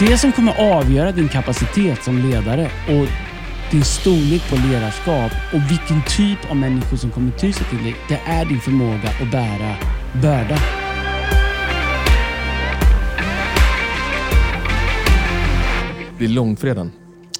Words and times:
Det 0.00 0.18
som 0.18 0.32
kommer 0.32 0.76
avgöra 0.76 1.12
din 1.12 1.28
kapacitet 1.28 2.04
som 2.04 2.18
ledare 2.18 2.70
och 2.88 3.06
din 3.70 3.84
storlek 3.84 4.50
på 4.50 4.56
ledarskap 4.56 5.32
och 5.54 5.70
vilken 5.70 6.02
typ 6.16 6.50
av 6.50 6.56
människor 6.56 6.96
som 6.96 7.10
kommer 7.10 7.30
ty 7.30 7.52
sig 7.52 7.66
till 7.66 7.82
dig, 7.84 7.96
det 8.08 8.20
är 8.26 8.44
din 8.44 8.60
förmåga 8.60 9.08
att 9.22 9.30
bära 9.32 9.76
börda. 10.22 10.58
Det 16.18 16.24
är 16.24 16.28
långfredagen. 16.28 16.92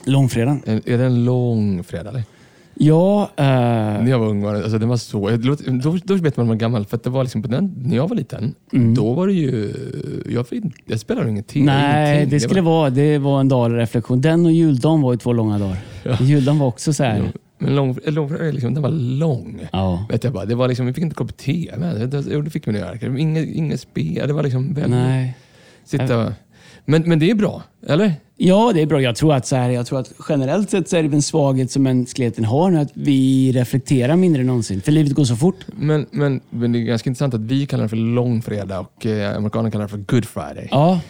Långfredagen. 0.04 0.62
Är 0.66 0.98
det 0.98 1.04
en 1.04 1.24
lång 1.24 1.84
fredag 1.84 2.10
eller? 2.10 2.39
Ja, 2.82 3.30
eh, 3.36 3.44
När 3.44 4.10
jag 4.10 4.18
var 4.18 4.26
ung 4.26 4.42
var 4.42 4.54
det, 4.54 4.62
alltså 4.62 4.78
det 4.78 4.86
var 4.86 4.96
så, 4.96 5.30
då, 5.30 5.98
då 6.04 6.14
vet 6.14 6.22
man 6.22 6.28
att 6.28 6.36
man 6.36 6.48
var 6.48 6.54
gammal. 6.54 6.84
För 6.86 6.96
att 6.96 7.02
det 7.02 7.10
var 7.10 7.22
liksom 7.22 7.42
på 7.42 7.48
den, 7.48 7.74
när 7.82 7.96
jag 7.96 8.08
var 8.08 8.16
liten, 8.16 8.54
då 8.96 9.12
var 9.12 9.26
det 9.26 9.32
ju... 9.32 9.74
Jag, 10.28 10.46
jag 10.86 11.00
spelade 11.00 11.30
ingenting. 11.30 11.64
nej, 11.64 12.14
ingenting. 12.14 12.30
det 12.30 12.40
skulle 12.40 12.60
var, 12.60 12.72
vara, 12.72 12.90
det 12.90 13.18
var 13.18 13.40
en 13.40 13.48
dag 13.48 13.76
reflektion. 13.76 14.20
Den 14.20 14.46
och 14.46 14.52
juldagen 14.52 15.02
var 15.02 15.12
ju 15.12 15.18
två 15.18 15.32
långa 15.32 15.58
dagar. 15.58 15.78
Juldagen 16.20 16.58
var 16.58 16.66
också 16.66 16.92
så 16.92 17.04
här. 17.04 17.32
Men 17.58 17.74
lång, 17.74 17.98
lång, 18.06 18.32
liksom, 18.52 18.74
den 18.74 18.82
var 18.82 18.90
lång. 18.90 19.60
Ja. 19.72 20.06
Vet 20.10 20.24
jag 20.24 20.32
bara, 20.32 20.44
det 20.44 20.54
var 20.54 20.68
liksom, 20.68 20.86
vi 20.86 20.92
fick 20.92 21.04
inte 21.04 21.16
kopp 21.16 21.36
te 21.36 21.70
med. 21.76 21.96
Det, 21.96 22.06
det, 22.06 22.24
jo, 22.30 22.42
det 22.42 22.50
fick 22.50 22.66
nog 22.66 22.76
göra. 22.76 23.18
Inget, 23.18 23.48
inget 23.48 23.80
spel. 23.80 24.28
Det 24.28 24.32
var 24.32 24.42
liksom 24.42 24.74
väldigt... 24.74 24.90
Nej. 24.90 25.36
Sitta, 25.84 26.34
men, 26.84 27.02
men 27.02 27.18
det 27.18 27.30
är 27.30 27.34
bra, 27.34 27.62
eller? 27.86 28.14
Ja, 28.42 28.70
det 28.74 28.82
är 28.82 28.86
bra. 28.86 29.00
Jag 29.00 29.16
tror 29.16 29.34
att, 29.34 29.46
så 29.46 29.56
här, 29.56 29.70
jag 29.70 29.86
tror 29.86 30.00
att 30.00 30.12
generellt 30.28 30.70
sett 30.70 30.88
så 30.88 30.96
är 30.96 31.02
det 31.02 31.16
en 31.16 31.22
svaghet 31.22 31.70
som 31.70 31.82
mänskligheten 31.82 32.44
har 32.44 32.70
nu, 32.70 32.78
att 32.78 32.90
vi 32.94 33.52
reflekterar 33.52 34.16
mindre 34.16 34.40
än 34.40 34.46
någonsin. 34.46 34.80
För 34.80 34.92
livet 34.92 35.12
går 35.12 35.24
så 35.24 35.36
fort. 35.36 35.66
Men, 35.66 36.06
men, 36.10 36.40
men 36.50 36.72
det 36.72 36.78
är 36.78 36.80
ganska 36.80 37.10
intressant 37.10 37.34
att 37.34 37.40
vi 37.40 37.66
kallar 37.66 37.82
det 37.82 37.88
för 37.88 37.96
långfredag 37.96 38.80
och 38.80 39.06
eh, 39.06 39.36
amerikanerna 39.36 39.70
kallar 39.70 39.84
det 39.84 39.88
för 39.88 39.98
good 39.98 40.24
friday. 40.24 40.68
Ja, 40.70 41.00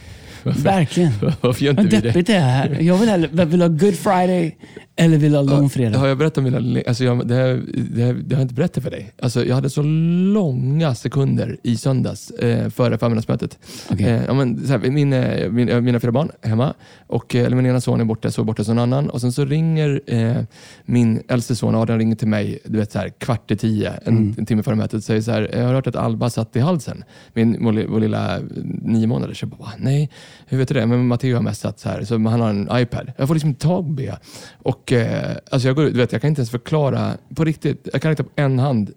verkligen. 0.44 1.12
Varför 1.40 1.64
gör 1.64 1.70
inte 1.70 1.82
Vad 1.82 1.90
vi 1.92 2.00
det? 2.00 2.08
deppigt 2.08 2.26
det 2.26 2.34
är 2.34 2.40
här. 2.40 2.78
Jag 2.80 2.96
vill, 2.96 3.08
hellre, 3.08 3.44
vill 3.44 3.60
ha 3.60 3.68
good 3.68 3.94
friday 3.94 4.56
eller 4.96 5.18
vill 5.18 5.34
ha 5.34 5.42
långfredag. 5.42 5.98
Har 5.98 6.08
jag 6.08 6.18
berättat 6.18 6.38
om 6.38 6.44
mina... 6.44 6.80
Alltså 6.88 7.04
jag, 7.04 7.28
det, 7.28 7.34
här, 7.34 7.62
det, 7.74 8.02
här, 8.02 8.12
det 8.12 8.34
har 8.34 8.40
jag 8.40 8.44
inte 8.44 8.54
berättat 8.54 8.82
för 8.82 8.90
dig. 8.90 9.12
Alltså 9.22 9.44
jag 9.44 9.54
hade 9.54 9.70
så 9.70 9.82
långa 9.82 10.94
sekunder 10.94 11.56
i 11.62 11.76
söndags 11.76 12.30
eh, 12.30 12.68
före 12.70 12.98
förmiddagsmötet. 12.98 13.58
Okej. 13.90 14.06
Eh, 14.06 14.22
ja, 14.26 14.34
men, 14.34 14.66
så 14.66 14.72
här, 14.72 14.78
min, 14.78 15.12
eh, 15.12 15.50
min, 15.50 15.84
mina 15.84 16.00
fyra 16.00 16.12
barn 16.12 16.30
hemma. 16.42 16.74
Och, 17.10 17.34
eh, 17.34 17.44
eller 17.46 17.56
min 17.56 17.66
ena 17.66 17.80
son 17.80 18.00
är 18.00 18.04
borta, 18.04 18.30
så 18.30 18.40
är 18.40 18.44
borta 18.44 18.64
som 18.64 18.72
en 18.72 18.78
annan. 18.78 19.10
Och 19.10 19.20
sen 19.20 19.32
så 19.32 19.44
ringer 19.44 20.00
eh, 20.06 20.36
min 20.84 21.22
äldste 21.28 21.56
son 21.56 21.74
Adrian 21.74 21.98
ringer 21.98 22.16
till 22.16 22.28
mig 22.28 22.58
du 22.64 22.78
vet, 22.78 22.92
så 22.92 22.98
här, 22.98 23.08
kvart 23.08 23.50
i 23.50 23.56
tio, 23.56 23.92
en, 24.04 24.34
en 24.38 24.46
timme 24.46 24.62
före 24.62 24.74
mötet. 24.74 24.94
och 24.94 25.02
säger 25.04 25.20
så 25.20 25.30
här, 25.30 25.50
jag 25.52 25.66
har 25.66 25.74
hört 25.74 25.86
att 25.86 25.96
Alba 25.96 26.30
satt 26.30 26.56
i 26.56 26.60
halsen. 26.60 27.04
Min, 27.32 27.64
vår, 27.64 27.86
vår 27.88 28.00
lilla 28.00 28.36
eh, 28.36 28.42
nio 28.82 29.06
månader. 29.06 29.34
Så 29.34 29.44
jag 29.44 29.50
bara, 29.50 29.60
"Va? 29.60 29.72
nej, 29.78 30.10
hur 30.46 30.58
vet 30.58 30.68
du 30.68 30.74
det? 30.74 30.86
Men 30.86 31.06
Matteo 31.06 31.34
har 31.36 31.42
messat 31.42 31.78
så 31.78 31.88
här, 31.88 32.04
så 32.04 32.14
han 32.14 32.40
har 32.40 32.50
en 32.50 32.68
iPad. 32.72 33.12
Jag 33.16 33.28
får 33.28 33.34
liksom 33.34 33.48
inte 33.50 33.66
tag 33.66 33.84
på 33.84 33.90
Bea. 33.92 34.18
Och 34.62 34.92
eh, 34.92 35.36
alltså 35.50 35.68
jag 35.68 35.76
går 35.76 35.82
du 35.82 35.90
vet, 35.90 36.12
jag 36.12 36.20
kan 36.20 36.28
inte 36.28 36.40
ens 36.40 36.50
förklara 36.50 37.12
på 37.34 37.44
riktigt. 37.44 37.88
Jag 37.92 38.02
kan 38.02 38.08
räkna 38.10 38.24
på 38.24 38.30
en 38.36 38.58
hand. 38.58 38.90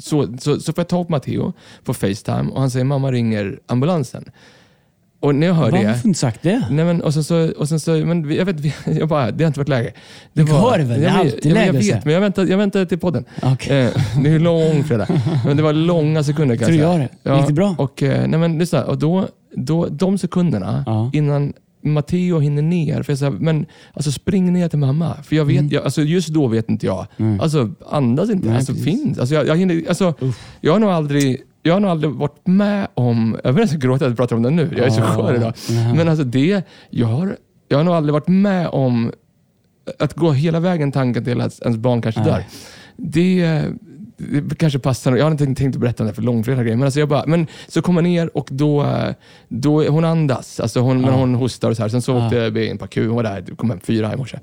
Så, 0.00 0.36
så, 0.38 0.60
så 0.60 0.72
får 0.72 0.80
jag 0.82 0.88
tag 0.88 1.06
på 1.06 1.12
Matteo 1.12 1.52
på 1.84 1.94
Facetime 1.94 2.50
och 2.50 2.60
han 2.60 2.70
säger, 2.70 2.84
mamma 2.84 3.12
ringer 3.12 3.58
ambulansen. 3.66 4.24
Och 5.24 5.34
när 5.34 5.46
jag 5.46 5.54
hör 5.54 5.62
Varför 5.62 5.78
det, 5.78 5.86
har 5.86 5.94
du 6.02 6.08
inte 6.08 6.20
sagt 6.20 6.42
det? 6.42 6.66
Nej, 6.70 6.84
men, 6.84 7.02
och 7.02 7.14
sen 7.14 7.24
så, 7.24 7.52
och 7.52 7.68
sen 7.68 7.80
så 7.80 7.90
men 7.90 8.30
jag 8.34 8.44
vet, 8.44 8.56
jag 8.98 9.08
bara, 9.08 9.30
det 9.30 9.44
har 9.44 9.46
inte 9.46 9.60
varit 9.60 9.68
läge. 9.68 9.92
Det 10.32 10.42
har 10.42 10.78
det 10.78 10.84
väl? 10.84 11.00
Det 11.00 11.06
är 11.06 11.10
jag, 11.10 11.20
alltid 11.20 11.52
läge 11.52 11.66
jag 11.66 11.72
vet, 11.72 12.04
men 12.04 12.14
jag 12.14 12.20
väntar, 12.20 12.46
jag 12.46 12.58
väntar 12.58 12.84
till 12.84 12.98
podden. 12.98 13.24
Okej. 13.42 13.80
Eh, 13.80 13.90
det 14.22 14.30
är 14.30 14.38
lång 14.38 14.84
fredag. 14.84 15.06
Men 15.46 15.56
det 15.56 15.62
var 15.62 15.72
långa 15.72 16.22
sekunder 16.22 16.56
kan 16.56 16.66
Tror 16.66 16.78
jag 16.78 16.94
säga. 16.96 17.08
det. 17.22 17.36
Gick 17.36 17.46
det 17.46 17.52
bra? 17.52 17.74
Och, 17.78 18.02
eh, 18.02 18.28
nej, 18.28 18.40
men, 18.40 18.58
lyssna, 18.58 18.84
och 18.84 18.98
då, 18.98 19.28
då, 19.56 19.86
de 19.86 20.18
sekunderna 20.18 20.82
Ja. 20.86 21.10
innan 21.12 21.52
Matteo 21.82 22.38
hinner 22.38 22.62
ner, 22.62 23.02
för 23.02 23.12
jag 23.12 23.18
säger, 23.18 23.32
men 23.32 23.66
alltså 23.92 24.12
spring 24.12 24.52
ner 24.52 24.68
till 24.68 24.78
mamma. 24.78 25.16
För 25.22 25.36
jag 25.36 25.44
vet, 25.44 25.72
jag, 25.72 25.84
alltså, 25.84 26.02
just 26.02 26.28
då 26.28 26.46
vet 26.46 26.70
inte 26.70 26.86
jag. 26.86 27.06
Alltså 27.40 27.70
andas 27.90 28.30
inte. 28.30 28.34
Mm. 28.34 28.48
Nej, 28.48 28.56
alltså, 28.56 28.74
finns. 28.74 29.18
Alltså, 29.18 29.34
jag, 29.34 29.46
jag, 29.46 29.56
hinner, 29.56 29.82
alltså, 29.88 30.14
jag 30.60 30.72
har 30.72 30.78
nog 30.78 30.90
aldrig 30.90 31.42
jag 31.66 31.74
har 31.74 31.80
nog 31.80 31.90
aldrig 31.90 32.12
varit 32.12 32.46
med 32.46 32.88
om, 32.94 33.36
jag 33.44 33.54
börjar 33.54 33.66
så 33.66 33.78
gråta 33.78 34.04
att 34.04 34.10
jag 34.10 34.16
pratar 34.16 34.36
om 34.36 34.42
det 34.42 34.50
nu, 34.50 34.70
jag 34.76 34.86
är 34.86 34.90
så 34.90 35.02
skör 35.02 35.34
idag. 35.34 35.52
Men 35.96 36.08
alltså 36.08 36.24
det, 36.24 36.62
jag 36.90 37.06
har, 37.06 37.36
jag 37.68 37.76
har 37.76 37.84
nog 37.84 37.94
aldrig 37.94 38.12
varit 38.12 38.28
med 38.28 38.68
om 38.68 39.12
att 39.98 40.14
gå 40.14 40.32
hela 40.32 40.60
vägen 40.60 40.92
tanken 40.92 41.24
till 41.24 41.40
att 41.40 41.60
ens 41.62 41.76
barn 41.76 42.02
kanske 42.02 42.20
dör. 42.24 42.44
Det, 42.96 43.62
det 44.16 44.54
kanske 44.58 44.78
passar. 44.78 45.16
Jag 45.16 45.24
hade 45.30 45.44
inte 45.44 45.62
tänkt 45.62 45.74
att 45.74 45.80
berätta 45.80 46.02
om 46.02 46.06
det 46.06 46.14
för 46.14 46.22
långfredag 46.22 46.62
grejer, 46.64 46.76
men, 46.76 46.84
alltså 46.84 47.00
jag 47.00 47.08
bara, 47.08 47.24
men 47.26 47.46
så 47.68 47.82
kom 47.82 47.94
jag 47.96 48.02
ner 48.02 48.36
och 48.36 48.48
då, 48.50 48.86
då 49.48 49.88
hon 49.88 50.04
andas. 50.04 50.60
Alltså 50.60 50.80
hon, 50.80 51.00
men 51.00 51.12
hon 51.14 51.34
hostar 51.34 51.70
och 51.70 51.76
så 51.76 51.82
här. 51.82 51.88
Sen 51.88 52.02
så 52.02 52.24
åkte 52.24 52.50
vi 52.50 52.66
in 52.66 52.78
på 52.78 52.84
akut. 52.84 53.06
Hon 53.06 53.16
var 53.16 53.22
där, 53.22 53.56
kom 53.56 53.70
hem 53.70 53.80
fyra 53.80 54.14
i 54.14 54.16
morse. 54.16 54.36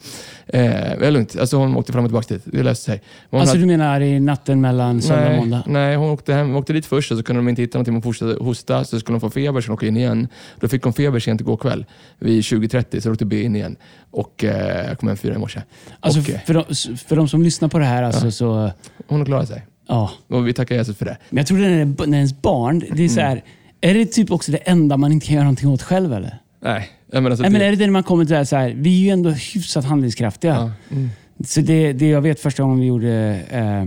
Eh, 0.48 0.62
det 1.00 1.08
är 1.08 1.12
lugnt. 1.12 1.36
Alltså 1.40 1.58
hon 1.58 1.76
åkte 1.78 1.92
fram 1.94 2.04
och 2.04 2.10
tillbaka 2.10 2.34
dit. 2.34 2.44
Det 2.46 2.64
löste 2.64 2.86
sig. 2.86 3.02
Hon 3.30 3.40
Alltså 3.40 3.56
hade- 3.56 3.64
du 3.64 3.68
menar 3.78 4.02
i 4.02 4.20
natten 4.20 4.62
mellan 4.62 5.02
söndag 5.02 5.30
och 5.32 5.36
måndag? 5.38 5.64
nej, 5.68 5.96
hon 5.96 6.10
åkte, 6.10 6.34
hem, 6.34 6.56
åkte 6.56 6.74
dit 6.74 6.86
först 6.86 7.12
och 7.12 7.18
så 7.18 7.24
kunde 7.24 7.40
de 7.40 7.50
inte 7.50 7.62
hitta 7.62 7.78
någonting. 7.78 7.94
Hon 7.94 8.02
fortsatte 8.02 8.44
hosta, 8.44 8.84
så 8.84 9.00
skulle 9.00 9.14
hon 9.14 9.22
få 9.22 9.30
feber, 9.30 9.62
så 9.62 9.68
hon 9.68 9.74
åkte 9.74 9.88
in 9.88 9.98
igen. 9.98 10.28
Då 10.60 10.68
fick 10.68 10.84
hon 10.84 10.94
feber 10.94 11.20
sent 11.20 11.42
igår 11.42 11.58
kväll, 11.58 11.86
vid 12.20 12.42
20.30, 12.42 13.00
så 13.02 13.10
då 13.10 13.14
åkte 13.14 13.26
B 13.26 13.42
in 13.44 13.56
igen. 13.56 13.76
Och 14.12 14.44
eh, 14.44 14.88
jag 14.88 15.00
kom 15.00 15.08
hem 15.08 15.18
fyra 15.18 15.36
i 15.36 15.38
morse. 15.38 15.62
Alltså 16.00 16.20
och, 16.20 16.26
för, 16.26 16.54
de, 16.54 16.98
för 16.98 17.16
de 17.16 17.28
som 17.28 17.42
lyssnar 17.42 17.70
på 17.70 17.80
det 17.80 17.86
här, 17.86 18.04
alltså, 18.04 18.32
så... 18.32 18.72
hon 19.08 19.20
har 19.20 19.26
klarat 19.26 19.48
sig. 19.48 19.66
Ja. 19.88 20.12
Och 20.28 20.48
vi 20.48 20.54
tackar 20.54 20.76
Jesus 20.76 20.98
för 20.98 21.06
det. 21.06 21.18
Men 21.30 21.38
jag 21.38 21.48
tror 21.48 21.58
det 21.58 21.66
är 21.66 22.08
när 22.08 22.18
ens 22.18 22.42
barn, 22.42 22.84
det 22.96 23.04
är 23.04 23.10
så 23.10 23.20
här, 23.20 23.44
Är 23.82 23.94
det 23.94 24.06
typ 24.06 24.32
också 24.32 24.52
det 24.52 24.58
enda 24.58 24.98
man 24.98 25.12
inte 25.12 25.26
kan 25.26 25.36
göra 25.36 25.44
någonting 25.44 25.70
åt 25.70 25.82
själv 25.82 26.14
eller? 26.14 26.38
Nej, 26.64 26.90
menar, 27.12 27.30
alltså, 27.30 27.42
Nej, 27.42 27.52
men 27.52 27.62
det, 27.62 27.68
är 27.68 27.72
det 27.72 27.78
det 27.78 27.86
när 27.86 27.92
man 27.92 28.04
kommer 28.04 28.26
till 28.26 28.32
det 28.32 28.38
här, 28.38 28.46
så 28.46 28.56
här, 28.56 28.74
vi 28.78 28.90
är 28.90 29.04
ju 29.06 29.10
ändå 29.10 29.30
hyfsat 29.30 29.86
handlingskraftiga. 29.86 30.54
ja, 30.54 30.96
mm, 30.96 31.10
Så 31.46 31.62
det, 31.62 31.94
det 31.94 32.10
jag 32.10 32.22
vet 32.22 32.40
första 32.40 32.64
gången 32.64 32.80
vi 32.80 32.86
gjorde, 32.86 33.42
eh, 33.50 33.86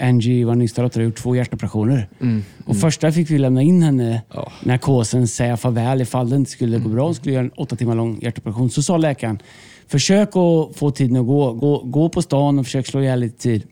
Angie, 0.00 0.44
dotter, 0.44 1.00
har 1.00 1.02
gjort 1.04 1.16
två 1.16 1.36
hjärtoperationer. 1.36 2.08
mm, 2.20 2.44
Och 2.64 2.76
första 2.76 3.12
fick 3.12 3.30
vi 3.30 3.38
lämna 3.38 3.62
in 3.62 3.82
henne 3.82 4.22
Ja. 4.34 4.52
narkosen, 4.62 5.28
säga 5.28 5.56
farväl 5.56 6.00
ifall 6.02 6.30
det 6.30 6.36
inte 6.36 6.50
skulle 6.50 6.78
gå 6.78 6.88
bra. 6.88 7.04
Hon 7.04 7.14
skulle 7.14 7.34
göra 7.34 7.44
en 7.44 7.50
åtta 7.56 7.76
timmar 7.76 7.94
lång 7.94 8.18
hjärtoperation. 8.22 8.70
Så 8.70 8.82
sa 8.82 8.96
läkaren, 8.96 9.38
försök 9.88 10.28
att 10.28 10.76
få 10.76 10.90
tiden 10.90 11.16
att 11.16 11.26
gå. 11.26 11.52
Gå, 11.52 11.78
gå 11.84 12.08
på 12.08 12.22
stan 12.22 12.58
och 12.58 12.64
försök 12.64 12.86
slå 12.86 13.00
ihjäl 13.02 13.20
lite 13.20 13.38
tid. 13.38 13.62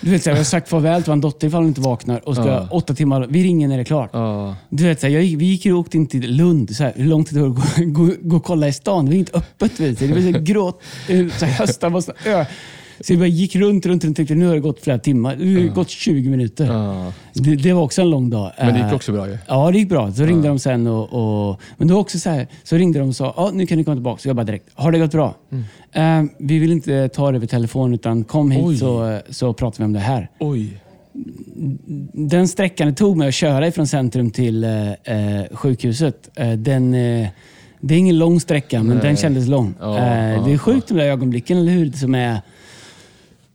Du 0.00 0.10
vet, 0.10 0.26
jag 0.26 0.36
har 0.36 0.44
sagt 0.44 0.68
farväl 0.68 1.02
till 1.02 1.12
vår 1.12 1.16
dotter 1.20 1.46
ifall 1.48 1.60
hon 1.60 1.68
inte 1.68 1.80
vaknar. 1.80 2.28
Och 2.28 2.34
ska 2.36 2.46
Ja. 2.46 2.68
åtta 2.70 2.94
timmar, 2.94 3.26
vi 3.30 3.44
ringer 3.44 3.68
när 3.68 3.76
det 3.76 3.82
är 3.82 3.84
klart. 3.84 4.10
ja, 4.12 4.56
Du 4.70 4.84
vet, 4.84 5.02
jag, 5.02 5.10
vi 5.10 5.44
gick 5.44 5.66
och 5.66 5.72
åkte 5.78 5.96
in 5.96 6.06
till 6.06 6.36
Lund. 6.36 6.76
Så 6.76 6.82
här, 6.84 6.92
hur 6.96 7.04
långt 7.06 7.30
det 7.30 7.40
går 7.40 7.46
att 7.48 7.54
gå, 7.76 7.84
gå, 8.06 8.12
gå 8.22 8.36
och 8.36 8.44
kolla 8.44 8.68
i 8.68 8.72
stan. 8.72 9.04
Det 9.04 9.10
var 9.10 9.18
inte 9.18 9.38
öppet. 9.38 9.80
Vet. 9.80 9.98
Det 9.98 10.06
var 10.06 10.16
så 10.16 10.22
här, 10.22 10.38
gråt, 10.40 10.82
eh, 11.08 11.28
så 11.28 11.44
här, 11.46 11.52
höstan 11.52 11.92
var 11.92 12.00
så 12.00 12.12
ö. 12.26 12.44
Så 13.02 13.12
vi 13.12 13.16
bara 13.16 13.26
gick 13.26 13.56
runt, 13.56 13.86
runt, 13.86 14.04
runt. 14.04 14.16
Tänkte, 14.16 14.34
nu 14.34 14.46
har 14.46 14.54
det 14.54 14.60
gått 14.60 14.80
flera 14.80 14.98
timmar. 14.98 15.36
Det 15.36 15.60
har 15.68 15.74
gått 15.74 15.88
20 15.90 16.30
minuter. 16.30 16.66
ja. 16.66 17.12
Det, 17.34 17.56
det 17.56 17.72
var 17.72 17.82
också 17.82 18.02
en 18.02 18.10
lång 18.10 18.30
dag. 18.30 18.52
Men 18.58 18.66
det 18.74 18.78
gick 18.80 18.88
Eh, 18.88 18.94
också 18.94 19.12
bra 19.12 19.28
ju. 19.28 19.38
Ja, 19.48 19.70
det 19.70 19.78
gick 19.78 19.88
bra. 19.88 20.12
Så 20.12 20.24
ringde 20.24 20.48
de 20.48 20.58
sen 20.58 20.86
och, 20.86 21.48
och... 21.50 21.60
Men 21.76 21.88
då 21.88 21.98
också 21.98 22.18
så 22.18 22.30
här, 22.30 22.46
så 22.64 22.76
ringde 22.76 22.98
de 22.98 23.08
och 23.08 23.16
sa, 23.16 23.34
ja, 23.36 23.50
nu 23.54 23.66
kan 23.66 23.78
ni 23.78 23.84
komma 23.84 23.96
tillbaka. 23.96 24.20
Så 24.22 24.28
jag 24.28 24.36
bara 24.36 24.44
direkt, 24.44 24.68
har 24.74 24.92
det 24.92 24.98
gått 24.98 25.12
bra? 25.12 25.34
Eh, 25.92 26.22
vi 26.38 26.58
vill 26.58 26.72
inte 26.72 27.08
ta 27.08 27.30
det 27.30 27.36
över 27.36 27.46
telefon, 27.46 27.94
utan 27.94 28.24
kom 28.24 28.50
hit 28.50 28.64
Oj. 28.64 28.76
så, 28.76 29.18
så 29.30 29.52
pratar 29.52 29.78
vi 29.78 29.84
om 29.84 29.92
det 29.92 29.98
här. 29.98 30.30
Oj. 30.40 30.78
Den 32.12 32.48
sträckan 32.48 32.88
det 32.88 32.94
tog 32.94 33.16
mig 33.16 33.28
att 33.28 33.34
köra 33.34 33.66
ifrån 33.66 33.86
centrum 33.86 34.30
till 34.30 34.64
eh, 34.64 34.92
eh, 34.92 35.44
sjukhuset, 35.52 36.30
eh, 36.34 36.52
den, 36.52 36.94
eh, 36.94 37.28
det 37.80 37.94
är 37.94 37.98
ingen 37.98 38.18
lång 38.18 38.40
sträcka, 38.40 38.82
men 38.82 38.96
Nej. 38.96 39.06
den 39.06 39.16
kändes 39.16 39.48
lång. 39.48 39.74
Ja, 39.80 39.98
ja, 40.30 40.42
det 40.46 40.52
är 40.52 40.58
sjukt 40.58 40.88
de 40.88 40.94
där 40.94 41.04
ögonblicken, 41.04 41.58
eller 41.58 41.72
hur? 41.72 41.92
Som, 41.92 42.14
är, 42.14 42.40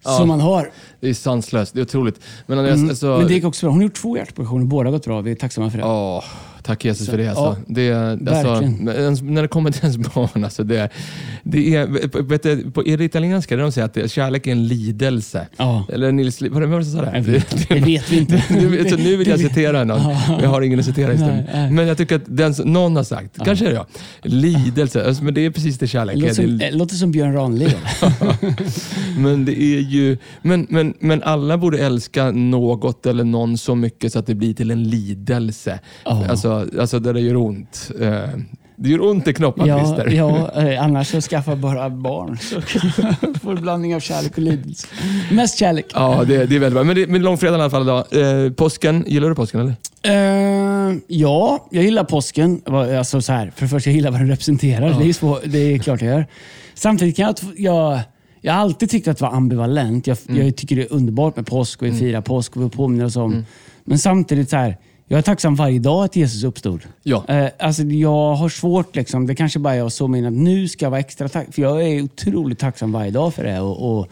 Ja. 0.08 0.18
som 0.18 0.28
man 0.28 0.40
har. 0.40 0.72
Det 1.00 1.10
är 1.10 1.14
sanslöst. 1.14 1.74
Det 1.74 1.80
är 1.80 1.84
otroligt. 1.84 2.20
Men, 2.46 2.60
alltså, 2.60 2.74
Mm. 2.74 2.90
alltså, 2.90 3.06
Men 3.18 3.28
det 3.28 3.34
gick 3.34 3.46
också 3.46 3.66
bra. 3.66 3.72
Hon 3.72 3.80
har 3.80 3.84
gjort 3.84 3.96
två 4.02 4.18
hjärtoperationer, 4.18 4.66
båda 4.66 4.88
har 4.88 4.92
gått 4.92 5.06
bra. 5.06 5.22
Vi 5.22 5.32
är 5.32 5.36
tacksamma 5.36 5.72
för 5.72 5.78
det. 5.78 5.84
Åh, 5.84 6.24
tack 6.64 6.86
Jesus 6.86 7.10
för 7.10 7.18
det. 7.18 7.28
Alltså. 7.28 7.82
ja, 7.82 8.16
det 8.20 8.30
alltså, 8.30 8.64
ens, 8.92 9.22
när 9.22 9.42
det 9.42 9.48
kommer 9.48 9.72
till 9.72 9.82
ens 9.82 9.98
barn, 9.98 10.44
alltså, 10.44 10.64
det, 10.64 10.90
det 11.44 11.76
är, 11.76 11.88
vet 12.24 12.44
du, 12.44 12.72
på, 12.72 12.86
i 12.86 12.96
det 12.96 13.04
italienska 13.04 13.56
där 13.56 13.64
de 13.64 13.72
säger 13.72 14.04
att 14.06 14.12
kärlek 14.12 14.48
är 14.48 14.52
en 14.52 14.68
lidelse. 14.68 15.48
Ja. 15.58 15.86
Eller 15.94 16.12
Nils, 16.12 16.42
var 16.42 16.62
det 16.78 16.84
som 16.84 16.94
sa 16.94 17.06
det? 17.06 17.12
Det 17.70 17.80
vet 17.80 18.12
vi 18.12 18.18
inte. 18.18 18.44
nu, 18.50 18.90
så 18.90 18.98
nu 18.98 19.18
vill 19.18 19.28
jag 19.28 19.40
citera 19.40 19.84
någon, 19.84 20.02
men 20.28 20.40
jag 20.42 20.50
har 20.50 20.62
ingen 20.62 20.80
att 20.80 20.86
citera 20.86 21.12
just 21.12 21.24
nu. 21.24 21.46
Men 21.72 21.88
jag 21.88 21.98
tycker 21.98 22.16
att 22.16 22.22
den, 22.26 22.54
någon 22.66 22.96
har 22.96 23.04
sagt, 23.04 23.38
kanske 23.46 23.66
är 23.66 23.70
det 23.70 23.76
jag, 23.76 23.86
lidelse, 24.22 25.08
alltså, 25.08 25.24
men 25.24 25.34
det 25.34 25.46
är 25.46 25.52
precis 25.52 25.78
det 25.78 25.88
kärlek 25.88 26.16
låter 26.18 26.30
är. 26.30 26.34
som, 26.34 26.58
Det- 26.58 26.72
låter 26.72 26.96
som 26.96 27.12
Björn 27.12 27.34
Ranelid. 27.34 27.76
men 29.18 29.46
det 29.46 29.62
är 29.62 29.80
ju, 29.80 30.18
men, 30.42 30.68
men, 30.70 30.94
men 31.00 31.24
alla 31.24 31.58
borde 31.58 31.78
älska 31.80 32.32
något 32.32 33.06
eller 33.06 33.24
någon 33.24 33.58
så 33.58 33.76
mycket 33.76 34.14
så 34.14 34.20
att 34.20 34.28
det 34.28 34.36
blir 34.36 34.54
till 34.54 34.72
en 34.72 34.84
lidelse. 34.84 35.80
Ja. 36.06 36.26
Alltså, 36.62 36.80
alltså 36.82 37.00
där 37.00 37.14
det 37.14 37.22
gör 37.22 37.36
ont. 37.36 37.92
Eh, 38.02 38.10
Det 38.80 38.90
gör 38.90 39.02
ont 39.06 39.28
i 39.28 39.34
knoppen, 39.34 39.66
ja, 39.68 39.80
Christer. 39.80 40.08
ja, 40.16 40.52
eh, 40.62 40.84
annars 40.84 41.08
så 41.08 41.22
skaffa 41.22 41.56
bara 41.56 41.90
barn. 41.90 42.38
Så 42.38 42.62
får 43.42 43.56
du 43.56 43.62
blandning 43.62 43.96
av 43.96 44.00
kärlek 44.00 44.32
och 44.32 44.44
lidelse. 44.44 44.88
Mest 45.32 45.58
kärlek. 45.60 45.86
Ja, 45.94 46.24
det, 46.28 46.46
det 46.46 46.56
är 46.56 46.60
väldigt 46.60 46.74
bra. 46.74 46.84
Men, 46.84 46.96
det, 46.96 47.08
men 47.08 47.22
långfredagen 47.22 47.60
i 47.60 47.64
alla 47.64 47.70
fall 47.70 47.82
idag. 47.84 48.46
Eh, 48.46 48.52
påsken, 48.52 49.04
gillar 49.08 49.30
du 49.30 49.36
påsken 49.36 49.60
eller? 49.62 49.76
Eh, 50.04 50.96
ja, 51.08 51.68
jag 51.72 51.84
gillar 51.84 52.04
påsken. 52.04 52.62
Alltså 52.98 53.22
så 53.22 53.34
här, 53.34 53.52
för 53.56 53.62
det 53.66 53.70
första, 53.70 53.90
jag 53.90 53.96
gillar 53.96 54.12
vad 54.12 54.20
den 54.20 54.28
representerar. 54.28 55.00
Det, 55.00 55.10
är 55.10 55.14
svår, 55.14 55.40
det 55.46 55.58
är 55.74 55.78
klart 55.78 56.02
jag 56.02 56.12
gör. 56.16 56.26
Samtidigt 56.74 57.16
kan 57.16 57.26
jag... 57.26 57.36
jag 57.58 58.00
jag 58.42 58.54
har 58.54 58.60
alltid 58.62 58.90
tyckt 58.90 59.08
att 59.08 59.18
det 59.18 59.22
var 59.26 59.32
ambivalent. 59.34 60.08
Jag, 60.08 60.18
Mm. 60.30 60.46
jag 60.46 60.56
tycker 60.56 60.76
det 60.76 60.82
är 60.82 60.94
underbart 60.94 61.36
med 61.36 61.46
påsk 61.48 61.82
och 61.82 61.88
vi 61.88 61.92
firar 61.94 62.22
påsk 62.22 62.58
och 62.58 62.64
vi 62.66 62.70
påminner 62.70 63.06
oss 63.06 63.16
om. 63.16 63.46
Men 63.84 64.00
samtidigt, 64.00 64.50
så 64.50 64.56
här, 64.58 64.78
jag 65.08 65.18
är 65.18 65.22
tacksam 65.22 65.56
varje 65.56 65.80
dag 65.80 66.06
att 66.06 66.16
Jesus 66.16 66.44
uppstod. 66.44 66.82
Ja. 67.04 67.26
Eh, 67.28 67.50
alltså 67.60 67.84
jag 67.84 68.36
har 68.36 68.50
svårt, 68.50 68.96
liksom, 68.96 69.28
det 69.28 69.36
kanske 69.36 69.60
bara 69.60 69.74
är 69.74 69.78
jag 69.78 69.92
som 69.92 70.12
menar 70.12 70.28
att 70.28 70.34
nu 70.34 70.68
ska 70.68 70.86
jag 70.86 70.92
vara 70.92 71.00
extra 71.00 71.30
tacksam. 71.30 71.52
För 71.52 71.62
jag 71.62 71.84
är 71.84 72.02
otroligt 72.02 72.60
tacksam 72.60 72.92
varje 72.92 73.12
dag 73.12 73.34
för 73.34 73.44
det. 73.44 73.60
Och, 73.60 74.00
och 74.00 74.08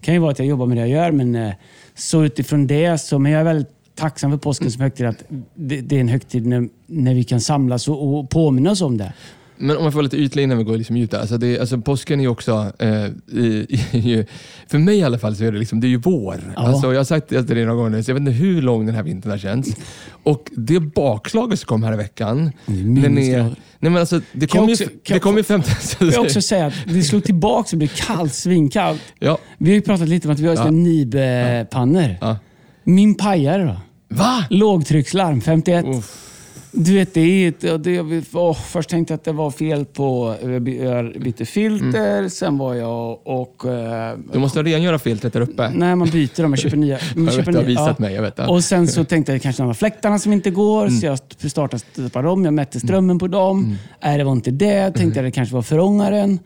kan 0.00 0.14
ju 0.14 0.20
vara 0.20 0.30
att 0.30 0.38
jag 0.38 0.48
jobbar 0.48 0.66
med 0.66 0.76
det 0.76 0.80
jag 0.80 0.88
gör, 0.88 1.12
men 1.12 1.34
eh, 1.34 1.52
så 1.94 2.24
utifrån 2.24 2.66
det 2.66 2.98
så, 2.98 3.18
men 3.18 3.32
jag 3.32 3.40
är 3.40 3.44
väldigt 3.44 3.72
tacksam 3.94 4.30
för 4.30 4.38
påsken 4.38 4.70
som 4.70 4.82
högtid. 4.82 5.06
Att 5.06 5.24
det, 5.54 5.80
det 5.80 5.96
är 5.96 6.00
en 6.00 6.08
högtid 6.08 6.46
när, 6.46 6.68
när 6.86 7.14
vi 7.14 7.24
kan 7.24 7.40
samlas 7.40 7.88
och, 7.88 8.18
och 8.18 8.30
påminna 8.30 8.70
oss 8.70 8.80
om 8.80 8.98
det. 8.98 9.12
Men 9.60 9.76
om 9.76 9.84
jag 9.84 9.92
får 9.92 9.96
vara 9.96 10.02
lite 10.04 10.16
ytlig 10.16 10.42
innan 10.42 10.58
vi 10.58 10.64
går 10.64 10.76
liksom 10.76 10.96
djupt. 10.96 11.14
Alltså 11.14 11.38
det, 11.38 11.58
alltså 11.60 11.78
påsken 11.78 12.20
är 12.20 12.24
ju 12.24 12.28
också, 12.30 12.72
eh, 12.78 13.04
i, 13.38 13.66
i, 13.92 14.26
för 14.68 14.78
mig 14.78 14.96
i 14.98 15.02
alla 15.02 15.18
fall, 15.18 15.36
så 15.36 15.44
är 15.44 15.52
det, 15.52 15.58
liksom, 15.58 15.80
det 15.80 15.86
är 15.86 15.88
ju 15.88 15.96
vår. 15.98 16.52
Ja. 16.56 16.62
Alltså, 16.62 16.92
jag 16.92 17.00
har 17.00 17.04
sagt 17.04 17.28
det 17.28 17.44
till 17.44 17.56
dig 17.56 17.64
några 17.64 17.76
gånger 17.76 17.90
nu, 17.90 18.02
så 18.02 18.10
jag 18.10 18.14
vet 18.14 18.20
inte 18.20 18.32
hur 18.32 18.62
lång 18.62 18.86
den 18.86 18.94
här 18.94 19.02
vintern 19.02 19.30
har 19.30 19.38
känts. 19.38 19.76
Och 20.22 20.50
det 20.56 20.80
bakslaget 20.80 21.58
som 21.60 21.66
kom 21.66 21.82
här 21.82 21.92
i 21.92 21.96
veckan. 21.96 22.52
Är 22.66 22.72
minusgrader. 22.72 23.54
Nej, 23.78 23.90
men 23.92 23.96
alltså, 23.96 24.20
det 24.32 24.46
Kan 24.46 24.60
kom 24.60 24.68
ju, 24.68 24.74
också- 24.74 24.84
kan 25.02 25.14
det 25.14 25.20
kom 25.20 25.36
ju 25.36 25.42
15... 25.42 25.72
Jag 26.00 26.06
vill 26.06 26.18
också 26.18 26.40
säga 26.42 26.66
att 26.66 26.74
det 26.86 27.02
slog 27.02 27.24
tillbaka 27.24 27.68
och 27.72 27.78
blev 27.78 27.88
kallt, 27.88 28.34
svinkallt. 28.34 29.00
ja, 29.18 29.38
Vi 29.58 29.70
har 29.70 29.74
ju 29.74 29.82
pratat 29.82 30.08
lite 30.08 30.28
om 30.28 30.34
att 30.34 30.40
vi 30.40 30.46
har 30.46 30.54
ja. 30.54 30.70
nibpannor. 30.70 32.16
ja. 32.20 32.36
Min 32.84 33.14
pajare 33.14 33.64
då? 33.64 33.76
Va? 34.16 34.44
Lågtryckslarm 34.50 35.40
51. 35.40 35.84
Uff. 35.86 36.26
Du 36.72 36.94
vet, 36.94 37.14
det 37.14 37.20
är 37.20 37.48
ett, 37.48 37.84
det, 37.84 38.22
åh, 38.32 38.54
först 38.54 38.90
tänkte 38.90 39.12
jag 39.12 39.16
att 39.18 39.24
det 39.24 39.32
var 39.32 39.50
fel 39.50 39.84
på... 39.84 40.34
Jag 40.42 40.62
by- 40.62 40.84
jag 40.84 41.12
bytte 41.20 41.44
filter, 41.44 42.28
sen 42.28 42.58
var 42.58 42.74
jag 42.74 43.18
och... 43.26 43.64
eh, 43.66 44.18
Du 44.32 44.38
måste 44.38 44.62
rengöra 44.62 44.98
filtret 44.98 45.32
där 45.32 45.40
uppe. 45.40 45.70
Nej, 45.74 45.96
man 45.96 46.08
byter 46.10 46.42
dem. 46.42 46.50
Man 46.50 46.56
köper 46.56 46.76
nya. 46.76 46.98
Man 47.16 47.24
Jag 47.24 47.32
vet, 47.32 47.34
köper 47.34 47.52
du 47.52 47.58
har 47.58 47.64
nya, 47.64 47.80
visat 47.80 47.98
mig. 47.98 48.14
Jag 48.14 48.22
vet 48.22 48.36
det. 48.36 48.46
Och 48.46 48.64
sen 48.64 48.88
så 48.88 49.04
tänkte 49.04 49.32
jag 49.32 49.42
kanske 49.42 49.62
några 49.62 49.74
fläktarna 49.74 50.18
som 50.18 50.32
inte 50.32 50.50
går, 50.50 50.88
så 50.88 51.06
jag 51.06 51.18
startade 51.50 51.78
stöpa 51.92 52.22
dem. 52.22 52.44
Jag 52.44 52.54
mätte 52.54 52.80
strömmen 52.80 53.18
på 53.18 53.26
dem. 53.28 53.76
Nej, 54.02 54.18
det 54.18 54.24
var 54.24 54.32
inte 54.32 54.50
det. 54.50 54.90
Tänkte 54.90 55.18
jag 55.18 55.24
det 55.26 55.30
kanske 55.30 55.54
var 55.54 55.62
förångaren. 55.62 56.38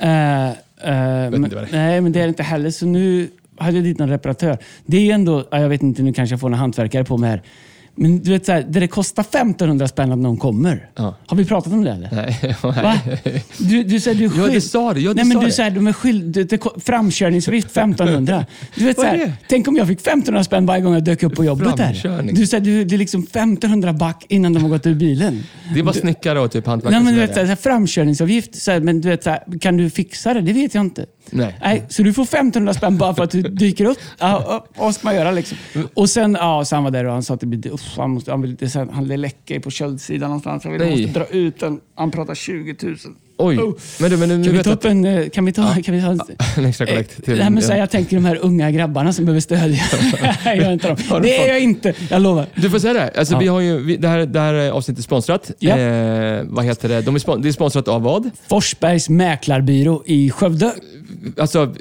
Eh, 0.00 0.48
eh, 0.48 0.54
men, 1.30 1.50
nej, 1.72 2.00
men 2.00 2.12
det 2.12 2.18
är 2.18 2.22
det 2.22 2.28
inte 2.28 2.42
heller. 2.42 2.70
Så 2.70 2.86
nu 2.86 3.28
hade 3.58 3.76
jag 3.76 3.84
dit 3.84 3.98
någon 3.98 4.08
reparatör. 4.08 4.58
Det 4.86 5.10
är 5.10 5.14
ändå, 5.14 5.44
ja, 5.50 5.60
jag 5.60 5.68
vet 5.68 5.82
inte, 5.82 6.02
nu 6.02 6.12
kanske 6.12 6.32
jag 6.32 6.40
får 6.40 6.48
några 6.48 6.60
hantverkare 6.60 7.04
på 7.04 7.16
mig 7.16 7.30
här. 7.30 7.42
Men 7.98 8.18
du 8.22 8.30
vet, 8.30 8.46
så 8.46 8.52
här, 8.52 8.66
det, 8.68 8.80
det 8.80 8.88
kostar 8.88 9.22
1500 9.22 9.88
spänn 9.88 10.12
att 10.12 10.18
någon 10.18 10.36
kommer. 10.36 10.88
Ja. 10.96 11.16
Har 11.26 11.36
vi 11.36 11.44
pratat 11.44 11.72
om 11.72 11.84
det 11.84 11.90
eller? 11.90 12.08
Nej, 12.12 12.56
Va? 12.62 12.98
Du, 13.58 13.84
du 13.84 14.00
säger 14.00 14.18
du 14.18 14.24
är 14.24 14.30
Ja, 14.38 14.46
det 14.46 14.52
skyld- 14.52 14.60
sa 14.60 14.94
du. 14.94 15.00
Ja, 15.00 15.12
Nej, 15.12 15.24
men 15.24 15.52
sa 15.52 15.62
du 15.64 15.70
det. 15.70 15.74
de 15.74 15.86
är 15.86 15.92
skyld, 15.92 16.24
det, 16.24 16.44
det, 16.44 16.60
framkörningsavgift 16.84 17.70
1500. 17.70 18.46
Du 18.74 18.84
vet, 18.84 18.96
så 18.96 19.02
här, 19.02 19.32
tänk 19.48 19.68
om 19.68 19.76
jag 19.76 19.86
fick 19.88 20.00
1500 20.00 20.44
spänn 20.44 20.66
varje 20.66 20.82
gång 20.82 20.94
jag 20.94 21.04
dök 21.04 21.22
upp 21.22 21.34
på 21.36 21.44
jobbet 21.44 21.78
här. 21.78 21.92
Framkörning. 21.94 22.34
Du 22.34 22.46
säger 22.46 22.64
du, 22.64 22.84
det 22.84 22.96
är 22.96 22.98
liksom 22.98 23.22
1500 23.22 23.92
back 23.92 24.24
innan 24.28 24.52
de 24.52 24.62
har 24.62 24.70
gått 24.70 24.86
ur 24.86 24.94
bilen. 24.94 25.42
Det 25.74 25.80
är 25.80 25.84
bara 25.84 25.92
snickare 25.94 26.40
och 26.40 26.50
typ 26.50 26.66
hantverkare 26.66 27.00
Nej, 27.00 27.04
men 27.04 27.14
du 27.14 27.20
vet, 27.20 27.34
så 27.34 27.44
här, 27.44 27.56
framkörningsavgift. 27.56 28.54
Så 28.54 28.70
här, 28.70 28.80
men 28.80 29.00
du 29.00 29.08
vet, 29.08 29.24
så 29.24 29.30
här, 29.30 29.58
kan 29.60 29.76
du 29.76 29.90
fixa 29.90 30.34
det? 30.34 30.40
Det 30.40 30.52
vet 30.52 30.74
jag 30.74 30.84
inte. 30.84 31.06
Nej. 31.30 31.56
Nej, 31.62 31.82
så 31.88 32.02
du 32.02 32.12
får 32.12 32.22
1500 32.22 32.74
spänn 32.74 32.98
bara 32.98 33.14
för 33.14 33.24
att 33.24 33.30
du 33.30 33.42
dyker 33.42 33.84
upp. 33.84 33.98
Ja, 34.18 34.44
ja, 34.48 34.66
vad 34.76 34.94
ska 34.94 35.06
man 35.08 35.14
göra 35.16 35.30
liksom? 35.30 35.58
Och 35.94 36.10
sen, 36.10 36.36
ja, 36.40 36.64
så 36.64 36.74
han 36.74 36.84
var 36.84 36.90
där 36.90 37.04
och 37.04 37.12
han 37.12 37.22
sa 37.22 37.34
att 37.34 37.40
det 37.40 37.46
blir, 37.46 37.72
uff, 37.72 37.94
han, 37.96 38.10
måste, 38.10 38.30
han, 38.30 38.42
vill, 38.42 38.56
det, 38.56 38.74
här, 38.74 38.88
han 38.92 39.06
läcker 39.08 39.60
på 39.60 39.70
köldsidan 39.70 40.28
någonstans. 40.28 40.64
Han 40.64 40.72
vill, 40.72 40.82
Nej. 40.82 40.90
måste 41.06 41.18
dra 41.18 41.26
ut 41.26 41.60
den. 41.60 41.80
Han 41.94 42.10
pratar 42.10 42.34
20 42.34 42.76
000. 42.82 42.96
Oj. 43.40 43.58
Oh. 43.58 43.74
Men 44.00 44.10
du, 44.10 44.16
men 44.16 44.28
nu, 44.28 44.44
Kan 44.44 44.52
vi 44.56 44.62
ta 44.62 44.70
upp 44.70 44.84
en... 44.84 45.04
eh, 45.04 45.28
Kan 45.28 45.44
vi 45.44 45.52
ta, 45.52 45.74
kan 45.84 45.94
vi 45.94 46.02
ta 46.02 46.08
en, 46.56 46.64
extra 46.64 46.86
kollekt 46.86 47.24
till... 47.24 47.38
Nej, 47.38 47.50
men 47.50 47.62
så 47.62 47.68
här, 47.68 47.76
ja. 47.76 47.82
jag 47.82 47.90
tänker 47.90 48.16
de 48.16 48.24
här 48.24 48.38
unga 48.42 48.70
grabbarna 48.70 49.12
som 49.12 49.24
behöver 49.24 49.40
stöd. 49.40 49.70
jag 50.44 50.56
är 50.56 50.72
inte 50.72 50.88
dem. 50.88 51.22
Det 51.22 51.36
är 51.38 51.48
jag 51.48 51.60
inte, 51.60 51.94
jag 52.10 52.22
lovar. 52.22 52.46
Du 52.54 52.70
får 52.70 52.78
säga 52.78 52.92
det. 52.92 53.10
Alltså, 53.18 53.34
Ja. 53.34 53.38
vi 53.40 53.46
har 53.46 53.60
ju, 53.60 53.78
vi, 53.82 53.96
det, 53.96 54.08
här, 54.08 54.26
det 54.26 54.40
här 54.40 54.70
avsnittet 54.70 54.98
är 54.98 55.02
sponsrat. 55.02 55.50
Ja. 55.58 55.78
Eh, 55.78 56.42
vad 56.44 56.64
heter 56.64 56.88
det? 56.88 57.00
De 57.02 57.14
är 57.14 57.42
det 57.42 57.48
är 57.48 57.52
sponsrat 57.52 57.88
av 57.88 58.02
vad? 58.02 58.30
Forsbergs 58.48 59.08
mäklarbyrå 59.08 60.02
i 60.06 60.30
Skövde. 60.30 60.72
Alltså, 61.38 61.74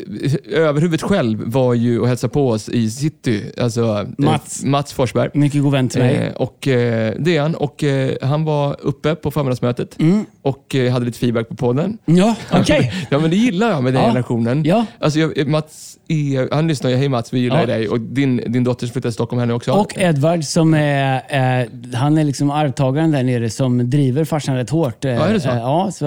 överhuvudet 0.52 1.02
själv 1.02 1.44
var 1.46 1.74
ju 1.74 2.00
och 2.00 2.08
hälsade 2.08 2.34
på 2.34 2.50
oss 2.50 2.70
i 2.70 2.90
city. 2.92 3.44
Alltså, 3.58 3.82
eh, 3.82 4.08
Mats. 4.26 4.64
Mats 4.64 4.94
Forsberg. 4.94 5.30
Mycket 5.34 5.62
god 5.62 5.72
vän 5.72 5.90
till 5.90 6.02
mig. 6.02 6.16
Eh, 6.16 6.34
och, 6.34 6.68
eh, 6.68 7.14
det 7.20 7.38
är 7.38 7.42
han. 7.42 7.56
Och, 7.56 7.84
eh, 7.84 8.12
han 8.22 8.44
var 8.44 8.76
uppe 8.82 9.16
på 9.16 9.32
förmiddagsmötet 9.32 10.00
Mm. 10.00 10.26
och 10.42 10.76
eh, 10.76 10.92
hade 10.94 11.06
lite 11.06 11.20
feedback 11.20 11.50
på 11.50 11.56
podden. 11.56 11.98
Ja, 12.06 12.36
okej. 12.52 12.94
Ja, 13.12 13.20
men 13.20 13.30
det 13.30 13.36
gillar 13.36 13.70
jag 13.72 13.84
med 13.84 13.94
den 13.94 14.02
Ja. 14.02 14.08
generationen. 14.08 14.64
Ja. 14.66 14.86
Alltså, 15.00 15.20
jag, 15.20 15.48
Mats 15.48 15.97
är, 16.10 16.48
han 16.52 16.68
lyssnar 16.68 16.90
ju. 16.90 16.96
Hej 16.96 17.10
Mats, 17.10 17.34
vi 17.34 17.40
gillar 17.40 17.60
Ja. 17.60 17.66
dig. 17.66 17.90
Och 17.90 18.00
din, 18.00 18.42
din 18.48 18.64
dotter 18.64 18.88
flyttade 18.88 19.02
till 19.02 19.14
Stockholm 19.14 19.40
här 19.40 19.46
nu 19.46 19.54
också. 19.54 19.72
Och 19.72 19.98
Edvard 19.98 20.44
som 20.44 20.74
är, 20.74 21.16
eh, 21.62 21.68
han 21.94 22.18
är 22.18 22.24
liksom 22.24 22.52
arvtagaren 22.52 23.12
där 23.12 23.24
nere 23.24 23.50
som 23.50 23.90
driver 23.90 24.24
farsan 24.26 24.56
rätt 24.56 24.70
hårt. 24.70 25.06
Eh, 25.06 25.12
Ja, 25.12 25.26
är 25.26 25.34
det 25.34 25.40
så? 25.40 25.50
Eh, 25.50 25.56
ja, 25.58 25.92
så 25.94 26.06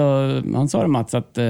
han 0.55 0.69
sa 0.69 0.81
det 0.81 0.87
Mats 0.87 1.13
att 1.13 1.37
eh, 1.37 1.45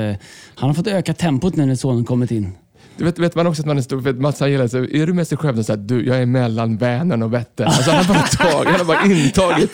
han 0.56 0.70
har 0.70 0.74
fått 0.74 0.88
öka 0.88 1.14
tempot 1.14 1.56
nu 1.56 1.66
när 1.66 1.76
sonen 1.76 2.06
kommit 2.06 2.32
in. 2.32 2.52
Du 2.98 3.04
vet, 3.06 3.20
vet 3.20 3.36
man 3.36 3.48
också 3.48 3.62
att 3.62 3.66
man 3.66 3.78
är 3.78 3.82
stor, 3.82 4.02
för 4.02 4.14
Mats 4.14 4.40
han 4.40 4.52
gillar 4.52 4.68
så, 4.68 4.78
är 4.78 5.08
du 5.08 5.14
med 5.14 5.28
sig 5.28 5.38
själv 5.38 5.64
så 5.64 5.72
här, 5.72 5.78
du, 5.78 6.06
jag 6.06 6.18
är 6.22 6.26
mellan 6.26 6.78
Vänern 6.78 7.24
och 7.24 7.34
Vättern. 7.34 7.68
Alltså 7.68 7.92
han 7.92 8.06
har 8.06 8.14
bara 8.14 8.24
tagit, 8.24 8.68
han 8.70 8.76
har 8.80 8.86
bara 8.86 9.06
intagit. 9.06 9.74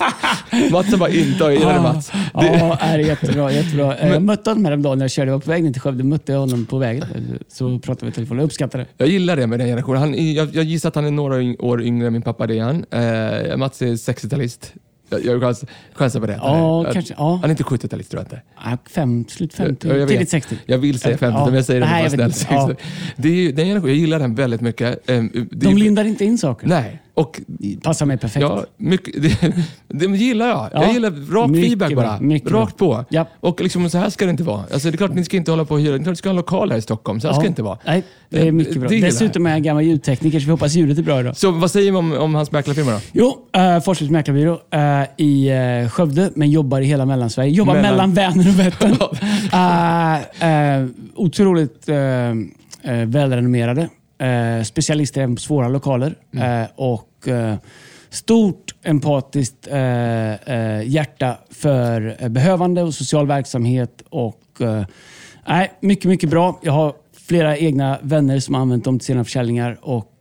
Mats 0.71 0.91
har 0.91 0.97
bara 0.97 1.09
intagit, 1.09 1.59
gillar 1.59 1.73
du 1.75 1.81
Mats? 1.81 2.09
Det, 2.09 2.19
Ja, 2.33 2.77
är 2.81 2.99
jättebra. 2.99 3.51
jättebra. 3.51 3.95
Eh, 3.97 4.09
Jag 4.13 4.21
mötte 4.23 4.49
honom 4.49 4.65
häromdagen 4.65 4.97
när 4.97 5.03
jag 5.05 5.11
körde. 5.11 5.31
Jag 5.31 5.33
var 5.35 5.41
på 5.41 5.51
väg 5.51 5.63
ner 5.63 5.71
till 5.71 5.81
Skövde. 5.81 6.03
mötte 6.03 6.31
jag 6.31 6.39
honom 6.39 6.65
på 6.65 6.77
vägen. 6.77 7.05
Så 7.53 7.79
pratade 7.79 8.05
vi 8.05 8.11
i 8.11 8.13
telefon. 8.15 8.37
Jag 8.37 8.45
uppskattar 8.45 8.79
det. 8.79 8.85
jag 8.97 9.07
gillar 9.09 9.35
det 9.35 9.47
med 9.47 9.59
den 9.59 9.67
generationen. 9.67 9.99
Han, 10.01 10.33
jag, 10.33 10.55
jag 10.55 10.63
gissar 10.63 10.89
att 10.89 10.95
han 10.95 11.05
är 11.05 11.11
några 11.11 11.35
år 11.59 11.81
yngre 11.83 12.07
än 12.07 12.13
min 12.13 12.21
pappa, 12.21 12.47
det 12.47 12.59
är 12.59 12.63
han. 12.63 12.85
Eh, 13.51 13.57
Mats 13.57 13.81
är 13.81 13.85
60-talist. 13.87 14.73
Jag, 15.09 15.25
jag 15.25 15.41
chans, 15.41 15.63
chansar 15.93 16.19
på 16.19 16.25
det. 16.25 16.33
Ja, 16.41 16.77
Han 16.77 16.85
är- 16.85 16.93
kanske. 16.93 17.13
Ja. 17.17 17.35
Han 17.35 17.43
är 17.43 17.49
inte 17.49 17.63
70-talist 17.63 18.11
tror 18.11 18.19
jag 18.21 18.25
inte. 18.25 18.41
Ah, 18.55 18.77
Fem, 18.89 19.25
slut 19.27 19.53
50, 19.53 19.87
Ja, 19.87 19.93
jag 19.93 19.99
vet. 19.99 20.09
tidigt 20.09 20.29
60. 20.29 20.57
Jag 20.65 20.77
vill 20.77 20.99
säga 20.99 21.17
50, 21.17 21.37
Ja. 21.39 21.45
men 21.45 21.55
jag 21.55 21.65
säger 21.65 21.81
det 21.81 21.87
för 21.87 21.93
att 21.95 22.01
vara 22.17 22.21
jag 22.27 22.33
snäll. 22.35 22.67
60. 22.75 22.83
Det 23.17 23.29
är, 23.29 23.51
den 23.53 23.65
generationen, 23.65 23.89
jag 23.93 23.99
gillar 23.99 24.19
den 24.19 24.35
väldigt 24.35 24.61
mycket. 24.61 25.09
Eh, 25.09 25.23
det 25.23 25.45
De 25.51 25.77
lindar 25.77 26.05
inte 26.05 26.25
in 26.25 26.37
saker. 26.37 26.67
Nej, 26.67 27.01
och 27.17 27.41
Passar 27.83 28.05
mig 28.05 28.17
perfekt. 28.17 28.41
Ja, 28.41 28.65
mycket, 28.77 29.21
det, 29.87 30.07
det 30.07 30.17
gillar 30.17 30.47
jag. 30.47 30.69
Ja, 30.73 30.83
jag 30.83 30.93
gillar 30.93 31.11
rak 31.11 31.51
feedback 31.51 31.95
bara. 31.95 32.19
Rakt 32.59 32.77
på. 32.77 33.05
Ja. 33.09 33.27
Och 33.39 33.61
liksom, 33.61 33.89
så 33.89 33.97
här 33.97 34.09
ska 34.09 34.25
det 34.25 34.31
inte 34.31 34.43
vara. 34.43 34.63
Alltså, 34.73 34.91
det 34.91 34.95
är 34.95 34.97
klart 34.97 35.13
ni 35.13 35.23
ska 35.23 35.37
inte 35.37 35.51
hålla 35.51 35.65
på 35.65 35.73
och 35.73 35.79
hyra. 35.79 35.91
Det 35.91 35.97
är 35.97 36.03
klart 36.03 36.11
ni 36.11 36.15
ska 36.15 36.29
ha 36.29 36.31
en 36.31 36.35
lokal 36.35 36.71
här 36.71 36.77
i 36.77 36.81
Stockholm. 36.81 37.21
Så 37.21 37.27
här 37.27 37.33
ska 37.33 37.41
det 37.41 37.47
inte 37.47 37.63
vara. 37.63 37.77
Nej, 37.85 38.03
det 38.29 38.47
är 38.47 38.51
mycket 38.51 38.77
bra. 38.77 38.89
Det 38.89 38.99
Dessutom 38.99 39.45
är 39.45 39.51
jag 39.51 39.63
gammal 39.63 39.83
ljudtekniker 39.83 40.39
så 40.39 40.45
vi 40.45 40.51
hoppas 40.51 40.73
ljudet 40.73 40.97
är 40.97 41.03
bra 41.03 41.19
idag. 41.19 41.37
Så 41.37 41.51
vad 41.51 41.71
säger 41.71 41.91
vi 41.91 41.97
om, 41.97 42.13
om 42.13 42.35
hans 42.35 42.51
mäklarfirma 42.51 42.91
då? 42.91 42.99
Jo, 43.11 43.37
uh, 43.57 43.79
Forsbergs 43.79 44.11
mäklarbyrå 44.11 44.59
eh, 44.71 45.03
i 45.17 45.51
uh, 45.83 45.89
Skövde, 45.89 46.31
men 46.35 46.51
jobbar 46.51 46.81
i 46.81 46.85
hela 46.85 47.05
Mellansverige. 47.05 47.51
Jobbar 47.51 47.73
Mellan- 47.73 47.91
mellan, 47.91 48.13
Vänern 48.13 48.47
och 48.47 48.59
Vättern. 48.59 48.91
uh, 50.81 50.83
uh, 50.83 50.89
otroligt 51.15 51.89
uh, 51.89 51.95
välrenommerade. 53.05 53.89
Uh, 54.23 54.63
specialister 54.63 55.21
även 55.21 55.35
på 55.35 55.41
svåra 55.41 55.67
lokaler. 55.67 56.15
Mm. 56.33 56.61
Uh, 56.61 56.67
och 56.75 57.27
uh, 57.27 57.55
stort 58.09 58.75
empatiskt 58.83 59.67
uh, 59.67 59.75
uh, 59.75 60.87
hjärta 60.87 61.37
för 61.49 62.17
uh, 62.23 62.29
behövande 62.29 62.83
och 62.83 62.93
social 62.93 63.27
verksamhet. 63.27 64.03
Och, 64.09 64.41
nej, 65.47 65.71
mycket, 65.79 66.05
mycket 66.05 66.29
bra. 66.29 66.59
Jag 66.63 66.71
har 66.71 66.93
flera 67.27 67.57
egna 67.57 67.97
vänner 68.01 68.39
som 68.39 68.55
har 68.55 68.61
använt 68.61 68.83
dem 68.83 68.99
till 68.99 69.05
sina 69.05 69.23
försäljningar 69.23 69.77
och 69.81 70.13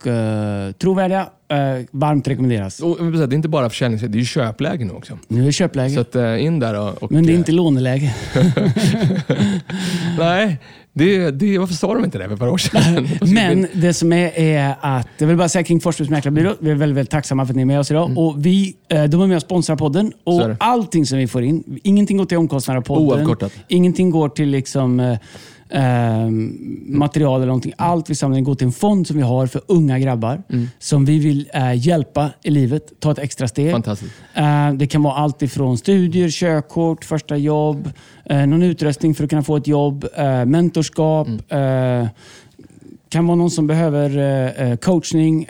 trovärdiga. 0.79 1.29
Uh, 1.53 1.85
varmt 1.91 2.29
rekommenderas. 2.29 2.81
Och, 2.81 3.13
det 3.13 3.19
är 3.19 3.35
inte 3.35 3.49
bara 3.49 3.69
försäljning, 3.69 4.11
det 4.11 4.19
är 4.19 4.21
ju 4.21 4.25
köpläge 4.25 4.85
nu 4.85 4.93
också. 4.93 5.19
Nu 5.29 5.43
är 5.43 5.47
det 5.47 5.53
köpläge. 5.53 5.95
Så 5.95 6.01
att, 6.01 6.17
eh, 6.17 6.45
in 6.45 6.61
där 6.61 6.81
och... 6.81 7.03
och 7.03 7.13
men 7.13 7.27
det 7.27 7.31
är 7.31 7.35
eh, 7.35 7.39
inte 7.39 7.53
låneläge. 7.53 8.15
Nej, 10.19 10.59
det, 10.93 11.31
det, 11.31 11.59
varför 11.59 11.75
sa 11.75 11.95
de 11.95 12.05
inte 12.05 12.19
det 12.19 12.25
för 12.25 12.33
ett 12.35 12.41
par 12.41 12.49
år 12.49 12.59
sedan? 12.59 13.09
Men 13.35 13.67
det 13.73 13.95
som 13.95 14.13
är, 14.13 14.39
är 14.39 14.75
att, 14.81 15.09
jag 15.19 15.27
vill 15.27 15.37
bara 15.37 15.49
säga 15.49 15.65
kring 15.65 15.81
Forsbergs 15.81 16.11
mäklarbyrå, 16.11 16.55
vi 16.61 16.71
är 16.71 16.75
väldigt, 16.75 16.97
väldigt 16.97 17.11
tacksamma 17.11 17.47
för 17.47 17.53
att 17.53 17.57
ni 17.57 17.63
är 17.63 17.67
med 17.67 17.81
oss 17.81 17.91
idag. 17.91 18.19
Och 18.19 18.47
vi, 18.47 18.77
de 18.89 18.97
är 18.97 19.27
med 19.27 19.37
och 19.37 19.43
sponsrar 19.43 19.77
podden. 19.77 20.13
Och 20.25 20.43
allting 20.59 21.07
som 21.07 21.19
vi 21.19 21.27
får 21.27 21.43
in, 21.43 21.81
ingenting 21.83 22.17
går 22.17 22.25
till 22.25 22.39
omkostnader 22.39 22.79
av 22.79 22.83
podden. 22.83 23.19
Oavkortat. 23.19 23.53
Ingenting 23.69 24.11
går 24.11 24.29
till 24.29 24.49
liksom, 24.49 25.17
eh, 25.69 26.23
eh, 26.25 26.31
material 26.89 27.37
eller 27.37 27.47
någonting. 27.47 27.73
Allt 27.79 28.11
vi 28.11 28.15
samlar 28.15 28.39
in 28.39 28.45
går 28.45 28.55
till 28.55 28.67
en 28.67 28.73
fond 28.73 29.07
som 29.07 29.17
vi 29.17 29.23
har 29.23 29.47
för 29.47 29.61
unga 29.67 29.99
grabbar. 29.99 30.43
Mm. 30.53 30.67
Som 30.79 31.05
vi 31.05 31.19
vill 31.19 31.51
eh, 31.55 31.87
hjälpa 31.87 32.31
i 32.43 32.51
livet, 32.51 33.01
ta 33.01 33.11
ett 33.13 33.19
extra 33.19 33.49
steg. 33.49 33.73
Fantastiskt. 33.73 34.13
Eh, 34.35 34.73
Det 34.73 34.87
kan 34.87 35.03
vara 35.03 35.15
allt 35.15 35.43
ifrån 35.43 35.79
studier, 35.79 36.29
körkort, 36.31 37.05
första 37.05 37.37
jobb, 37.37 37.91
eh, 38.25 38.47
någon 38.47 38.63
utrustning 38.63 39.15
för 39.15 39.25
att 39.25 39.31
kunna 39.31 39.43
få 39.43 39.57
ett 39.57 39.67
jobb, 39.67 40.07
eh, 40.17 40.45
mentorskap, 40.45 41.29
Mm. 41.51 42.03
eh, 42.03 42.09
kan 43.09 43.27
vara 43.27 43.37
någon 43.37 43.51
som 43.51 43.67
behöver 43.67 44.19
eh, 44.19 44.69
eh, 44.71 44.77
coachning, 44.77 45.47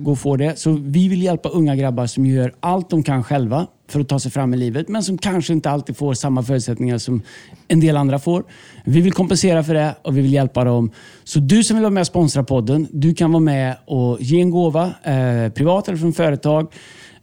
gå 0.00 0.10
och 0.10 0.18
få 0.18 0.36
det. 0.36 0.58
Så 0.58 0.70
vi 0.82 1.08
vill 1.08 1.22
hjälpa 1.22 1.48
unga 1.48 1.76
grabbar 1.76 2.06
som 2.06 2.26
gör 2.26 2.52
allt 2.60 2.90
de 2.90 3.02
kan 3.02 3.24
själva 3.24 3.66
för 3.88 4.00
att 4.00 4.08
ta 4.08 4.18
sig 4.18 4.30
fram 4.30 4.54
i 4.54 4.56
livet, 4.56 4.88
men 4.88 5.02
som 5.02 5.18
kanske 5.18 5.52
inte 5.52 5.70
alltid 5.70 5.96
får 5.96 6.14
samma 6.14 6.42
förutsättningar 6.42 6.98
som 6.98 7.22
en 7.68 7.80
del 7.80 7.96
andra 7.96 8.18
får. 8.18 8.44
Vi 8.84 9.00
vill 9.00 9.12
kompensera 9.12 9.64
för 9.64 9.74
det 9.74 9.94
och 10.02 10.16
vi 10.16 10.20
vill 10.20 10.32
hjälpa 10.32 10.64
dem. 10.64 10.90
Så 11.24 11.38
du 11.38 11.64
som 11.64 11.76
vill 11.76 11.82
vara 11.82 11.92
med 11.92 12.00
och 12.00 12.06
sponsra 12.06 12.44
podden, 12.44 12.88
du 12.92 13.14
kan 13.14 13.32
vara 13.32 13.42
med 13.42 13.76
och 13.86 14.16
ge 14.20 14.40
en 14.40 14.50
gåva, 14.50 14.84
eh, 15.02 15.52
privat 15.52 15.88
eller 15.88 15.98
från 15.98 16.12
företag. 16.12 16.72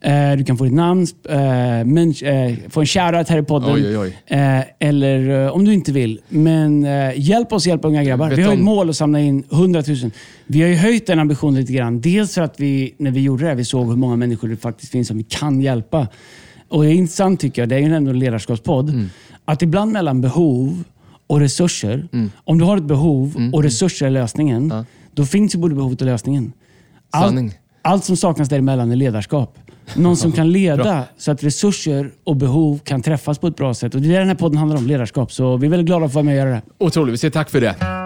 Eh, 0.01 0.38
du 0.38 0.43
kan 0.43 0.57
få 0.57 0.63
ditt 0.63 0.74
namn, 0.74 1.07
eh, 1.29 1.38
men, 1.86 2.13
eh, 2.24 2.57
få 2.69 2.79
en 2.79 2.86
shoutout 2.86 3.29
här 3.29 3.38
i 3.38 3.43
podden. 3.43 3.75
Oj, 3.75 3.88
oj, 3.88 3.98
oj. 3.98 4.38
Eh, 4.38 4.62
eller 4.79 5.45
eh, 5.45 5.51
om 5.51 5.65
du 5.65 5.74
inte 5.74 5.91
vill. 5.91 6.22
Men 6.29 6.88
hjälp 7.15 7.53
oss 7.53 7.67
hjälpa 7.67 7.88
unga 7.88 8.03
grabbar. 8.03 8.29
Vi 8.29 8.41
har 8.41 8.53
ett 8.53 8.60
mål 8.60 8.89
att 8.89 8.95
samla 8.95 9.19
in 9.19 9.43
100 9.51 9.84
000. 9.88 10.12
Vi 10.48 10.62
har 10.62 10.69
ju 10.69 10.75
höjt 10.75 11.07
den 11.07 11.19
ambitionen 11.19 11.55
lite 11.55 11.74
grann. 11.74 12.01
Dels 12.01 12.34
för 12.34 12.41
att 12.41 12.60
vi, 12.60 12.95
när 12.98 13.12
vi 13.12 13.22
gjorde 13.22 13.43
det 13.43 13.50
här, 13.50 13.55
vi 13.55 13.65
såg 13.65 13.88
hur 13.88 13.95
många 13.95 14.15
människor 14.15 14.48
det 14.48 14.57
faktiskt 14.57 14.91
finns 14.91 15.07
som 15.07 15.17
vi 15.17 15.24
kan 15.24 15.62
hjälpa. 15.62 16.07
Och 16.69 16.84
det 16.84 16.89
är 16.89 16.93
intressant 16.93 17.39
tycker 17.39 17.62
jag, 17.62 17.69
det 17.69 17.75
är 17.75 17.79
ju 17.79 17.93
ändå 17.95 18.12
en 18.12 18.19
ledarskapspodd, 18.19 18.89
Mm. 18.89 19.10
att 19.45 19.62
ibland 19.62 19.91
mellan 19.91 20.22
behov 20.22 20.84
och 21.27 21.39
resurser, 21.39 22.07
om 22.43 22.57
du 22.57 22.65
har 22.65 22.77
ett 22.77 22.84
behov 22.84 23.34
Mm. 23.38 23.53
och 23.53 23.63
resurser 23.63 24.05
är 24.05 24.10
lösningen, 24.10 24.74
då 25.13 25.25
finns 25.25 25.55
ju 25.55 25.60
både 25.60 25.75
behovet 25.75 26.01
och 26.01 26.07
lösningen. 26.07 26.53
Allt, 27.12 27.36
allt 27.81 28.03
som 28.03 28.17
saknas 28.17 28.50
däremellan 28.50 28.91
är 28.91 28.95
ledarskap. 28.95 29.57
Någon 29.95 30.17
som 30.17 30.31
kan 30.39 30.51
leda 30.51 31.03
så 31.17 31.31
att 31.31 31.43
resurser 31.43 32.12
och 32.24 32.36
behov 32.36 32.79
kan 32.84 33.01
träffas 33.01 33.38
på 33.39 33.48
ett 33.48 33.55
bra 33.55 33.74
sätt. 33.74 33.95
Och 33.95 34.01
Det 34.01 34.07
är 34.07 34.12
det 34.12 34.17
den 34.19 34.27
här 34.27 34.36
podden 34.36 34.57
handlar 34.57 34.77
om, 34.77 34.88
ledarskap. 34.88 35.31
Så 35.31 35.57
vi 35.57 35.65
är 35.67 35.72
väldigt 35.72 35.86
glada 35.88 36.05
att 36.05 36.12
få 36.12 36.15
vara 36.15 36.24
med 36.24 36.31
och 36.34 36.38
göra 36.38 36.50
det. 36.50 36.62
Otroligt, 36.77 37.13
vi 37.13 37.17
säger 37.17 37.31
tack 37.31 37.50
för 37.50 37.62
det. 37.62 38.04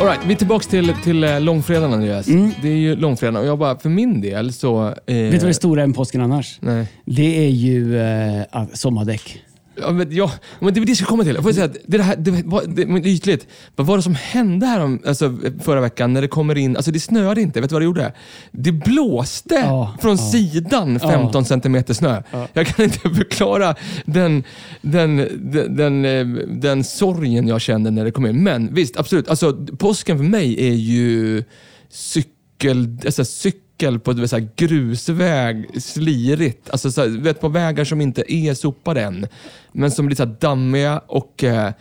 All 0.00 0.06
right, 0.06 0.20
vi 0.26 0.32
är 0.32 0.36
tillbaka 0.36 0.68
till, 0.68 0.94
till 1.04 1.24
eh, 1.24 1.40
långfredagen 1.40 1.92
Andreas. 1.92 2.26
Det 2.62 2.68
är 2.68 2.76
ju 2.76 2.96
långfredagen 2.96 3.40
och 3.42 3.46
jag 3.46 3.58
bara, 3.58 3.78
för 3.78 3.88
min 3.88 4.20
del 4.20 4.52
så... 4.52 4.86
Eh, 4.88 4.92
Vet 5.06 5.32
du 5.32 5.38
vad 5.38 5.48
det 5.48 5.54
stora 5.54 5.82
är 5.82 5.86
med 5.86 5.96
påsken 5.96 6.20
annars? 6.20 6.58
Nej. 6.60 6.86
Det 7.04 7.46
är 7.46 7.50
ju 7.50 8.00
eh, 8.00 8.42
sommardäck. 8.72 9.42
Ja, 9.82 9.92
men, 9.92 10.12
ja, 10.16 10.32
men 10.60 10.74
det 10.74 10.80
är 10.80 10.84
det 10.84 10.90
jag 10.90 10.96
ska 10.96 11.06
komma 11.06 11.24
till. 11.24 11.34
Jag 11.34 11.42
får 11.44 11.52
säga 11.52 11.64
att 11.64 11.72
det, 11.86 11.96
det 11.98 12.02
här, 12.02 12.16
det, 12.16 12.30
var- 12.44 12.64
det, 12.66 12.86
men 12.86 13.06
ytligt. 13.06 13.46
Vad 13.76 13.86
var 13.86 13.96
det 13.96 14.02
som 14.02 14.14
hände 14.14 14.66
här 14.66 14.80
om, 14.80 15.02
alltså, 15.06 15.36
förra 15.60 15.80
veckan 15.80 16.12
när 16.12 16.22
det 16.22 16.28
kommer 16.28 16.58
in, 16.58 16.76
alltså 16.76 16.90
det 16.90 17.00
snöade 17.00 17.40
inte, 17.42 17.60
vet 17.60 17.70
du 17.70 17.74
vad 17.74 17.82
det 17.82 17.84
gjorde? 17.84 18.12
Det 18.52 18.72
blåste 18.72 19.54
Ja, 19.54 19.94
från 20.00 20.16
ja. 20.16 20.30
sidan 20.32 21.00
15 21.00 21.44
centimeter 21.44 21.94
snö. 21.94 22.22
Jag 22.52 22.66
kan 22.66 22.84
inte 22.84 22.98
förklara 23.00 23.74
den, 24.04 24.44
den, 24.82 25.16
den, 25.42 25.76
den, 25.76 26.04
eh, 26.04 26.26
den 26.48 26.84
sorgen 26.84 27.48
jag 27.48 27.60
kände 27.60 27.90
när 27.90 28.04
det 28.04 28.10
kom 28.10 28.26
in. 28.26 28.42
Men 28.42 28.74
visst, 28.74 28.96
absolut. 28.96 29.28
Alltså, 29.28 29.66
påsken 29.78 30.16
för 30.18 30.24
mig 30.24 30.68
är 30.68 30.74
ju 30.74 31.44
cykel, 31.90 32.96
alltså, 33.04 33.24
cykel 33.24 33.60
cykel 33.80 33.98
på 33.98 34.10
ett 34.10 34.30
så 34.30 34.36
här 34.36 34.48
grusväg, 34.56 35.82
slirigt. 35.82 36.70
Alltså 36.70 36.90
så 36.90 37.00
här, 37.00 37.08
vet, 37.08 37.40
på 37.40 37.48
vägar 37.48 37.84
som 37.84 38.00
inte 38.00 38.32
är 38.32 38.54
sopade 38.54 39.02
än. 39.02 39.26
Men 39.72 39.90
som 39.90 40.06
blir 40.06 40.16
så 40.16 40.24
här 40.24 40.36
dammiga 40.40 40.98
och 40.98 41.44
eh, 41.44 41.72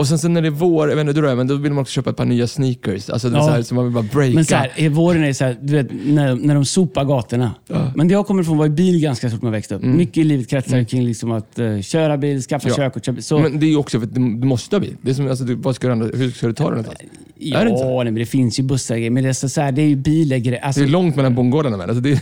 och 0.00 0.06
sen, 0.08 0.18
sen 0.18 0.32
när 0.32 0.42
det 0.42 0.48
är 0.48 0.50
vår, 0.50 0.88
jag 0.88 0.96
vet 0.96 1.06
inte 1.06 1.20
hur 1.20 1.26
det 1.26 1.30
är, 1.32 1.36
men 1.36 1.46
då 1.46 1.54
vill 1.54 1.72
man 1.72 1.82
också 1.82 1.92
köpa 1.92 2.10
ett 2.10 2.16
par 2.16 2.24
nya 2.24 2.46
sneakers. 2.46 3.10
Alltså 3.10 3.28
det 3.28 3.36
är 3.36 3.40
Ja. 3.40 3.44
så, 3.46 3.50
här, 3.50 3.62
så 3.62 3.74
man 3.74 3.84
vill 3.84 3.94
bara 3.94 4.04
breaka. 4.12 4.34
Men 4.34 4.44
så 4.44 4.54
här, 4.54 4.70
i 4.76 4.88
våren 4.88 5.22
är 5.22 5.26
det 5.26 5.34
så 5.34 5.44
här, 5.44 5.56
du 5.62 5.72
vet, 5.72 5.86
när, 6.04 6.34
när 6.34 6.54
de 6.54 6.64
sopar 6.64 7.04
gatorna. 7.04 7.50
Men 7.94 8.08
det 8.08 8.12
jag 8.14 8.26
kommer 8.26 8.42
ifrån 8.42 8.58
var 8.58 8.66
i 8.66 8.70
bil 8.70 9.00
ganska 9.00 9.28
stort 9.28 9.42
när 9.42 9.48
jag 9.48 9.52
växte 9.52 9.74
upp. 9.74 9.82
Mycket 9.82 10.16
i 10.16 10.24
livet 10.24 10.48
kretsar 10.50 10.84
kring 10.84 11.04
liksom 11.04 11.32
att 11.32 11.58
eh, 11.58 11.80
köra 11.80 12.16
bil, 12.18 12.42
skaffa 12.42 12.68
Mm. 12.68 12.74
Ja. 12.78 12.84
körkort. 12.84 13.04
Köpa, 13.06 13.20
så, 13.22 13.38
Men 13.38 13.60
det 13.60 13.66
är 13.66 13.70
ju 13.70 13.76
också 13.76 14.00
för 14.00 14.06
att 14.06 14.14
du, 14.14 14.20
du 14.20 14.46
måste 14.46 14.76
ha 14.76 14.80
bil. 14.80 14.96
Det 15.02 15.10
är 15.10 15.14
som, 15.14 15.28
alltså, 15.28 15.44
du, 15.44 15.54
vad 15.54 15.74
ska 15.76 15.88
du, 15.94 16.18
hur 16.18 16.30
ska 16.30 16.46
du 16.46 16.52
ta 16.52 16.62
dig 16.64 16.70
någonstans? 16.70 16.98
ja, 17.38 17.58
är 17.58 17.64
det 17.64 17.70
inte 17.70 17.82
så? 17.82 17.96
nej, 17.96 18.04
men 18.04 18.14
det 18.14 18.26
finns 18.26 18.58
ju 18.58 18.62
bussar 18.62 18.94
och 18.94 18.98
grejer, 18.98 19.10
men 19.10 19.22
det 19.22 19.28
är, 19.28 19.32
så, 19.32 19.48
så 19.48 19.60
här, 19.60 19.72
det 19.72 19.82
är 19.82 19.86
ju 19.86 19.96
bilar. 19.96 20.58
Alltså, 20.62 20.80
Det 20.80 20.86
är 20.86 20.90
långt 20.90 21.16
mellan 21.16 21.34
bondgårdarna 21.34 21.76
med. 21.76 21.88
Alltså, 21.90 22.00
det 22.00 22.10
är, 22.12 22.20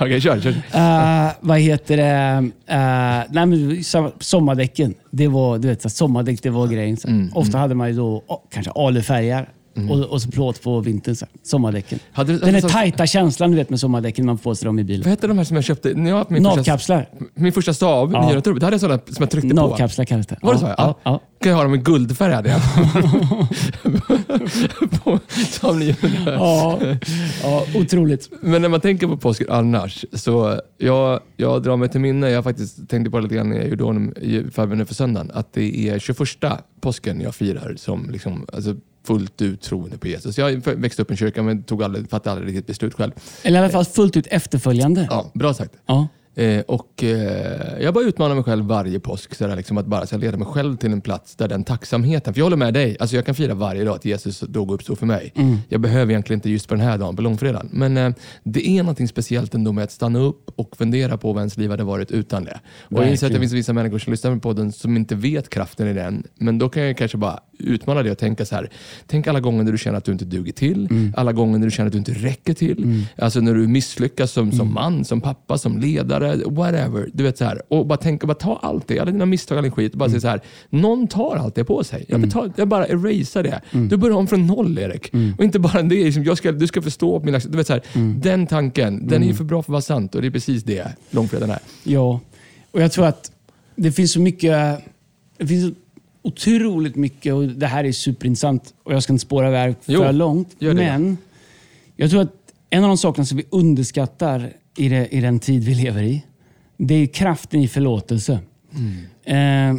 Okej, 0.00 0.20
kör. 0.20 0.40
kör. 0.40 0.50
Eh, 0.72 1.30
vad 1.40 1.58
heter 1.58 1.96
det? 1.96 2.38
Uh, 2.42 2.52
nej, 3.34 3.46
men, 3.46 3.70
so- 3.70 4.12
sommardäcken. 4.20 4.94
Det 5.14 5.28
var, 5.28 5.58
du 5.58 5.68
vet, 5.68 5.82
så 5.82 5.88
sommardäck 5.88 6.42
det 6.42 6.50
var 6.50 6.66
grejen. 6.66 6.96
Så. 6.96 7.08
Mm, 7.08 7.30
Ofta 7.34 7.58
hade 7.58 7.74
man 7.74 7.88
ju 7.88 7.94
då 7.96 8.22
kanske 8.52 8.70
alufärger 8.72 9.48
och, 9.90 9.98
och 10.00 10.22
så 10.22 10.30
plåt 10.30 10.62
på 10.62 10.80
vintern. 10.80 11.14
Så. 11.16 11.26
Sommardäcken. 11.42 11.98
Hade 12.12 12.38
Den 12.38 12.54
alltså- 12.54 12.68
tajta 12.68 13.06
känslan 13.06 13.50
du 13.50 13.56
vet 13.56 13.70
med 13.70 13.80
sommardäcken 13.80 14.26
man 14.26 14.38
får 14.38 14.54
sig 14.54 14.66
dem 14.66 14.78
i 14.78 14.84
bilen. 14.84 15.02
Vad 15.02 15.10
hette 15.10 15.26
de 15.26 15.38
här 15.38 15.44
som 15.44 15.56
jag 15.56 15.64
köpte? 15.64 15.94
När 15.94 16.10
jag 16.10 16.16
haft 16.18 16.30
min 16.30 16.44
första, 16.44 16.56
Navkapslar. 16.56 17.08
min 17.34 17.52
första 17.52 17.74
stav, 17.74 18.12
Ja. 18.12 18.20
900 18.20 18.40
turbo, 18.40 18.58
då 18.58 18.66
hade 18.66 18.74
jag 18.74 18.80
sådana 18.80 19.00
som 19.06 19.16
jag 19.18 19.30
tryckte 19.30 19.48
på. 19.48 19.54
Navkapslar 19.54 20.04
kallas 20.04 20.26
det. 20.26 20.38
Var 20.42 20.52
det 20.52 20.58
så? 20.58 20.66
Ja, 20.66 20.74
Ja. 20.78 20.96
ja. 21.02 21.20
Kan 21.42 21.50
jag 21.50 21.56
ha 21.56 21.62
dem 21.62 21.74
i 21.74 21.78
guldfärg 21.78 22.32
hade 22.32 22.48
jag. 22.48 22.60
på 25.04 25.20
Saab 25.50 25.76
900. 25.76 25.96
Ja, 26.26 26.80
ja, 27.42 27.66
otroligt. 27.74 28.30
Men 28.40 28.62
när 28.62 28.68
man 28.68 28.80
tänker 28.80 29.06
på 29.06 29.16
påsken 29.16 29.46
annars, 29.50 30.04
så 30.12 30.60
jag, 30.78 31.20
jag 31.36 31.62
drar 31.62 31.76
mig 31.76 31.88
till 31.88 32.00
minne, 32.00 32.30
jag 32.30 32.44
faktiskt 32.44 32.88
tänkte 32.88 33.10
på 33.10 33.16
det 33.16 33.22
lite 33.22 33.34
grann 33.34 33.48
när 33.48 33.56
jag 33.56 33.68
gjorde 33.68 33.84
honom 33.84 34.14
i 34.20 34.44
förberedelse 34.50 34.88
för 34.88 34.94
söndagen, 34.94 35.30
att 35.34 35.52
det 35.52 35.88
är 35.88 35.98
21 35.98 36.18
påsken 36.80 37.20
jag 37.20 37.34
firar 37.34 37.74
som 37.76 38.10
liksom, 38.10 38.46
alltså, 38.52 38.74
fullt 39.06 39.42
ut 39.42 39.60
troende 39.60 39.98
på 39.98 40.08
Jesus. 40.08 40.38
Jag 40.38 40.50
växte 40.76 41.02
upp 41.02 41.10
i 41.10 41.12
en 41.12 41.16
kyrka 41.16 41.42
men 41.42 41.62
tog 41.62 41.82
aldrig, 41.82 42.10
fattade 42.10 42.36
aldrig 42.36 42.48
riktigt 42.48 42.66
beslut 42.66 42.94
själv. 42.94 43.12
Eller 43.42 43.58
i 43.58 43.62
alla 43.62 43.72
fall 43.72 43.84
fullt 43.84 44.16
ut 44.16 44.26
efterföljande. 44.26 45.06
Ja, 45.10 45.30
bra 45.34 45.54
sagt. 45.54 45.74
Ja. 45.86 46.08
Eh, 46.34 46.60
och 46.60 47.04
eh, 47.04 47.82
Jag 47.82 47.94
bara 47.94 48.04
utmanar 48.04 48.34
mig 48.34 48.44
själv 48.44 48.64
varje 48.64 49.00
påsk, 49.00 49.34
så 49.34 49.46
där, 49.46 49.56
liksom 49.56 49.78
att 49.78 49.86
bara 49.86 50.06
så 50.06 50.18
leda 50.18 50.36
mig 50.36 50.46
själv 50.46 50.76
till 50.76 50.92
en 50.92 51.00
plats 51.00 51.36
där 51.36 51.48
den 51.48 51.64
tacksamheten, 51.64 52.34
för 52.34 52.40
jag 52.40 52.44
håller 52.44 52.56
med 52.56 52.74
dig, 52.74 52.96
alltså 53.00 53.16
jag 53.16 53.26
kan 53.26 53.34
fira 53.34 53.54
varje 53.54 53.84
dag 53.84 53.94
att 53.94 54.04
Jesus 54.04 54.40
dog 54.40 54.68
och 54.68 54.74
uppstod 54.74 54.98
för 54.98 55.06
mig. 55.06 55.32
Jag 55.68 55.80
behöver 55.80 56.12
egentligen 56.12 56.38
inte 56.38 56.50
just 56.50 56.68
på 56.68 56.74
den 56.74 56.84
här 56.84 56.98
dagen, 56.98 57.16
på 57.16 57.22
långfredagen. 57.22 57.68
Men 57.72 57.96
eh, 57.96 58.12
det 58.44 58.68
är 58.68 58.82
något 58.82 59.08
speciellt 59.08 59.54
ändå 59.54 59.72
med 59.72 59.84
att 59.84 59.92
stanna 59.92 60.18
upp 60.18 60.50
och 60.56 60.76
fundera 60.76 61.16
på 61.16 61.32
vad 61.32 61.40
ens 61.40 61.56
liv 61.56 61.70
hade 61.70 61.84
varit 61.84 62.10
utan 62.10 62.44
det. 62.44 62.60
Och 62.82 63.02
jag 63.02 63.10
inser 63.10 63.26
att 63.26 63.32
det 63.32 63.40
finns 63.40 63.52
vissa 63.52 63.72
människor 63.72 63.98
som 63.98 64.10
lyssnar 64.10 64.34
på 64.34 64.40
podden 64.40 64.72
som 64.72 64.96
inte 64.96 65.14
vet 65.14 65.48
kraften 65.50 65.88
i 65.88 65.92
den, 65.92 66.22
men 66.38 66.58
då 66.58 66.68
kan 66.68 66.82
jag 66.82 66.96
kanske 66.96 67.16
bara 67.18 67.40
utmana 67.58 68.02
dig 68.02 68.12
och 68.12 68.18
tänka 68.18 68.44
så 68.44 68.54
här. 68.54 68.70
Tänk 69.06 69.26
alla 69.26 69.40
gånger 69.40 69.64
när 69.64 69.72
du 69.72 69.78
känner 69.78 69.98
att 69.98 70.04
du 70.04 70.12
inte 70.12 70.24
duger 70.24 70.52
till, 70.52 70.88
alla 71.16 71.32
gånger 71.32 71.58
när 71.58 71.66
du 71.66 71.70
känner 71.70 71.86
att 71.86 71.92
du 71.92 71.98
inte 71.98 72.12
räcker 72.12 72.54
till. 72.54 73.04
Alltså 73.18 73.40
när 73.40 73.54
du 73.54 73.66
misslyckas 73.68 74.32
som, 74.32 74.52
som 74.52 74.74
man, 74.74 75.04
som 75.04 75.20
pappa, 75.20 75.58
som 75.58 75.78
ledare, 75.78 76.21
whatever. 76.46 77.10
Du 77.12 77.24
vet 77.24 77.38
så 77.38 77.44
här. 77.44 77.62
Och 77.68 77.86
bara 77.86 77.98
tänka, 77.98 78.26
bara 78.26 78.34
ta 78.34 78.58
allt 78.62 78.88
det, 78.88 78.98
alla 78.98 79.10
dina 79.10 79.26
misstag, 79.26 79.58
all 79.58 79.62
din 79.62 79.72
skit. 79.72 79.92
Och 79.92 79.98
bara 79.98 80.08
säga 80.08 80.20
så 80.20 80.28
här. 80.28 80.40
Någon 80.70 81.06
tar 81.06 81.36
allt 81.36 81.54
det 81.54 81.64
på 81.64 81.84
sig. 81.84 82.04
Jag, 82.08 82.20
betal, 82.20 82.52
jag 82.56 82.68
bara 82.68 82.86
erasar 82.86 83.42
det. 83.42 83.60
Du 83.70 83.96
börjar 83.96 84.16
om 84.16 84.26
från 84.26 84.46
noll 84.46 84.78
Erik. 84.78 85.12
Och 85.38 85.44
inte 85.44 85.58
bara 85.58 85.82
det, 85.82 86.04
liksom, 86.04 86.24
jag 86.24 86.38
ska, 86.38 86.52
du 86.52 86.66
ska 86.66 86.82
förstå 86.82 87.20
mina... 87.20 87.38
Du 87.38 87.56
vet 87.56 87.66
så 87.66 87.72
här, 87.72 87.82
Den 88.20 88.46
tanken, 88.46 89.08
den 89.08 89.22
är 89.22 89.26
ju 89.26 89.34
för 89.34 89.44
bra 89.44 89.62
för 89.62 89.70
att 89.70 89.72
vara 89.72 89.82
sant. 89.82 90.14
Och 90.14 90.20
det 90.22 90.28
är 90.28 90.30
precis 90.30 90.62
det 90.62 90.86
långfredagen 91.10 91.50
är. 91.50 91.60
Ja, 91.84 92.20
och 92.70 92.82
jag 92.82 92.92
tror 92.92 93.06
att 93.06 93.32
det 93.76 93.92
finns 93.92 94.12
så 94.12 94.20
mycket... 94.20 94.78
Det 95.38 95.46
finns 95.46 95.74
otroligt 96.22 96.96
mycket 96.96 97.34
och 97.34 97.44
det 97.44 97.66
här 97.66 97.84
är 97.84 97.92
superintressant 97.92 98.74
och 98.82 98.94
jag 98.94 99.02
ska 99.02 99.12
inte 99.12 99.22
spåra 99.22 99.48
iväg 99.48 99.74
för 99.82 99.92
Jo, 99.92 100.12
långt. 100.12 100.56
Men 100.58 101.18
jag 101.96 102.10
tror 102.10 102.22
att 102.22 102.32
en 102.70 102.82
av 102.84 102.88
de 102.88 102.98
sakerna 102.98 103.24
som 103.24 103.36
vi 103.36 103.44
underskattar 103.50 104.52
i, 104.76 104.88
det, 104.88 105.08
i 105.08 105.20
den 105.20 105.38
tid 105.38 105.64
vi 105.64 105.74
lever 105.74 106.02
i, 106.02 106.24
det 106.76 106.94
är 106.94 107.06
kraften 107.06 107.60
i 107.60 107.68
förlåtelse. 107.68 108.32
Eh, 109.24 109.74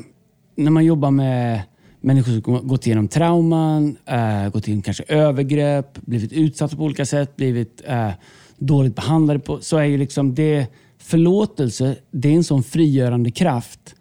när 0.56 0.70
man 0.70 0.86
jobbar 0.86 1.12
med 1.12 1.62
människor 2.02 2.42
som 2.42 2.68
gått 2.68 2.88
igenom 2.88 3.08
trauman, 3.08 3.98
eh, 4.06 4.50
gått 4.50 4.68
igenom 4.68 4.82
kanske 4.82 5.04
övergrepp, 5.08 6.02
blivit 6.02 6.34
utsatta 6.34 6.76
på 6.76 6.84
olika 6.84 7.06
sätt, 7.06 7.36
blivit 7.36 7.82
eh, 7.86 8.12
dåligt 8.58 8.96
behandlade, 8.96 9.40
på, 9.40 9.62
så 9.62 9.78
är 9.78 9.84
ju 9.84 9.98
liksom 9.98 10.36
det 10.36 10.68
förlåtelse, 10.98 11.96
det 12.12 12.30
är 12.30 12.34
en 12.34 12.44
sån 12.44 12.64
frigörande 12.64 13.32
kraft. 13.32 13.96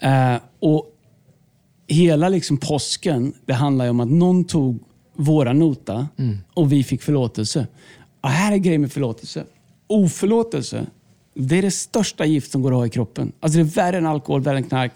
Eh, 0.00 0.36
och 0.60 0.86
hela 1.86 2.28
liksom 2.28 2.56
påsken, 2.56 3.32
det 3.46 3.52
handlar 3.54 3.84
ju 3.84 3.90
om 3.90 4.00
att 4.00 4.10
någon 4.10 4.44
tog 4.44 4.78
våra 5.16 5.52
nota 5.52 6.08
och 6.54 6.72
vi 6.72 6.84
fick 6.84 7.02
förlåtelse. 7.02 7.66
Och 8.20 8.28
här 8.28 8.52
är 8.52 8.56
grejen 8.56 8.80
med 8.80 8.92
förlåtelse. 8.92 9.44
Oförlåtelse, 9.88 10.86
det 11.34 11.58
är 11.58 11.62
det 11.62 11.70
största 11.70 12.24
gift 12.24 12.52
som 12.52 12.62
går 12.62 12.72
att 12.72 12.78
ha 12.78 12.86
i 12.86 12.90
kroppen. 12.90 13.32
Alltså 13.40 13.58
det 13.58 13.62
är 13.62 13.74
värre 13.74 13.96
än 13.96 14.06
alkohol, 14.06 14.40
värre 14.40 14.56
än 14.56 14.64
knark. 14.64 14.92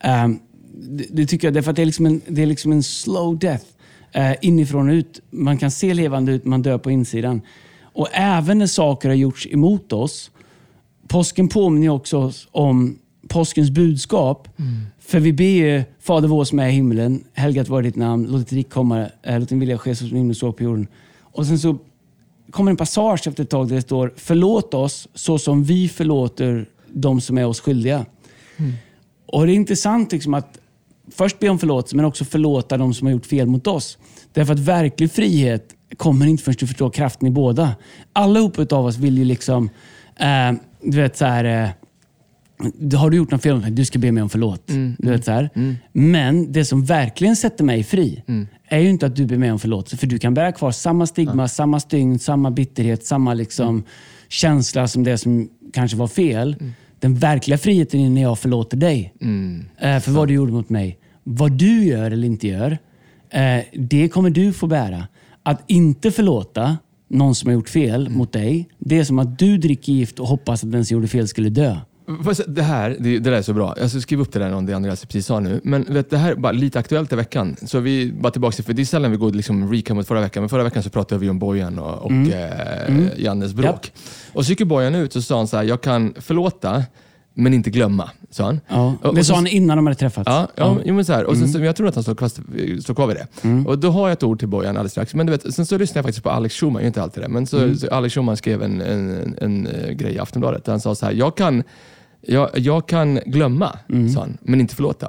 Ehm, 0.00 0.38
det, 0.72 1.06
det 1.10 1.26
tycker 1.26 1.46
jag, 1.46 1.54
därför 1.54 1.70
att 1.70 1.76
det 1.76 1.82
är 1.82 1.86
liksom 1.86 2.06
en, 2.06 2.20
det 2.26 2.42
är 2.42 2.46
liksom 2.46 2.72
en 2.72 2.82
slow 2.82 3.38
death. 3.38 3.64
Uh, 4.16 4.34
inifrån 4.40 4.88
och 4.88 4.92
ut. 4.92 5.20
Man 5.30 5.58
kan 5.58 5.70
se 5.70 5.94
levande 5.94 6.32
ut, 6.32 6.44
man 6.44 6.62
dör 6.62 6.78
på 6.78 6.90
insidan. 6.90 7.40
Och 7.82 8.08
även 8.12 8.58
när 8.58 8.66
saker 8.66 9.08
har 9.08 9.16
gjorts 9.16 9.46
emot 9.46 9.92
oss, 9.92 10.30
påsken 11.08 11.48
påminner 11.48 11.88
också 11.88 12.18
oss 12.18 12.48
om 12.50 12.98
påskens 13.28 13.70
budskap. 13.70 14.48
För 14.98 15.20
vi 15.20 15.32
ber 15.32 15.44
ju 15.44 15.82
Fader 16.00 16.28
vår 16.28 16.44
som 16.44 16.58
är 16.58 16.68
i 16.68 16.72
himlen, 16.72 17.24
helgat 17.32 17.68
vare 17.68 17.82
ditt 17.82 17.96
namn, 17.96 18.26
låt 18.30 18.40
ditt 18.40 18.52
rike 18.52 18.70
komma, 18.70 19.06
eh, 19.22 19.40
låt 19.40 19.48
din 19.48 19.60
vilja 19.60 19.78
ske 19.78 19.94
som 19.94 20.08
himlen 20.08 20.34
så 20.34 20.52
på 20.52 20.62
jorden. 20.62 20.86
Och 21.20 21.46
sen 21.46 21.58
så 21.58 21.78
kommer 22.50 22.70
en 22.70 22.76
passage 22.76 23.26
efter 23.26 23.42
ett 23.42 23.50
tag 23.50 23.68
där 23.68 23.76
det 23.76 23.82
står 23.82 24.12
Förlåt 24.16 24.74
oss 24.74 25.08
så 25.14 25.38
som 25.38 25.64
vi 25.64 25.88
förlåter 25.88 26.66
de 26.92 27.20
som 27.20 27.38
är 27.38 27.46
oss 27.46 27.60
skyldiga. 27.60 28.06
Och 29.26 29.46
Det 29.46 29.52
är 29.52 29.54
intressant 29.54 30.12
liksom 30.12 30.34
att 30.34 30.58
först 31.12 31.38
be 31.38 31.48
om 31.48 31.58
förlåtelse, 31.58 31.96
men 31.96 32.04
också 32.04 32.24
förlåta 32.24 32.76
de 32.76 32.94
som 32.94 33.06
har 33.06 33.12
gjort 33.12 33.26
fel 33.26 33.46
mot 33.46 33.66
oss. 33.66 33.98
Därför 34.32 34.52
att 34.52 34.58
verklig 34.58 35.12
frihet 35.12 35.74
kommer 35.96 36.26
inte 36.26 36.44
förrän 36.44 36.56
du 36.58 36.66
förstår 36.66 36.90
kraften 36.90 37.28
i 37.28 37.30
båda. 37.30 37.76
Allihopa 38.12 38.76
av 38.76 38.86
oss 38.86 38.96
vill 38.96 39.18
ju 39.18 39.24
liksom, 39.24 39.70
eh, 40.16 40.52
du 40.82 40.96
vet 40.96 41.16
så 41.16 41.24
här, 41.24 41.44
eh, 41.44 42.98
har 42.98 43.10
du 43.10 43.16
gjort 43.16 43.30
något 43.30 43.42
fel? 43.42 43.74
Du 43.74 43.84
ska 43.84 43.98
be 43.98 44.12
mig 44.12 44.22
om 44.22 44.28
förlåt. 44.28 44.62
Du 44.98 45.10
vet, 45.10 45.24
så 45.24 45.32
här. 45.32 45.50
Men 45.92 46.52
det 46.52 46.64
som 46.64 46.84
verkligen 46.84 47.36
sätter 47.36 47.64
mig 47.64 47.84
fri 47.84 48.22
är 48.68 48.78
ju 48.78 48.88
inte 48.88 49.06
att 49.06 49.16
du 49.16 49.26
ber 49.26 49.36
mig 49.36 49.52
om 49.52 49.58
förlåtelse. 49.58 49.96
För 49.96 50.06
du 50.06 50.18
kan 50.18 50.34
bära 50.34 50.52
kvar 50.52 50.70
samma 50.70 51.06
stigma, 51.06 51.48
samma 51.48 51.80
stygn, 51.80 52.18
samma 52.18 52.50
bitterhet, 52.50 53.06
samma 53.06 53.34
liksom 53.34 53.84
känsla 54.28 54.88
som 54.88 55.04
det 55.04 55.18
som 55.18 55.48
kanske 55.72 55.96
var 55.96 56.08
fel. 56.08 56.56
Den 57.00 57.14
verkliga 57.14 57.58
friheten 57.58 58.00
är 58.00 58.10
när 58.10 58.22
jag 58.22 58.38
förlåter 58.38 58.76
dig 58.76 59.14
eh, 59.78 60.00
för 60.00 60.10
vad 60.10 60.28
du 60.28 60.34
gjorde 60.34 60.52
mot 60.52 60.68
mig. 60.68 60.98
Vad 61.24 61.52
du 61.52 61.84
gör 61.84 62.10
eller 62.10 62.26
inte 62.26 62.48
gör, 62.48 62.78
eh, 63.30 63.64
det 63.72 64.08
kommer 64.08 64.30
du 64.30 64.52
få 64.52 64.66
bära. 64.66 65.08
Att 65.42 65.62
inte 65.66 66.10
förlåta 66.10 66.78
någon 67.08 67.34
som 67.34 67.48
har 67.48 67.54
gjort 67.54 67.68
fel 67.68 68.08
mot 68.08 68.32
dig, 68.32 68.68
det 68.78 68.98
är 68.98 69.04
som 69.04 69.18
att 69.18 69.38
du 69.38 69.58
dricker 69.58 69.92
gift 69.92 70.18
och 70.18 70.26
hoppas 70.26 70.64
att 70.64 70.72
den 70.72 70.84
som 70.84 70.94
gjorde 70.94 71.08
fel 71.08 71.28
skulle 71.28 71.48
dö. 71.48 71.76
Det 72.46 72.62
här 72.62 72.96
det, 73.00 73.18
det 73.18 73.30
där 73.30 73.32
är 73.32 73.42
så 73.42 73.52
bra. 73.54 73.74
Jag 73.80 73.90
ska 73.90 74.00
skriva 74.00 74.22
upp 74.22 74.32
det 74.32 74.38
där 74.38 74.52
om 74.54 74.66
det 74.66 74.72
Andreas 74.76 75.04
precis 75.04 75.26
sa 75.26 75.40
nu. 75.40 75.60
Men 75.64 75.84
vet, 75.88 76.10
det 76.10 76.16
här 76.18 76.30
är 76.32 76.36
bara 76.36 76.52
lite 76.52 76.78
aktuellt 76.78 77.12
i 77.12 77.16
veckan. 77.16 77.56
Så 77.66 77.80
vi 77.80 78.12
bara 78.12 78.30
tillbaka 78.32 78.54
till, 78.54 78.64
för 78.64 78.72
det 78.72 78.82
är 78.82 78.86
sällan 78.86 79.10
vi 79.10 79.16
går 79.16 79.32
liksom 79.32 79.72
recap 79.72 79.96
mot 79.96 80.06
förra 80.08 80.20
veckan, 80.20 80.42
men 80.42 80.48
förra 80.48 80.62
veckan 80.64 80.82
så 80.82 80.90
pratade 80.90 81.20
vi 81.20 81.30
om 81.30 81.38
Bojan 81.38 81.78
och, 81.78 82.02
och 82.04 82.12
eh, 82.12 83.06
Jannes 83.16 83.52
bråk. 83.52 83.92
Och 84.32 84.44
så 84.46 84.50
gick 84.52 84.62
Bojan 84.66 84.94
ut 84.94 85.16
och 85.16 85.22
sa 85.24 85.36
han 85.36 85.48
så 85.48 85.56
här, 85.56 85.64
jag 85.64 85.80
kan 85.80 86.14
förlåta, 86.18 86.82
men 87.34 87.54
inte 87.54 87.70
glömma. 87.70 88.10
Sa 88.30 88.44
han. 88.44 88.60
Ja, 88.68 88.94
Och- 89.02 89.14
det 89.14 89.20
och 89.20 89.26
sa 89.26 89.30
så- 89.32 89.34
han 89.34 89.46
innan 89.46 89.76
de 89.78 89.86
hade 89.86 89.98
träffats. 89.98 90.26
Ja, 90.26 90.48
ja, 90.54 90.78
Jo, 90.84 90.94
men 90.94 91.04
så 91.04 91.12
här. 91.12 91.24
Och 91.24 91.36
sen, 91.36 91.48
så, 91.48 91.58
jag 91.60 91.76
tror 91.76 91.88
att 91.88 91.94
han 91.94 92.02
står, 92.04 92.14
fast, 92.14 92.40
står 92.82 92.94
kvar 92.94 93.06
vid 93.06 93.16
det. 93.16 93.26
Och 93.68 93.78
då 93.78 93.90
har 93.90 94.08
jag 94.08 94.12
ett 94.12 94.22
ord 94.22 94.38
till 94.38 94.48
Bojan 94.48 94.70
alldeles 94.76 94.92
strax. 94.92 95.14
Men 95.14 95.26
du 95.26 95.32
vet, 95.32 95.54
sen 95.54 95.66
så 95.66 95.78
lyssnade 95.78 95.98
jag 95.98 96.04
faktiskt 96.04 96.22
på 96.24 96.30
Alex 96.30 96.62
gör 96.62 96.80
inte 96.80 97.02
alltid 97.02 97.22
det, 97.22 97.28
men 97.28 97.46
så, 97.46 97.74
så 97.74 97.88
Alex 97.90 98.14
Schulman 98.14 98.36
skrev 98.36 98.62
en, 98.62 98.80
en, 98.80 99.10
en, 99.10 99.36
en 99.40 99.66
eh, 99.66 99.90
grej 99.90 100.14
i 100.14 100.18
Aftonbladet 100.18 100.64
där 100.64 100.72
han 100.72 100.80
sa 100.80 100.94
så 100.94 101.06
här, 101.06 101.12
jag 101.12 101.36
kan 101.36 101.62
jag, 102.26 102.58
jag 102.58 102.88
kan 102.88 103.20
glömma, 103.26 103.78
sa 104.14 104.20
han, 104.20 104.38
men 104.42 104.60
inte 104.60 104.74
förlåta. 104.74 105.08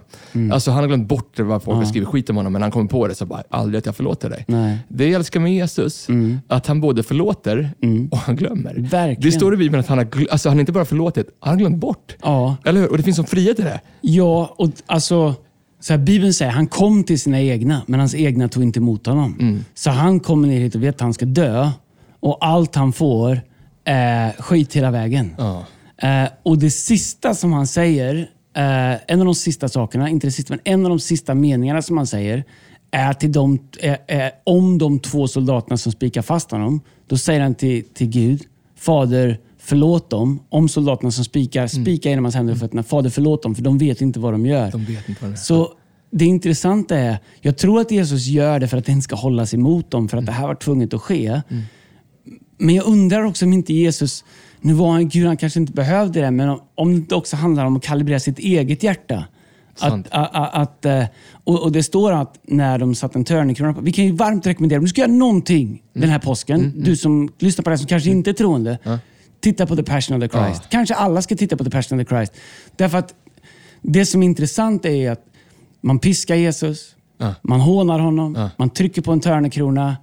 Alltså 0.51 0.71
han 0.71 0.79
har 0.79 0.87
glömt 0.87 1.07
bort 1.07 1.37
det, 1.37 1.43
vad 1.43 1.63
folk 1.63 1.77
har 1.77 1.85
skrivit 1.85 2.09
skit 2.09 2.29
om 2.29 2.35
honom, 2.35 2.53
men 2.53 2.61
han 2.61 2.71
kommer 2.71 2.87
på 2.87 3.07
det 3.07 3.15
så 3.15 3.25
bara, 3.25 3.43
aldrig 3.49 3.79
att 3.79 3.85
jag 3.85 3.95
förlåter 3.95 4.29
dig. 4.29 4.45
Nej. 4.47 4.77
Det 4.87 5.05
jag 5.05 5.13
älskar 5.13 5.39
med 5.39 5.53
Jesus, 5.53 6.07
att 6.47 6.67
han 6.67 6.81
både 6.81 7.03
förlåter 7.03 7.71
och 8.11 8.17
han 8.17 8.35
glömmer. 8.35 8.75
Verkligen. 8.77 9.21
Det 9.21 9.31
står 9.31 9.53
i 9.53 9.57
Bibeln 9.57 9.79
att 9.79 9.87
han 9.87 9.97
har, 9.97 10.07
alltså 10.31 10.49
han 10.49 10.57
har 10.57 10.59
inte 10.59 10.71
bara 10.71 10.85
förlåtit, 10.85 11.27
han 11.39 11.53
har 11.53 11.59
glömt 11.59 11.77
bort. 11.77 12.15
Ja. 12.21 12.57
Eller 12.65 12.81
hur? 12.81 12.91
Och 12.91 12.97
det 12.97 13.03
finns 13.03 13.15
som 13.15 13.25
frihet 13.25 13.59
i 13.59 13.61
det. 13.61 13.81
Ja, 14.01 14.55
och 14.57 14.69
alltså, 14.85 15.35
så 15.79 15.93
här, 15.93 15.97
Bibeln 15.97 16.33
säger 16.33 16.51
han 16.51 16.67
kom 16.67 17.03
till 17.03 17.19
sina 17.19 17.41
egna, 17.41 17.81
men 17.87 17.99
hans 17.99 18.15
egna 18.15 18.47
tog 18.47 18.63
inte 18.63 18.79
emot 18.79 19.05
honom. 19.05 19.37
Mm. 19.39 19.63
Så 19.73 19.89
han 19.89 20.19
kommer 20.19 20.47
ner 20.47 20.59
hit 20.59 20.75
och 20.75 20.83
vet 20.83 20.95
att 20.95 21.01
han 21.01 21.13
ska 21.13 21.25
dö. 21.25 21.69
Och 22.19 22.37
allt 22.45 22.75
han 22.75 22.93
får 22.93 23.41
är 23.85 24.31
skit 24.31 24.75
hela 24.75 24.91
vägen. 24.91 25.35
Ja. 25.37 25.65
Eh, 26.01 26.29
och 26.43 26.57
det 26.57 26.71
sista 26.71 27.35
som 27.35 27.53
han 27.53 27.67
säger, 27.67 28.15
eh, 28.55 28.93
en 29.07 29.19
av 29.19 29.25
de 29.25 29.35
sista 29.35 29.69
sakerna, 29.69 30.09
inte 30.09 30.27
det 30.27 30.31
sista, 30.31 30.53
men 30.53 30.59
en 30.63 30.85
av 30.85 30.89
de 30.89 30.99
sista 30.99 31.35
meningarna 31.35 31.81
som 31.81 31.97
han 31.97 32.07
säger, 32.07 32.43
är 32.91 33.13
till 33.13 33.31
de, 33.31 33.59
är, 33.79 33.97
är 34.07 34.31
om 34.43 34.77
de 34.77 34.99
två 34.99 35.27
soldaterna 35.27 35.77
som 35.77 35.91
spikar 35.91 36.21
fast 36.21 36.51
honom. 36.51 36.81
Då 37.07 37.17
säger 37.17 37.41
han 37.41 37.55
till, 37.55 37.83
till 37.93 38.07
Gud, 38.07 38.41
Fader, 38.75 39.39
förlåt 39.57 40.09
dem. 40.09 40.39
Om 40.49 40.69
soldaterna 40.69 41.11
som 41.11 41.25
spikar, 41.25 41.67
spika 41.67 42.09
genom 42.09 42.25
hans 42.25 42.35
händer 42.35 42.53
och 42.53 42.59
fötterna. 42.59 42.83
Fader, 42.83 43.09
förlåt 43.09 43.43
dem, 43.43 43.55
för 43.55 43.63
de 43.63 43.77
vet 43.77 44.01
inte 44.01 44.19
vad 44.19 44.33
de 44.33 44.45
gör. 44.45 44.71
De 44.71 44.85
vet 44.85 45.09
inte 45.09 45.21
vad 45.21 45.31
det 45.31 45.35
är. 45.35 45.37
Så 45.37 45.73
det 46.11 46.25
intressanta 46.25 46.97
är, 46.97 47.17
jag 47.41 47.57
tror 47.57 47.81
att 47.81 47.91
Jesus 47.91 48.25
gör 48.27 48.59
det 48.59 48.67
för 48.67 48.77
att 48.77 48.89
inte 48.89 49.01
ska 49.03 49.15
hållas 49.15 49.53
emot 49.53 49.91
dem, 49.91 50.09
för 50.09 50.17
att 50.17 50.25
det 50.25 50.31
här 50.31 50.47
var 50.47 50.55
tvunget 50.55 50.93
att 50.93 51.01
ske. 51.01 51.41
Men 52.59 52.75
jag 52.75 52.85
undrar 52.85 53.23
också 53.23 53.45
om 53.45 53.53
inte 53.53 53.73
Jesus, 53.73 54.23
nu 54.61 54.73
var 54.73 54.91
han 54.91 55.09
Gud, 55.09 55.27
han 55.27 55.37
kanske 55.37 55.59
inte 55.59 55.73
behövde 55.73 56.21
det, 56.21 56.31
men 56.31 56.49
om, 56.49 56.61
om 56.75 57.05
det 57.05 57.15
också 57.15 57.35
handlar 57.35 57.65
om 57.65 57.77
att 57.77 57.83
kalibrera 57.83 58.19
sitt 58.19 58.39
eget 58.39 58.83
hjärta. 58.83 59.25
Att, 59.81 60.07
att, 60.11 60.53
att, 60.55 60.85
eh, 60.85 61.03
och, 61.43 61.71
det 61.71 61.83
står 61.83 62.11
att 62.11 62.39
när 62.43 62.77
de 62.77 62.95
satte 62.95 63.19
en 63.19 63.25
törnekrona 63.25 63.73
på, 63.73 63.81
vi 63.81 63.91
kan 63.91 64.05
ju 64.05 64.11
varmt 64.11 64.47
rekommendera, 64.47 64.79
om 64.79 64.85
du 64.85 64.89
ska 64.89 65.01
göra 65.01 65.11
någonting 65.11 65.81
den 65.93 66.09
här 66.09 66.19
påsken, 66.19 66.73
du 66.75 66.95
som 66.95 67.29
lyssnar 67.39 67.63
på 67.63 67.69
det 67.69 67.73
här 67.73 67.77
som 67.77 67.87
kanske 67.87 68.09
inte 68.09 68.29
är 68.29 68.33
troende, 68.33 68.77
titta 69.39 69.65
på 69.65 69.75
The 69.75 69.83
Passion 69.83 70.23
of 70.23 70.29
the 70.29 70.37
Christ. 70.37 70.63
Kanske 70.69 70.95
alla 70.95 71.21
ska 71.21 71.35
titta 71.35 71.57
på 71.57 71.63
The 71.63 71.69
Passion 71.69 71.99
of 71.99 72.07
the 72.07 72.15
Christ. 72.15 72.33
Därför 72.75 72.97
att 72.97 73.13
det 73.81 74.05
som 74.05 74.23
är 74.23 74.25
intressant 74.25 74.85
är 74.85 75.11
att 75.11 75.25
man 75.81 75.99
piskar 75.99 76.35
Jesus, 76.35 76.95
Ja. 77.17 77.35
man 77.41 77.59
hånar 77.59 77.99
honom, 77.99 78.35
Ja. 78.37 78.49
man 78.57 78.69
trycker 78.69 79.01
på 79.01 79.11
en 79.11 79.19
törnekrona 79.19 79.97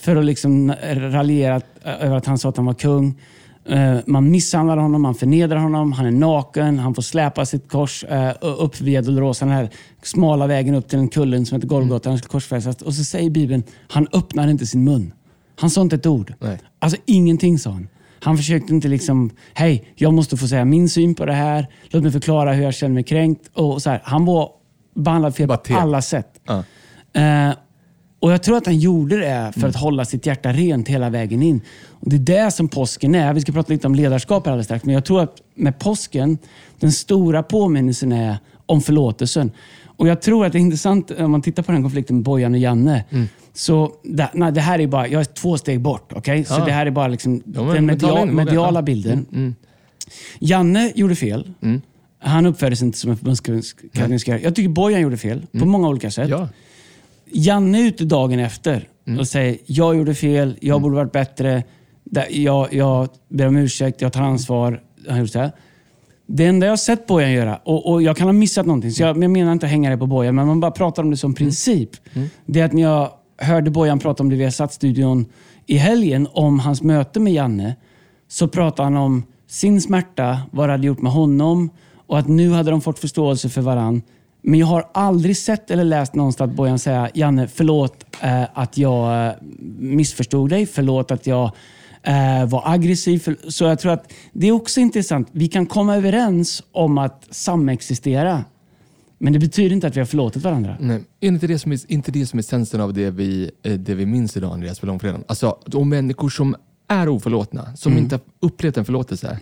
för 0.00 0.16
att 0.16 0.24
liksom 0.24 0.74
raljera 0.96 1.60
över 1.84 2.16
att 2.16 2.26
han 2.26 2.38
sa 2.38 2.48
att 2.48 2.56
han 2.56 2.66
var 2.66 2.74
kung. 2.74 3.20
Eh, 3.68 3.96
man 4.06 4.30
misshandlar 4.30 4.76
honom, 4.76 5.02
man 5.02 5.14
förnedrar 5.14 5.58
honom, 5.58 5.92
han 5.92 6.06
är 6.06 6.10
naken, 6.10 6.78
han 6.78 6.94
får 6.94 7.02
släpa 7.02 7.46
sitt 7.46 7.70
kors 7.70 8.04
eh, 8.04 8.32
upp 8.40 8.80
via 8.80 9.02
Dolorosa, 9.02 9.44
den 9.44 9.54
här 9.54 9.70
smala 10.02 10.46
vägen 10.46 10.74
upp 10.74 10.88
till 10.88 10.98
en 10.98 11.08
kullen 11.08 11.46
som 11.46 11.56
heter 11.56 11.68
Golgata, 11.68 12.08
han 12.08 12.18
skulle 12.18 12.30
korsfästas. 12.30 12.82
Och 12.82 12.94
så 12.94 13.04
säger 13.04 13.30
Bibeln, 13.30 13.62
han 13.88 14.06
öppnar 14.12 14.48
inte 14.48 14.66
sin 14.66 14.84
mun. 14.84 15.12
Han 15.56 15.70
sa 15.70 15.80
inte 15.80 15.96
ett 15.96 16.06
ord. 16.06 16.34
Nej. 16.40 16.58
Alltså 16.78 16.98
ingenting 17.06 17.58
sa 17.58 17.70
han. 17.70 17.88
Han 18.20 18.36
försökte 18.36 18.74
inte 18.74 18.88
liksom, 18.88 19.30
hej, 19.54 19.92
jag 19.94 20.14
måste 20.14 20.36
få 20.36 20.48
säga 20.48 20.64
min 20.64 20.88
syn 20.88 21.14
på 21.14 21.26
det 21.26 21.32
här. 21.32 21.66
Låt 21.88 22.02
mig 22.02 22.12
förklara 22.12 22.52
hur 22.52 22.64
jag 22.64 22.74
känner 22.74 22.94
mig 22.94 23.04
kränkt. 23.04 23.50
Och 23.54 23.82
så 23.82 23.90
här. 23.90 24.00
Han 24.04 24.24
var 24.24 24.50
behandlad 24.94 25.36
fel 25.36 25.48
på 25.48 25.60
alla 25.68 26.02
sätt. 26.02 26.40
Ja. 26.44 26.64
Eh, 27.20 27.54
och 28.20 28.32
Jag 28.32 28.42
tror 28.42 28.56
att 28.56 28.66
han 28.66 28.78
gjorde 28.78 29.16
det 29.16 29.50
för 29.52 29.60
Mm. 29.60 29.70
att 29.70 29.76
hålla 29.76 30.04
sitt 30.04 30.26
hjärta 30.26 30.52
rent 30.52 30.88
hela 30.88 31.10
vägen 31.10 31.42
in. 31.42 31.60
Och 31.90 32.10
Det 32.10 32.16
är 32.16 32.44
det 32.44 32.50
som 32.50 32.68
påsken 32.68 33.14
är. 33.14 33.34
Vi 33.34 33.40
ska 33.40 33.52
prata 33.52 33.72
lite 33.72 33.86
om 33.86 33.94
ledarskap 33.94 34.46
alldeles 34.46 34.66
strax. 34.66 34.84
Men 34.84 34.94
jag 34.94 35.04
tror 35.04 35.20
att 35.22 35.36
med 35.54 35.78
påsken, 35.78 36.38
den 36.80 36.92
stora 36.92 37.42
påminnelsen 37.42 38.12
är 38.12 38.36
om 38.66 38.80
förlåtelsen. 38.82 39.50
Och 39.98 40.08
Jag 40.08 40.22
tror 40.22 40.46
att 40.46 40.52
det 40.52 40.58
är 40.58 40.60
intressant 40.60 41.10
om 41.10 41.30
man 41.30 41.42
tittar 41.42 41.62
på 41.62 41.72
den 41.72 41.82
konflikten 41.82 42.16
med 42.16 42.24
Bojan 42.24 42.52
och 42.52 42.58
Janne. 42.58 43.04
Mm. 43.10 43.26
Så 43.54 43.92
det, 44.04 44.28
nej, 44.34 44.52
det 44.52 44.60
här 44.60 44.78
är 44.80 44.86
bara, 44.86 45.08
jag 45.08 45.20
är 45.20 45.24
två 45.24 45.58
steg 45.58 45.80
bort. 45.80 46.12
okej? 46.16 46.44
Så 46.44 46.54
Ja. 46.58 46.64
det 46.64 46.72
här 46.72 46.86
är 46.86 46.90
bara 46.90 47.08
liksom 47.08 47.42
Ja, 47.54 47.62
den 47.62 47.86
men 47.86 47.98
tala 47.98 48.12
media, 48.14 48.22
in, 48.22 48.36
våga. 48.36 48.44
mediala 48.44 48.82
bilden. 48.82 49.54
Janne 50.38 50.92
gjorde 50.94 51.14
fel. 51.16 51.52
Mm. 51.62 51.80
Han 52.18 52.46
uppfördes 52.46 52.82
inte 52.82 52.98
som 52.98 53.10
en 53.10 53.16
förbundskapten. 53.16 54.40
Jag 54.42 54.54
tycker 54.54 54.68
Bojan 54.68 55.00
gjorde 55.00 55.16
fel 55.16 55.46
på 55.58 55.66
många 55.66 55.88
olika 55.88 56.10
sätt. 56.10 56.28
Ja. 56.28 56.48
Janne 57.32 57.78
är 57.78 57.86
ute 57.86 58.04
dagen 58.04 58.38
efter 58.38 58.88
Mm. 59.06 59.18
och 59.18 59.28
säger 59.28 59.58
jag 59.66 59.96
gjorde 59.96 60.14
fel, 60.14 60.56
jag 60.60 60.82
borde 60.82 60.96
varit 60.96 61.12
bättre, 61.12 61.62
jag, 62.30 62.74
jag 62.74 63.08
ber 63.28 63.46
om 63.46 63.56
ursäkt, 63.56 64.00
jag 64.00 64.12
tar 64.12 64.22
ansvar. 64.22 64.82
Han 65.08 65.18
gjorde 65.18 65.30
så 65.30 65.38
här. 65.38 65.52
Det 66.26 66.44
enda 66.44 66.66
jag 66.66 66.72
har 66.72 66.76
sett 66.76 67.06
Bojan 67.06 67.32
göra, 67.32 67.56
och, 67.56 67.92
och 67.92 68.02
jag 68.02 68.16
kan 68.16 68.28
ha 68.28 68.32
missat 68.32 68.66
någonting, 68.66 68.90
så 68.90 69.02
jag, 69.02 69.22
jag 69.22 69.30
menar 69.30 69.52
inte 69.52 69.66
att 69.66 69.72
hänga 69.72 69.90
det 69.90 69.96
på 69.96 70.06
Bojan, 70.06 70.34
men 70.34 70.46
man 70.46 70.60
bara 70.60 70.70
pratar 70.70 71.02
om 71.02 71.10
det 71.10 71.16
som 71.16 71.34
princip. 71.34 71.90
Det 72.46 72.60
är 72.60 72.64
att 72.64 72.72
när 72.72 72.82
jag 72.82 73.10
hörde 73.38 73.70
Bojan 73.70 73.98
prata 73.98 74.22
om 74.22 74.28
det 74.28 74.36
via 74.36 74.50
Satsstudion 74.50 75.26
i 75.66 75.76
helgen, 75.76 76.28
om 76.32 76.60
hans 76.60 76.82
möte 76.82 77.20
med 77.20 77.32
Janne, 77.32 77.76
så 78.28 78.48
pratade 78.48 78.86
han 78.86 78.96
om 78.96 79.22
sin 79.48 79.80
smärta, 79.80 80.40
vad 80.50 80.68
det 80.68 80.72
hade 80.72 80.86
gjort 80.86 81.02
med 81.02 81.12
honom 81.12 81.70
och 82.06 82.18
att 82.18 82.28
nu 82.28 82.50
hade 82.50 82.70
de 82.70 82.80
fått 82.80 82.98
förståelse 82.98 83.48
för 83.48 83.60
varann. 83.60 84.02
Men 84.48 84.60
jag 84.60 84.66
har 84.66 84.88
aldrig 84.94 85.36
sett 85.36 85.70
eller 85.70 85.84
läst 85.84 86.14
någonstans 86.14 86.50
att 86.50 86.56
Bojan 86.56 86.78
säga 86.78 87.10
Janne, 87.14 87.48
förlåt 87.48 88.04
eh, 88.22 88.42
att 88.54 88.78
jag 88.78 89.26
eh, 89.26 89.32
missförstod 89.78 90.50
dig. 90.50 90.66
Förlåt 90.66 91.10
att 91.10 91.26
jag 91.26 91.52
eh, 92.02 92.46
var 92.46 92.62
aggressiv. 92.64 93.18
För, 93.18 93.36
så 93.48 93.64
jag 93.64 93.78
tror 93.78 93.92
att 93.92 94.12
det 94.32 94.46
är 94.48 94.52
också 94.52 94.80
intressant. 94.80 95.28
Vi 95.32 95.48
kan 95.48 95.66
komma 95.66 95.96
överens 95.96 96.62
om 96.72 96.98
att 96.98 97.26
samexistera. 97.30 98.44
Men 99.18 99.32
det 99.32 99.38
betyder 99.38 99.74
inte 99.74 99.86
att 99.86 99.96
vi 99.96 100.00
har 100.00 100.06
förlåtit 100.06 100.42
varandra. 100.42 100.76
Nej, 100.80 101.04
inte 101.20 101.46
det 101.46 101.58
som 101.58 101.72
är, 101.72 101.92
inte 101.92 102.10
det 102.10 102.26
som 102.26 102.38
är 102.38 102.40
essensen 102.40 102.80
av 102.80 102.94
det 102.94 103.10
vi, 103.10 103.50
eh, 103.62 103.72
det 103.72 103.94
vi 103.94 104.06
minns 104.06 104.36
idag, 104.36 104.52
Andreas, 104.52 104.80
på 104.80 104.86
långfredagen? 104.86 105.24
Alltså, 105.28 105.58
de 105.66 105.88
människor 105.88 106.28
som 106.28 106.56
är 106.88 107.08
oförlåtna, 107.08 107.76
som 107.76 107.98
inte 107.98 108.14
har 108.14 108.22
upplevt 108.40 108.76
en 108.76 108.84
förlåtelse. 108.84 109.38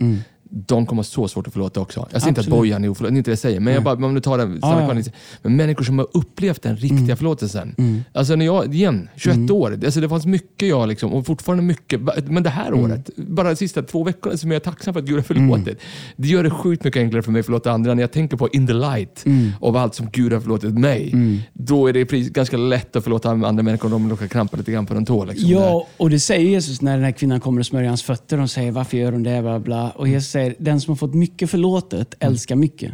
De 0.49 0.85
kommer 0.85 0.99
ha 0.99 1.03
så 1.03 1.27
svårt 1.27 1.47
att 1.47 1.53
förlåta 1.53 1.79
också. 1.81 2.07
Jag 2.11 2.21
säger 2.21 2.29
inte 2.31 2.41
att. 2.41 2.47
Bojan 2.47 2.83
är 2.83 2.89
oförlåtlig, 2.89 3.13
det 3.13 3.15
är 3.15 3.17
inte 3.17 3.29
det 3.29 3.33
jag 3.33 3.39
säger. 3.39 3.59
Men 3.59 3.73
jag 3.73 3.83
bara, 3.83 4.05
om 4.05 4.13
du 4.13 4.21
tar 4.21 4.37
den, 4.37 4.57
stannar 4.57 4.95
Ja. 4.95 5.11
Men 5.41 5.55
människor 5.55 5.83
som 5.83 5.97
har 5.99 6.07
upplevt 6.13 6.61
den 6.61 6.75
riktiga 6.77 6.99
Mm. 7.03 7.17
förlåtelsen. 7.17 7.75
Alltså 8.13 8.35
när 8.35 8.45
jag, 8.45 8.75
igen, 8.75 9.09
21 9.15 9.51
år. 9.51 9.79
Alltså 9.85 10.01
det 10.01 10.09
fanns 10.09 10.25
mycket 10.25 10.69
jag, 10.69 10.87
liksom, 10.87 11.13
och 11.13 11.25
fortfarande 11.25 11.63
mycket. 11.63 12.01
Men 12.27 12.43
det 12.43 12.49
här 12.49 12.67
Mm. 12.67 12.79
året, 12.83 13.09
bara 13.15 13.49
de 13.49 13.55
sista 13.55 13.81
två 13.81 14.03
veckorna 14.03 14.37
som 14.37 14.51
jag 14.51 14.55
är 14.55 14.59
tacksam 14.59 14.93
för 14.93 15.01
att 15.01 15.07
Gud 15.07 15.15
har 15.15 15.23
förlåtit. 15.23 15.79
Det 16.15 16.27
gör 16.27 16.43
det 16.43 16.49
sjukt 16.49 16.83
mycket 16.83 16.99
enklare 16.99 17.23
för 17.23 17.31
mig 17.31 17.39
att 17.39 17.45
förlåta 17.45 17.71
andra. 17.71 17.93
När 17.93 18.03
jag 18.03 18.11
tänker 18.11 18.37
på 18.37 18.49
in 18.49 18.67
the 18.67 18.73
light 18.73 19.25
Mm. 19.25 19.51
av 19.61 19.77
allt 19.77 19.95
som 19.95 20.09
Gud 20.11 20.33
har 20.33 20.39
förlåtit 20.39 20.79
mig. 20.79 21.13
Då 21.53 21.87
är 21.87 21.93
det 21.93 22.03
ganska 22.11 22.57
lätt 22.57 22.95
att 22.95 23.03
förlåta 23.03 23.29
andra 23.31 23.63
människor 23.63 23.93
om 23.93 24.01
de 24.03 24.09
råkar 24.09 24.27
krampa 24.27 24.57
lite 24.57 24.71
grann 24.71 24.85
på 24.85 24.93
en 24.95 25.05
tå. 25.05 25.25
Liksom. 25.25 25.49
Ja, 25.49 25.87
och 25.97 26.09
det 26.09 26.19
säger 26.19 26.49
Jesus 26.49 26.81
när 26.81 26.93
den 26.95 27.03
här 27.03 27.11
kvinnan 27.11 27.39
kommer 27.39 27.59
och 27.59 27.65
smörjer 27.65 27.87
hans 27.87 28.03
fötter. 28.03 28.37
De 28.37 28.47
säger 28.47 28.71
varför 28.71 28.97
gör 28.97 29.11
hon 29.11 29.23
det? 29.23 29.41
Bla, 29.41 29.59
bla. 29.59 29.89
Och 29.89 30.07
Jesus 30.07 30.34
säger 30.35 30.55
den 30.59 30.81
som 30.81 30.91
har 30.91 30.95
fått 30.95 31.13
mycket 31.13 31.49
förlåtet 31.49 32.13
älskar 32.19 32.55
mycket. 32.55 32.91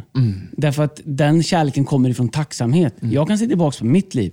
Därför 0.56 0.82
att 0.84 1.00
den 1.04 1.42
kärleken 1.42 1.84
kommer 1.84 2.08
ifrån 2.10 2.28
tacksamhet. 2.28 2.94
Jag 3.00 3.28
kan 3.28 3.38
se 3.38 3.46
tillbaka 3.46 3.78
på 3.78 3.84
mitt 3.84 4.14
liv. 4.14 4.32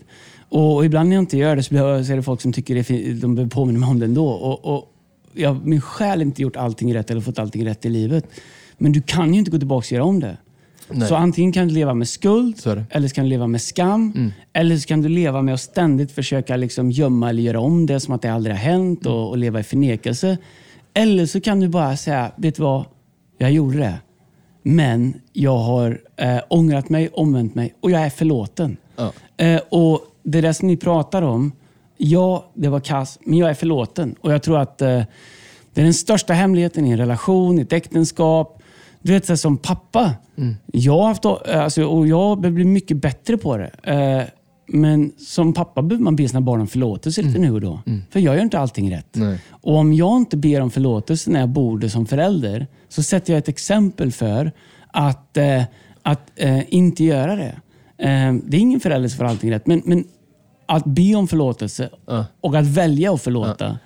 Och 0.49 0.85
ibland 0.85 1.09
när 1.09 1.15
jag 1.15 1.21
inte 1.21 1.37
gör 1.37 1.55
det 1.55 1.63
så 1.63 1.69
blir- 1.73 2.03
så 2.03 2.11
är 2.11 2.15
det 2.15 2.23
folk 2.23 2.41
som 2.41 2.53
tycker 2.53 2.75
det 2.75 3.13
de 3.21 3.35
behöver 3.35 3.49
påminna 3.51 3.79
mig 3.79 3.89
om 3.89 3.99
det 3.99 4.05
ändå. 4.05 4.27
Och, 4.29 4.65
och 4.75 4.93
jag, 5.33 5.67
min 5.67 5.81
själ 5.81 6.19
har 6.19 6.25
inte 6.25 6.41
gjort 6.41 6.55
allting 6.55 6.95
rätt 6.95 7.11
eller 7.11 7.21
fått 7.21 7.39
allting 7.39 7.65
rätt 7.65 7.85
i 7.85 7.89
livet. 7.89 8.25
Men 8.77 8.91
du 8.91 9.01
kan 9.01 9.33
ju 9.33 9.39
inte 9.39 9.51
gå 9.51 9.57
tillbaka 9.57 9.85
och 9.85 9.91
göra 9.91 10.03
om 10.03 10.19
det. 10.19 10.37
Nej. 10.91 11.07
Så 11.07 11.15
antingen 11.15 11.51
kan 11.51 11.67
du 11.67 11.73
leva 11.73 11.93
med 11.93 12.07
skuld, 12.07 12.59
eller 12.91 13.07
så 13.07 13.15
kan 13.15 13.23
du 13.25 13.29
leva 13.29 13.47
med 13.47 13.61
skam. 13.61 14.31
Eller 14.53 14.77
så 14.77 14.87
kan 14.87 15.01
du 15.01 15.09
leva 15.09 15.41
med 15.41 15.53
att 15.53 15.61
ständigt 15.61 16.11
försöka 16.11 16.55
liksom 16.55 16.91
gömma 16.91 17.29
eller 17.29 17.43
göra 17.43 17.59
om 17.59 17.85
det 17.85 17.99
som 17.99 18.13
att 18.13 18.21
det 18.21 18.29
aldrig 18.33 18.55
har 18.55 18.61
hänt 18.61 19.05
och, 19.05 19.29
och 19.29 19.37
leva 19.37 19.59
i 19.59 19.63
förnekelse. 19.63 20.37
Eller 20.93 21.25
så 21.25 21.41
kan 21.41 21.59
du 21.59 21.67
bara 21.67 21.97
säga, 21.97 22.31
vet 22.37 22.55
du 22.55 22.61
vad? 22.63 22.85
Jag 23.41 23.51
gjorde 23.51 23.77
det. 23.77 23.99
Men 24.63 25.21
jag 25.33 25.57
har 25.57 26.01
eh, 26.15 26.39
ångrat 26.47 26.89
mig, 26.89 27.09
omvänt 27.09 27.55
mig 27.55 27.73
och 27.79 27.91
jag 27.91 28.01
är 28.01 28.09
förlåten. 28.09 28.77
Ja. 28.95 29.11
Eh, 29.37 29.61
och 29.69 30.01
Det 30.23 30.41
där 30.41 30.53
som 30.53 30.67
ni 30.67 30.77
pratar 30.77 31.21
om, 31.21 31.51
ja, 31.97 32.45
det 32.53 32.69
var 32.69 32.79
kass, 32.79 33.19
men 33.21 33.39
jag 33.39 33.49
är 33.49 33.53
förlåten. 33.53 34.15
Och 34.21 34.33
jag 34.33 34.43
tror 34.43 34.57
att 34.59 34.81
eh, 34.81 35.01
det 35.73 35.81
är 35.81 35.83
den 35.83 35.93
största 35.93 36.33
hemligheten 36.33 36.85
i 36.85 36.91
en 36.91 36.97
relation, 36.97 37.59
i 37.59 37.61
ett 37.61 37.73
äktenskap. 37.73 38.61
Du 39.01 39.13
vet, 39.13 39.25
så 39.25 39.37
som 39.37 39.57
pappa. 39.57 40.13
Jag 40.65 40.93
har 40.93 41.07
haft, 41.07 41.25
alltså, 41.25 41.83
och 41.83 42.07
jag 42.07 42.39
behöver 42.41 42.55
bli 42.55 42.65
mycket 42.65 42.97
bättre 42.97 43.37
på 43.37 43.57
det. 43.57 43.71
Eh, 43.83 44.23
men 44.71 45.11
som 45.17 45.53
pappa 45.53 45.81
behöver 45.81 46.03
man 46.03 46.15
be 46.15 46.27
sina 46.27 46.41
barn 46.41 46.61
om 46.61 46.67
förlåtelse 46.67 47.21
lite 47.21 47.39
nu 47.39 47.51
och 47.51 47.61
då. 47.61 47.81
För 48.09 48.19
jag 48.19 48.35
gör 48.35 48.41
inte 48.41 48.59
allting 48.59 48.91
rätt. 48.91 49.15
Nej. 49.15 49.39
Och 49.49 49.75
om 49.75 49.93
jag 49.93 50.17
inte 50.17 50.37
ber 50.37 50.61
om 50.61 50.71
förlåtelse 50.71 51.31
när 51.31 51.39
jag 51.39 51.49
borde 51.49 51.89
som 51.89 52.05
förälder, 52.05 52.67
så 52.89 53.03
sätter 53.03 53.33
jag 53.33 53.37
ett 53.37 53.47
exempel 53.47 54.11
för 54.11 54.51
att, 54.87 55.37
eh, 55.37 55.63
att 56.01 56.31
eh, 56.35 56.73
inte 56.73 57.03
göra 57.03 57.35
det. 57.35 57.55
Eh, 57.97 58.33
det 58.43 58.57
är 58.57 58.61
ingen 58.61 58.79
förälder 58.79 59.09
som 59.09 59.17
får 59.17 59.25
allting 59.25 59.51
rätt, 59.51 59.67
men, 59.67 59.81
men 59.85 60.03
att 60.65 60.85
be 60.85 61.15
om 61.15 61.27
förlåtelse 61.27 61.89
och 62.41 62.55
att 62.55 62.65
välja 62.67 63.13
att 63.13 63.21
förlåta, 63.21 63.79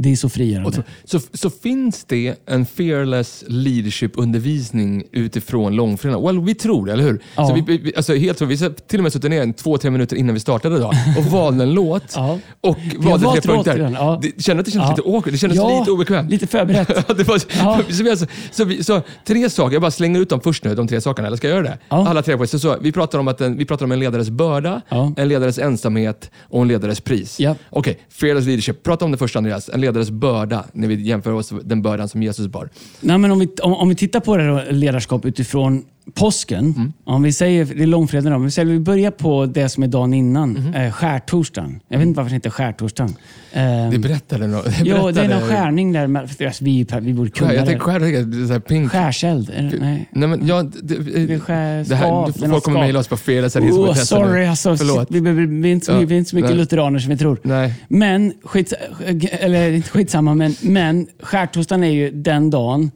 det 0.00 0.12
är 0.12 0.16
så 0.16 0.28
frigörande. 0.28 0.82
Så, 1.04 1.20
så, 1.20 1.26
så 1.32 1.50
finns 1.50 2.04
det 2.04 2.34
en 2.46 2.66
fearless 2.66 3.44
leadership-undervisning 3.46 5.04
utifrån 5.12 5.76
långfredagen? 5.76 6.24
Well, 6.26 6.40
vi 6.40 6.54
tror 6.54 6.86
det, 6.86 6.92
eller 6.92 7.04
hur? 7.04 7.22
Ja. 7.36 7.46
Så 7.48 7.54
vi, 7.54 7.78
vi, 7.78 7.92
alltså 7.96 8.14
helt 8.14 8.40
vi 8.40 8.56
till 8.58 8.98
och 8.98 9.02
med 9.02 9.12
suttit 9.12 9.30
ner 9.30 9.42
en 9.42 9.52
två, 9.54 9.78
tre 9.78 9.90
minuter 9.90 10.16
innan 10.16 10.34
vi 10.34 10.40
startade 10.40 10.76
idag 10.76 10.94
och 11.18 11.24
valde 11.24 11.62
en 11.64 11.74
låt 11.74 12.02
Ja. 12.14 12.38
och 12.60 12.76
valde 12.98 13.40
tre 13.40 13.52
punkter. 13.54 13.90
ja. 13.94 14.18
Det, 14.22 14.42
kände 14.42 14.60
att 14.60 14.66
det 14.66 14.72
kändes 14.72 14.88
Ja. 14.90 14.96
lite 14.96 15.08
awkward, 15.08 15.34
det 15.34 15.38
kändes 15.38 15.56
Ja, 15.56 15.78
lite 15.78 15.90
obekvämt. 15.90 16.30
lite 16.30 16.46
förberett. 16.46 16.88
Det 17.18 17.24
var, 17.28 17.38
så, 17.92 18.02
vi 18.02 18.10
alltså, 18.10 18.26
så, 18.50 18.64
vi, 18.64 18.84
så 18.84 19.02
tre 19.26 19.50
saker, 19.50 19.72
jag 19.74 19.82
bara 19.82 19.90
slänger 19.90 20.20
ut 20.20 20.28
dem 20.28 20.40
först 20.40 20.64
nu, 20.64 20.74
de 20.74 20.88
tre 20.88 21.00
sakerna, 21.00 21.26
eller 21.28 21.36
ska 21.36 21.48
jag 21.48 21.56
göra 21.56 21.66
det? 21.68 21.78
Alla 21.88 22.22
tre 22.22 22.46
så, 22.46 22.58
så, 22.58 22.76
vi, 22.80 22.92
pratar 22.92 23.18
om 23.18 23.28
att 23.28 23.40
en, 23.40 23.56
vi 23.58 23.64
pratar 23.64 23.84
om 23.84 23.92
en 23.92 24.00
ledares 24.00 24.30
börda, 24.30 24.82
en 25.16 25.28
ledares 25.28 25.58
ensamhet 25.58 26.30
och 26.48 26.62
en 26.62 26.68
ledares 26.68 27.00
pris. 27.00 27.40
Ja. 27.40 27.54
Okej, 27.70 27.98
fearless 28.10 28.44
leadership. 28.46 28.82
Prata 28.82 29.04
om 29.04 29.10
det 29.12 29.18
första 29.18 29.38
Andreas, 29.38 29.68
en 29.68 29.80
ledares 29.88 30.10
börda, 30.10 30.64
när 30.72 30.88
vi 30.88 31.02
jämför 31.02 31.32
oss 31.32 31.52
med 31.52 31.62
den 31.64 31.82
bördan 31.82 32.08
som 32.08 32.22
Jesus 32.22 32.46
bar. 32.46 32.68
Nej, 33.00 33.18
men 33.18 33.30
om, 33.30 33.38
vi, 33.38 33.48
om, 33.62 33.72
om 33.72 33.88
vi 33.88 33.94
tittar 33.94 34.20
på 34.20 34.36
det 34.36 34.42
här 34.42 34.72
ledarskap 34.72 35.24
utifrån 35.24 35.84
påsken. 36.14 36.74
Mm. 36.76 36.92
Om 37.04 37.22
vi 37.22 37.32
säger, 37.32 37.64
det 37.64 37.82
är 37.82 37.86
långfredagen, 37.86 38.32
om 38.32 38.44
vi, 38.44 38.50
säger, 38.50 38.66
vi 38.72 38.78
börjar 38.80 39.10
på 39.10 39.46
det 39.46 39.68
som 39.68 39.82
är 39.82 39.86
dagen 39.88 40.14
innan, 40.14 40.50
Mhm. 40.52 40.74
eh, 40.74 40.92
skärtorsdagen. 40.92 41.80
Jag 41.88 41.98
vet 41.98 42.06
inte 42.06 42.16
varför 42.16 42.30
det 42.30 42.36
heter 42.36 42.50
skärtorsdagen. 42.50 43.16
Eh, 43.52 43.90
Det 43.90 43.98
berättade. 43.98 44.46
Det 44.46 44.62
jo, 44.84 45.10
det 45.10 45.20
är 45.20 45.28
någon 45.28 45.40
skärning 45.48 45.92
där. 45.92 46.06
med- 46.06 46.30
för 46.30 46.44
Alltså, 46.46 46.64
vi, 46.64 46.86
vi 47.00 47.12
borde 47.14 47.30
kunna 47.30 47.54
jag 47.54 47.62
det. 47.62 47.66
tänkte 47.66 47.84
skär, 47.84 48.46
så 48.46 48.52
här 48.52 48.60
pink. 48.60 48.92
Skärseld? 48.92 49.50
Är 49.56 49.62
det, 49.62 49.78
nej. 49.80 50.08
Nej, 50.12 50.28
men, 50.28 50.46
ja, 50.46 50.62
det, 50.82 50.94
Det 51.26 51.34
är 51.34 51.38
skär, 51.38 51.84
det 51.88 51.94
här, 51.94 52.06
skav, 52.06 52.32
det 52.38 52.44
är 52.46 52.50
folk 52.50 52.64
kommer 52.64 52.80
mejla 52.80 52.98
oss 52.98 53.08
på 53.08 53.16
fredag. 53.16 53.50
så 53.50 53.58
det 53.60 53.66
är 53.66 53.70
Oh, 53.72 53.94
sorry, 53.94 54.46
alltså, 54.46 54.76
Förlåt. 54.76 55.06
vi, 55.10 55.20
behöver- 55.20 55.46
vi, 55.46 55.68
är 55.68 55.72
inte 55.72 55.86
så, 55.86 55.92
Ja, 55.92 55.98
vi 55.98 56.14
är 56.14 56.18
inte 56.18 56.30
så 56.30 56.36
mycket 56.36 56.50
nej. 56.50 56.58
lutheraner 56.58 56.98
som 56.98 57.10
vi 57.10 57.16
tror. 57.16 57.38
Nej. 57.42 57.74
Men, 57.88 58.32
skits, 58.44 58.74
eller 59.30 59.70
inte 59.72 59.88
skitsamma, 59.90 60.34
men, 60.34 60.54
men 60.60 61.06
skärtorsdagen 61.22 61.84
är 61.84 61.90
ju 61.90 62.10
den 62.10 62.50
dagen 62.50 62.90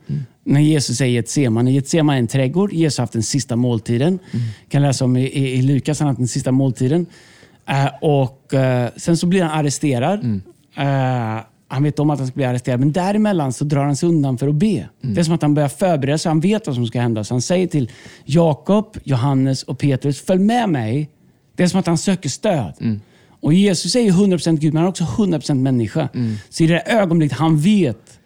när 0.44 0.60
Jesus 0.60 1.00
är 1.00 1.04
i 1.04 1.12
Getsemane. 1.12 1.72
Getsemane 1.72 2.18
är 2.18 2.18
en 2.18 2.26
trädgård. 2.26 2.72
Jesus 2.72 2.98
har 2.98 3.02
haft 3.02 3.12
den 3.12 3.22
sista 3.22 3.56
måltiden. 3.56 4.18
kan 4.68 4.82
läsa 4.82 5.04
om 5.04 5.16
i, 5.16 5.22
i, 5.22 5.52
i 5.52 5.62
Lukas, 5.62 5.98
han 5.98 6.06
har 6.06 6.12
haft 6.12 6.18
den 6.18 6.28
sista 6.28 6.52
måltiden. 6.52 7.06
Eh, 7.68 7.88
och 8.00 8.54
eh, 8.54 8.90
Sen 8.96 9.16
så 9.16 9.26
blir 9.26 9.42
han 9.42 9.58
arresterad. 9.58 10.24
Eh, 10.76 11.44
han 11.68 11.82
vet 11.82 11.98
om 11.98 12.10
att 12.10 12.18
han 12.18 12.28
ska 12.28 12.34
bli 12.34 12.44
arresterad, 12.44 12.80
men 12.80 12.92
däremellan 12.92 13.52
så 13.52 13.64
drar 13.64 13.84
han 13.84 13.96
sig 13.96 14.08
undan 14.08 14.38
för 14.38 14.48
att 14.48 14.54
be. 14.54 14.88
Det 15.00 15.20
är 15.20 15.24
som 15.24 15.34
att 15.34 15.42
han 15.42 15.54
börjar 15.54 15.68
förbereda 15.68 16.18
sig. 16.18 16.30
Han 16.30 16.40
vet 16.40 16.66
vad 16.66 16.76
som 16.76 16.86
ska 16.86 17.00
hända. 17.00 17.24
Så 17.24 17.34
han 17.34 17.42
säger 17.42 17.66
till 17.66 17.90
Jakob, 18.24 18.96
Johannes 19.04 19.62
och 19.62 19.78
Petrus, 19.78 20.20
följ 20.20 20.40
med 20.40 20.68
mig. 20.68 21.10
Det 21.56 21.62
är 21.62 21.66
som 21.68 21.80
att 21.80 21.86
han 21.86 21.98
söker 21.98 22.28
stöd. 22.28 22.74
Och 23.40 23.52
Jesus 23.54 23.94
är 23.96 24.00
ju 24.00 24.10
100% 24.10 24.56
Gud, 24.56 24.74
men 24.74 24.80
han 24.82 24.86
är 24.86 24.90
också 24.90 25.04
100% 25.04 25.54
människa. 25.54 26.08
Så 26.48 26.64
i 26.64 26.66
det 26.66 26.80
ögonblicket 26.80 27.38
han 27.38 27.58
vet, 27.58 28.18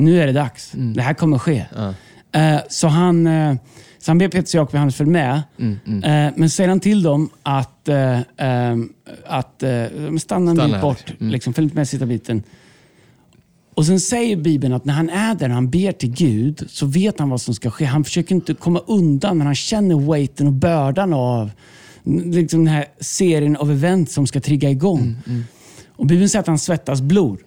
nu 0.00 0.22
är 0.22 0.26
det 0.26 0.32
dags. 0.32 0.72
Det 0.94 1.02
här 1.02 1.14
kommer 1.14 1.38
ske. 1.38 1.66
Eh, 2.32 2.60
så, 2.68 2.88
han, 2.88 3.26
eh, 3.26 3.54
så 3.98 4.10
han 4.10 4.18
ber 4.18 4.28
Petrus, 4.28 4.54
Jakob 4.54 4.68
och 4.68 4.74
Johannes 4.74 4.96
följa 4.96 5.12
med. 5.12 5.42
Eh, 6.04 6.32
men 6.36 6.50
säger 6.50 6.68
han 6.68 6.80
till 6.80 7.02
dem 7.02 7.30
att, 7.42 7.88
uh, 7.88 8.18
att 9.26 9.62
uh, 9.62 10.16
stanna 10.16 10.50
en 10.50 10.70
bit 10.72 10.80
bort. 10.80 11.04
Liksom, 11.18 11.54
följ 11.54 11.64
inte 11.64 11.76
med 11.76 11.88
sista 11.88 12.06
biten. 12.06 12.42
Och 13.74 13.86
sen 13.86 14.00
säger 14.00 14.36
Bibeln 14.36 14.74
att 14.74 14.84
när 14.84 14.94
han 14.94 15.10
är 15.10 15.34
där, 15.34 15.48
när 15.48 15.54
han 15.54 15.70
ber 15.70 15.92
till 15.92 16.10
Gud, 16.10 16.64
så 16.68 16.86
vet 16.86 17.18
han 17.18 17.30
vad 17.30 17.40
som 17.40 17.54
ska 17.54 17.70
ske. 17.70 17.84
Han 17.84 18.04
försöker 18.04 18.34
inte 18.34 18.54
komma 18.54 18.78
undan, 18.86 19.38
men 19.38 19.46
han 19.46 19.54
känner 19.54 20.10
weighten 20.10 20.46
och 20.46 20.52
bördan 20.52 21.12
av 21.12 21.50
liksom 22.04 22.64
den 22.64 22.74
här 22.74 22.84
serien 23.00 23.56
av 23.56 23.70
event 23.70 24.10
som 24.10 24.26
ska 24.26 24.40
trigga 24.40 24.70
igång. 24.70 25.16
Och 26.00 26.06
Bibeln 26.06 26.28
säger 26.28 26.40
att 26.40 26.46
han 26.46 26.58
svettas 26.58 27.00
blod. 27.00 27.38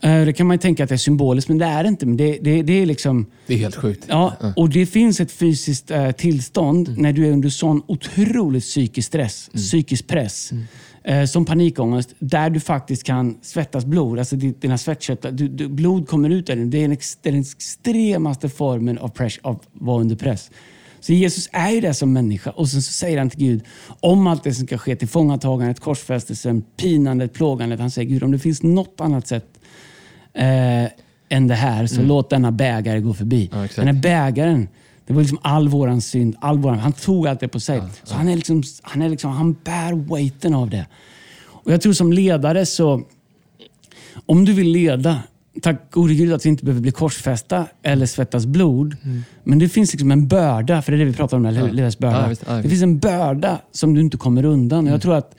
Eh, 0.00 0.24
Det 0.24 0.32
kan 0.32 0.46
man 0.46 0.58
tänka 0.58 0.82
att 0.82 0.88
det 0.88 0.94
är 0.94 0.96
symboliskt, 0.96 1.48
men 1.48 1.58
det 1.58 1.64
är 1.64 1.82
det 1.82 1.88
inte. 1.88 2.06
Men 2.06 2.16
det, 2.16 2.38
det, 2.40 2.62
det 2.62 2.72
är 2.72 2.86
liksom... 2.86 3.26
Det 3.46 3.54
är 3.54 3.58
helt 3.58 3.76
sjukt. 3.76 4.04
Ja, 4.08 4.34
och 4.56 4.68
det 4.70 4.86
finns 4.86 5.20
ett 5.20 5.32
fysiskt 5.32 5.90
eh, 5.90 6.10
tillstånd 6.10 6.98
när 6.98 7.12
du 7.12 7.26
är 7.26 7.32
under 7.32 7.48
sån 7.48 7.82
otroligt 7.86 8.62
psykisk 8.64 9.08
stress, 9.08 9.50
psykisk 9.54 10.06
press. 10.06 10.50
Eh, 11.04 11.24
som 11.24 11.44
panikångest, 11.44 12.14
där 12.18 12.50
du 12.50 12.60
faktiskt 12.60 13.02
kan 13.04 13.38
svettas 13.42 13.84
blod. 13.84 14.18
Alltså 14.18 14.36
di- 14.36 14.54
dina 14.60 14.78
svettkörtlar, 14.78 15.30
du, 15.32 15.48
du, 15.48 15.68
blod 15.68 16.08
kommer 16.08 16.30
ut 16.30 16.48
en 16.48 16.92
ex, 16.92 17.18
det 17.22 17.28
är 17.28 17.32
den 17.32 17.40
extremaste 17.40 18.48
formen 18.48 18.98
av, 18.98 19.08
press, 19.08 19.38
av 19.42 19.54
att 19.56 19.62
vara 19.72 20.00
under 20.00 20.16
press. 20.16 20.50
Så 21.00 21.12
Jesus 21.12 21.48
är 21.52 21.70
ju 21.70 21.80
det 21.80 21.94
som 21.94 22.12
människa 22.12 22.50
och 22.50 22.68
sen 22.68 22.82
så 22.82 22.92
säger 22.92 23.18
han 23.18 23.30
till 23.30 23.40
Gud 23.40 23.62
om 24.00 24.26
allt 24.26 24.44
det 24.44 24.54
som 24.54 24.66
ska 24.66 24.78
ske, 24.78 24.96
tillfångatagandet, 24.96 25.80
korsfästelsen, 25.80 26.62
pinandet, 26.76 27.32
plågandet. 27.32 27.80
Han 27.80 27.90
säger 27.90 28.08
Gud, 28.08 28.22
om 28.22 28.30
det 28.30 28.38
finns 28.38 28.62
något 28.62 29.00
annat 29.00 29.26
sätt 29.26 29.46
eh, 30.32 30.84
än 31.28 31.48
det 31.48 31.54
här, 31.54 31.86
så 31.86 32.02
låt 32.02 32.30
denna 32.30 32.52
bägare 32.52 33.00
gå 33.00 33.14
förbi. 33.14 33.50
Ja. 33.52 33.68
Den 33.76 33.86
här 33.86 34.02
bägaren, 34.02 34.68
det 35.06 35.12
var 35.12 35.20
liksom 35.20 35.38
all 35.42 35.68
våran 35.68 36.00
synd. 36.00 36.36
All 36.40 36.58
våran, 36.58 36.78
han 36.78 36.92
tog 36.92 37.26
allt 37.26 37.40
det 37.40 37.48
på 37.48 37.60
sig. 37.60 37.82
så 38.04 38.14
Han, 38.14 38.28
är 38.28 38.36
liksom, 38.36 38.62
han, 38.82 39.02
är 39.02 39.08
liksom, 39.08 39.30
han 39.30 39.52
bär 39.64 40.14
weighten 40.14 40.54
av 40.54 40.70
det. 40.70 40.86
Och 41.42 41.72
Jag 41.72 41.80
tror 41.80 41.92
som 41.92 42.12
ledare 42.12 42.66
så, 42.66 43.02
om 44.26 44.44
du 44.44 44.52
vill 44.52 44.68
leda, 44.68 45.22
tack 45.62 45.90
gode 45.90 46.14
Gud 46.14 46.32
att 46.32 46.44
vi 46.44 46.48
inte 46.48 46.64
behöver 46.64 46.82
bli 46.82 46.92
korsfästa 46.92 47.66
eller 47.82 48.06
svettas 48.06 48.46
blod. 48.46 48.96
Men 49.44 49.58
det 49.58 49.68
finns 49.68 49.92
liksom 49.92 50.10
en 50.10 50.28
börda, 50.28 50.82
för 50.82 50.92
det 50.92 50.96
är 50.96 50.98
det 50.98 51.04
vi 51.04 51.12
pratar 51.12 51.36
om, 51.36 51.44
hur? 51.44 51.70
Ledares 51.70 51.98
börda. 51.98 52.16
Mm. 52.16 52.22
Ja, 52.24 52.28
visst. 52.28 52.44
Ja, 52.46 52.52
det 52.52 52.62
visst. 52.62 52.70
finns 52.70 52.82
en 52.82 52.98
börda 52.98 53.60
som 53.72 53.94
du 53.94 54.00
inte 54.00 54.16
kommer 54.16 54.44
undan. 54.44 54.86
Och 54.86 54.92
jag 54.92 55.02
tror 55.02 55.14
att 55.14 55.34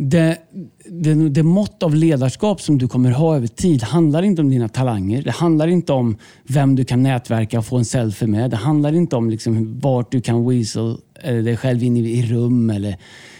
det, 0.00 0.38
det, 0.86 1.28
det 1.28 1.42
mått 1.42 1.82
av 1.82 1.94
ledarskap 1.94 2.60
som 2.60 2.78
du 2.78 2.88
kommer 2.88 3.10
ha 3.10 3.36
över 3.36 3.46
tid 3.46 3.82
handlar 3.82 4.22
inte 4.22 4.42
om 4.42 4.50
dina 4.50 4.68
talanger. 4.68 5.22
Det 5.22 5.30
handlar 5.30 5.68
inte 5.68 5.92
om 5.92 6.16
vem 6.44 6.76
du 6.76 6.84
kan 6.84 7.02
nätverka 7.02 7.58
och 7.58 7.66
få 7.66 7.76
en 7.76 7.84
selfie 7.84 8.28
med. 8.28 8.50
Det 8.50 8.56
handlar 8.56 8.92
inte 8.92 9.16
om 9.16 9.30
liksom 9.30 9.80
vart 9.80 10.12
du 10.12 10.20
kan 10.20 10.48
weasel 10.48 10.96
eh, 11.22 11.36
dig 11.36 11.56
själv 11.56 11.82
in 11.82 11.96
i, 11.96 12.18
i 12.18 12.22
rum 12.22 12.70
eller 12.70 12.96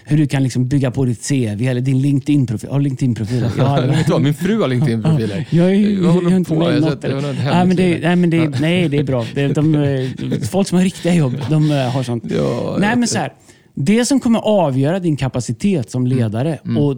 hur 0.08 0.16
du 0.18 0.26
kan 0.26 0.42
liksom 0.42 0.68
bygga 0.68 0.90
på 0.90 1.04
ditt 1.04 1.28
CV 1.28 1.62
eller 1.68 1.80
din 1.80 1.98
LinkedIn-profil. 2.02 2.70
Har 2.70 2.80
LinkedIn-profil? 2.80 3.40
Jag 3.58 3.64
har- 3.64 3.82
Vet 3.82 4.06
du 4.06 4.12
vad, 4.12 4.22
min 4.22 4.34
fru 4.34 4.60
har 4.60 4.68
LinkedIn-profiler. 4.68 5.46
Jag, 5.50 5.76
jag, 5.76 6.08
håller 6.12 6.22
jag 6.22 6.32
du 6.32 6.36
inte 6.36 6.48
på? 6.54 6.58
med 6.58 6.74
Jag 6.74 6.80
något. 6.80 7.00
det 7.02 7.20
nej, 7.44 7.66
men 7.66 7.76
det, 7.76 7.98
nej, 7.98 8.16
men 8.16 8.30
det, 8.30 8.48
nej, 8.60 8.88
det 8.88 8.98
är 8.98 9.02
bra. 9.02 9.24
Det, 9.34 9.48
de, 9.48 9.74
eh, 9.74 10.40
folk 10.50 10.68
som 10.68 10.78
har 10.78 10.84
riktiga 10.84 11.14
jobb, 11.14 11.36
de 11.50 11.70
eh, 11.70 11.76
har 11.76 12.02
sånt. 12.02 12.24
Ja, 12.36 12.76
nej, 12.80 12.88
jag- 12.88 12.98
men 12.98 13.08
så 13.08 13.18
här, 13.18 13.32
det 13.74 14.04
som 14.04 14.20
kommer 14.20 14.38
avgöra 14.38 14.98
din 15.00 15.16
kapacitet 15.16 15.90
som 15.90 16.06
Mm. 16.06 16.18
ledare 16.18 16.58
och 16.78 16.96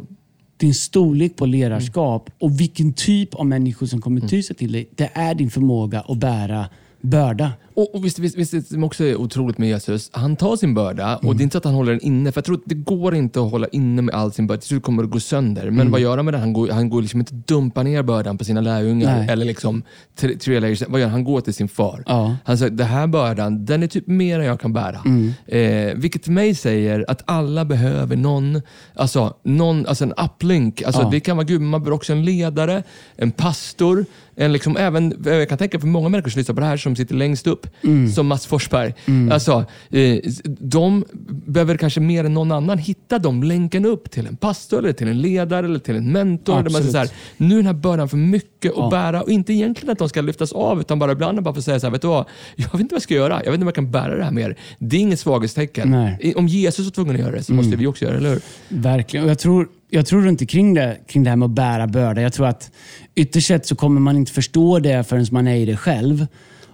din 0.56 0.74
storlek 0.74 1.36
på 1.36 1.46
ledarskap 1.46 2.30
och 2.40 2.60
vilken 2.60 2.92
typ 2.92 3.34
av 3.34 3.46
människor 3.46 3.86
som 3.86 4.00
kommer 4.00 4.20
ty 4.20 4.42
sig 4.42 4.56
till 4.56 4.72
dig, 4.72 4.88
det 4.96 5.10
är 5.14 5.34
din 5.34 5.50
förmåga 5.50 6.00
att 6.00 6.18
bära 6.18 6.66
börda. 7.00 7.52
Och, 7.80 7.94
och 7.94 8.04
visst, 8.04 8.18
visst, 8.18 8.36
visst 8.36 8.68
som 8.68 8.84
också 8.84 9.04
är 9.04 9.16
otroligt 9.16 9.58
med 9.58 9.68
Jesus, 9.68 10.10
han 10.12 10.36
tar 10.36 10.56
sin 10.56 10.74
börda 10.74 11.16
och 11.16 11.36
det 11.36 11.40
är 11.40 11.44
inte 11.44 11.54
så 11.54 11.58
att 11.58 11.64
han 11.64 11.74
håller 11.74 11.92
den 11.92 12.00
inne. 12.00 12.32
För 12.32 12.38
jag 12.38 12.44
tror 12.44 12.56
att 12.56 12.62
det 12.66 12.74
går 12.74 13.14
inte 13.14 13.40
att 13.40 13.50
hålla 13.50 13.66
inne 13.72 14.02
med 14.02 14.14
all 14.14 14.32
sin 14.32 14.46
börda. 14.46 14.60
Till 14.60 14.68
slut 14.68 14.82
kommer 14.82 15.02
det 15.02 15.08
gå 15.08 15.20
sönder. 15.20 15.70
Men 15.70 15.90
vad 15.90 16.00
gör 16.00 16.16
han 16.16 16.24
med 16.24 16.34
den? 16.34 16.40
Han 16.40 16.52
går, 16.52 16.68
han 16.68 16.90
går 16.90 17.02
liksom 17.02 17.20
inte 17.20 17.34
dumpa 17.34 17.82
ner 17.82 18.02
bördan 18.02 18.38
på 18.38 18.44
sina 18.44 18.60
lärjungar 18.60 19.18
Nej. 19.18 19.28
eller 19.28 19.44
liksom 19.44 19.82
tre, 20.16 20.36
tre 20.36 20.60
layers. 20.60 20.82
Vad 20.88 21.00
gör 21.00 21.06
han? 21.06 21.12
Han 21.12 21.24
går 21.24 21.40
till 21.40 21.54
sin 21.54 21.68
far. 21.68 22.04
Ja. 22.06 22.36
Han 22.44 22.58
säger, 22.58 22.70
det 22.70 22.84
här 22.84 23.06
bördan, 23.06 23.64
den 23.64 23.82
är 23.82 23.86
typ 23.86 24.06
mer 24.06 24.40
än 24.40 24.46
jag 24.46 24.60
kan 24.60 24.72
bära. 24.72 25.00
Eh, 25.46 25.94
vilket 25.96 26.24
för 26.24 26.32
mig 26.32 26.54
säger 26.54 27.04
att 27.08 27.22
alla 27.24 27.64
behöver 27.64 28.16
någon, 28.16 28.62
alltså, 28.94 29.34
någon, 29.44 29.86
alltså 29.86 30.04
en 30.04 30.14
uplink. 30.24 30.82
Alltså, 30.82 31.02
Ja. 31.02 31.08
Det 31.10 31.20
kan 31.20 31.36
vara 31.36 31.46
Gud, 31.46 31.60
men 31.60 31.70
man 31.70 31.80
behöver 31.80 31.96
också 31.96 32.12
en 32.12 32.24
ledare, 32.24 32.82
en 33.16 33.30
pastor, 33.30 34.04
en 34.36 34.52
liksom, 34.52 34.76
även, 34.76 35.14
jag 35.24 35.48
kan 35.48 35.58
tänka 35.58 35.80
för 35.80 35.86
många 35.86 36.08
människor 36.08 36.30
som 36.30 36.38
lyssnar 36.38 36.54
på 36.54 36.60
det 36.60 36.66
här 36.66 36.76
som 36.76 36.96
sitter 36.96 37.14
längst 37.14 37.46
upp, 37.46 37.66
som 38.14 38.26
Mats 38.26 38.46
Forsberg. 38.46 38.94
Alltså, 39.32 39.64
eh, 39.90 40.18
de 40.58 41.04
behöver 41.28 41.76
kanske 41.76 42.00
mer 42.00 42.24
än 42.24 42.34
någon 42.34 42.52
annan 42.52 42.78
hitta 42.78 43.18
dem 43.18 43.42
länken 43.42 43.84
upp 43.86 44.10
till 44.10 44.26
en 44.26 44.36
pastor, 44.36 44.78
eller 44.78 44.92
till 44.92 45.08
en 45.08 45.20
ledare 45.20 45.66
eller 45.66 45.78
till 45.78 45.96
en 45.96 46.12
mentor. 46.12 46.62
Där 46.62 46.70
man 46.70 46.82
så 46.84 46.98
här, 46.98 47.08
nu 47.36 47.54
är 47.54 47.56
den 47.58 47.66
här 47.66 47.72
bördan 47.74 48.08
för 48.08 48.16
mycket 48.16 48.72
att 48.72 48.76
Ja. 48.78 48.88
bära 48.90 49.22
och 49.22 49.30
inte 49.30 49.52
egentligen 49.52 49.92
att 49.92 49.98
de 49.98 50.08
ska 50.08 50.20
lyftas 50.20 50.52
av 50.52 50.80
utan 50.80 50.98
bara 50.98 51.12
ibland 51.12 51.42
bara 51.42 51.54
få 51.54 51.62
säga 51.62 51.80
så 51.80 51.86
här, 51.86 51.92
vet 51.92 52.02
du 52.02 52.08
vad? 52.08 52.24
Jag 52.56 52.72
vet 52.72 52.80
inte 52.80 52.92
vad 52.92 52.96
jag 52.96 53.02
ska 53.02 53.14
göra. 53.14 53.34
Jag 53.44 53.50
vet 53.50 53.54
inte 53.54 53.62
om 53.62 53.66
jag 53.68 53.74
kan 53.74 53.90
bära 53.90 54.16
det 54.16 54.24
här 54.24 54.30
mer. 54.30 54.56
Det 54.78 54.96
är 54.96 55.00
inget 55.00 55.20
svaghetstecken. 55.20 55.90
Nej. 55.90 56.34
Om 56.36 56.46
Jesus 56.48 56.84
var 56.86 56.90
tvungen 56.90 57.14
att 57.14 57.20
göra 57.20 57.32
det 57.32 57.42
så 57.42 57.52
måste 57.52 57.76
vi 57.76 57.86
också 57.86 58.04
göra 58.04 58.12
det, 58.14 58.18
eller 58.20 58.30
hur? 58.30 58.42
Verkligen. 58.68 59.24
Och 59.24 59.30
jag 59.30 59.38
tror, 59.38 59.68
jag 59.90 60.06
tror 60.06 60.28
inte 60.28 60.46
kring 60.46 60.74
det, 60.74 60.98
kring 61.06 61.24
det 61.24 61.30
här 61.30 61.36
med 61.36 61.46
att 61.46 61.52
bära 61.52 61.86
börda. 61.86 62.22
Jag 62.22 62.32
tror 62.32 62.46
att 62.46 62.70
ytterst 63.14 63.46
sett 63.46 63.66
så 63.66 63.76
kommer 63.76 64.00
man 64.00 64.16
inte 64.16 64.32
förstå 64.32 64.78
det 64.78 65.04
förrän 65.04 65.26
man 65.30 65.48
är 65.48 65.56
i 65.56 65.64
det 65.64 65.76
själv. 65.76 66.26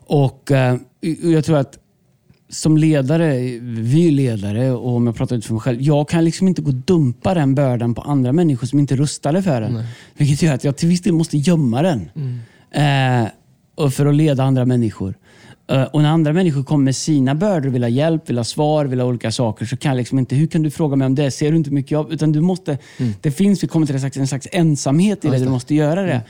Och 0.07 0.51
eh, 0.51 0.77
jag 1.23 1.45
tror 1.45 1.57
att 1.57 1.79
som 2.49 2.77
ledare, 2.77 3.37
vi 3.61 4.09
är 4.09 4.11
ledare 4.13 4.71
och 4.71 4.97
om 4.97 5.07
jag 5.07 5.17
pratar 5.17 5.37
utifrån 5.37 5.55
mig 5.55 5.63
själv. 5.63 5.83
Jag 5.83 6.09
kan 6.09 6.25
liksom 6.25 6.49
inte 6.49 6.63
gå 6.63 6.69
och 6.69 6.75
dumpa 6.75 7.35
den 7.35 7.55
bördan 7.55 7.95
på 7.95 8.03
andra 8.03 8.33
människor 8.33 8.67
som 8.67 8.79
inte 8.79 8.95
är 8.95 8.97
rustade 8.97 9.43
för 9.43 9.61
den. 9.61 9.85
Vilket 10.15 10.43
gör 10.43 10.55
att 10.55 10.65
jag 10.65 10.77
till 10.77 10.89
viss 10.89 11.01
del 11.01 11.13
måste 11.13 11.37
gömma 11.37 11.83
den. 11.83 12.11
Eh, 12.71 13.29
och 13.75 13.93
för 13.95 14.07
att 14.07 14.15
leda 14.15 14.45
andra 14.45 14.65
människor. 14.65 15.15
Eh, 15.69 15.83
och 15.83 16.03
när 16.03 16.09
andra 16.09 16.33
människor 16.33 16.63
kommer 16.63 16.85
med 16.85 16.97
sina 16.97 17.35
bördor, 17.35 17.69
vill 17.69 17.83
ha 17.83 17.89
hjälp, 17.89 18.31
vill 18.31 18.37
ha 18.37 18.45
svar, 18.45 18.85
vill 18.85 19.01
ha 19.01 19.07
olika 19.07 19.33
saker, 19.33 19.67
så 19.67 19.77
kan 19.77 19.91
jag 19.91 19.97
liksom 19.97 20.19
inte, 20.19 20.35
hur 20.35 20.47
kan 20.47 20.63
du 20.63 20.71
fråga 20.71 20.97
mig 20.97 21.07
om 21.07 21.15
det? 21.15 21.31
Ser 21.31 21.51
du 21.51 21.57
inte 21.57 21.71
mycket 21.71 21.99
av? 21.99 22.13
Utan 22.13 22.33
du 22.33 22.41
måste, 22.41 22.79
det 23.21 23.31
finns, 23.31 23.63
vi 23.63 23.69
kommer 23.69 23.87
till 23.87 23.95
det, 23.95 24.01
sagt, 24.01 24.17
en 24.17 24.27
slags 24.27 24.49
ensamhet 24.53 25.25
i 25.25 25.29
det, 25.29 25.39
du 25.39 25.49
måste 25.49 25.75
göra 25.75 26.03
det. 26.03 26.23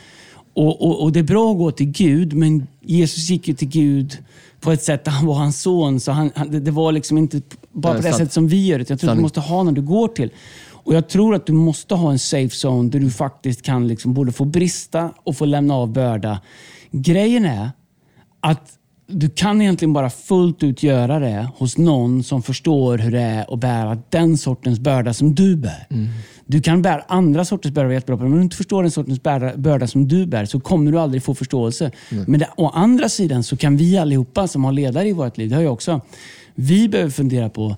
Och, 0.55 0.83
och, 0.83 1.03
och 1.03 1.13
det 1.13 1.19
är 1.19 1.25
bra 1.25 1.51
att 1.51 1.59
gå 1.59 1.71
till 1.71 1.87
Gud, 1.87 2.33
men 2.33 2.67
Jesus 2.81 3.31
gick 3.31 3.49
ju 3.49 3.55
till 3.55 3.69
Gud 3.69 4.19
på 4.61 4.73
ett 4.73 4.83
sätt 4.83 5.05
där 5.05 5.13
han 5.13 5.27
var 5.27 5.35
hans 5.35 5.63
son. 5.63 6.01
Så 6.01 6.13
han, 6.13 6.31
han, 6.35 6.65
det, 6.65 6.71
var 6.71 6.93
liksom 6.93 7.19
inte 7.19 7.41
bara 7.73 7.95
på 7.95 8.03
det 8.03 8.13
sättet 8.13 8.33
som 8.33 8.49
vi 8.49 8.67
gör 8.67 8.79
det. 8.79 8.91
Jag 8.91 9.01
tror 9.01 9.11
att 9.11 9.17
du 9.17 9.23
måste 9.23 9.41
ha 9.41 9.63
någon 9.63 9.75
du 9.75 9.83
går 9.83 10.09
till. 10.09 10.31
Och 10.87 10.95
Jag 10.95 11.09
tror 11.09 11.35
att 11.35 11.47
du 11.47 11.53
måste 11.53 11.95
ha 11.95 12.13
en 12.13 12.19
safe 12.19 12.55
zone 12.67 12.91
där 12.91 13.01
du 13.01 13.11
faktiskt 13.11 13.63
kan 13.63 13.89
liksom 13.89 14.15
både 14.15 14.33
få 14.33 14.45
brista 14.45 15.11
och 15.25 15.37
få 15.37 15.45
lämna 15.45 15.75
av 15.75 15.93
börda. 15.93 16.41
Grejen 16.91 17.45
är 17.45 17.71
att 18.41 18.76
du 19.09 19.29
kan 19.29 19.63
egentligen 19.63 19.93
bara 19.93 20.11
fullt 20.11 20.63
ut 20.63 20.83
göra 20.83 21.19
det 21.19 21.49
hos 21.57 21.79
någon 21.79 22.23
som 22.23 22.43
förstår 22.43 22.99
hur 22.99 23.11
det 23.11 23.21
är 23.21 23.55
att 23.55 23.61
bära 23.61 23.99
den 24.11 24.39
sortens 24.39 24.81
börda 24.81 25.15
som 25.15 25.35
du 25.35 25.57
bär. 25.57 25.87
Du 26.47 26.61
kan 26.61 26.83
bära 26.83 27.03
andra 27.09 27.45
sorters 27.45 27.73
börda 27.73 27.93
jättebra 27.93 28.17
på 28.17 28.23
men 28.23 28.33
om 28.33 28.39
du 28.39 28.43
inte 28.43 28.57
förstår 28.57 28.83
den 28.83 28.93
sortens 28.93 29.23
börda, 29.23 29.57
börda 29.57 29.87
som 29.87 30.09
du 30.09 30.27
bär 30.27 30.45
så 30.45 30.61
kommer 30.61 30.93
du 30.93 30.99
aldrig 30.99 31.23
få 31.23 31.35
förståelse. 31.35 31.91
Men 32.27 32.41
det, 32.41 32.49
å 32.57 32.69
andra 32.69 33.09
sidan 33.09 33.43
så 33.43 33.57
kan 33.57 33.77
vi 33.77 33.99
allihopa 33.99 34.49
som 34.49 34.65
har 34.65 34.73
ledare 34.73 35.09
i 35.09 35.13
vårt 35.13 35.39
liv, 35.39 35.49
det 35.49 35.55
har 35.55 35.63
jag 35.63 35.73
också, 35.73 36.01
vi 36.55 36.89
behöver 36.89 37.11
fundera 37.11 37.51
på 37.51 37.77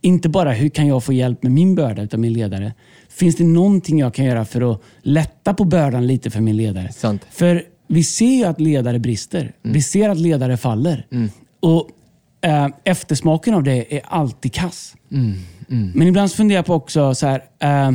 inte 0.00 0.28
bara 0.28 0.52
hur 0.52 0.68
kan 0.68 0.86
jag 0.86 1.04
få 1.04 1.12
hjälp 1.12 1.42
med 1.42 1.52
min 1.52 1.74
börda 1.74 2.02
utav 2.02 2.20
min 2.20 2.32
ledare. 2.32 2.72
Finns 3.08 3.36
det 3.36 3.44
någonting 3.44 3.98
jag 3.98 4.14
kan 4.14 4.24
göra 4.24 4.44
för 4.44 4.72
att 4.72 4.82
lätta 5.02 5.54
på 5.54 5.64
bördan 5.64 6.06
lite 6.06 6.30
för 6.30 6.40
min 6.40 6.56
ledare? 6.56 6.92
Sant. 6.92 7.26
För 7.30 7.62
vi 7.92 8.04
ser 8.04 8.36
ju 8.36 8.44
att 8.44 8.60
ledare 8.60 8.98
brister. 8.98 9.52
Vi 9.62 9.82
ser 9.82 10.08
att 10.08 10.18
ledare 10.18 10.56
faller. 10.56 11.06
Och 11.60 11.88
eh, 12.40 12.68
Eftersmaken 12.84 13.54
av 13.54 13.62
det 13.62 13.96
är 13.96 14.02
alltid 14.04 14.52
kass. 14.52 14.94
Men 15.94 16.08
ibland 16.08 16.32
funderar 16.32 16.58
jag 16.58 16.66
på 16.66 16.74
också, 16.74 17.14
så 17.14 17.26
här, 17.26 17.42
eh, 17.58 17.92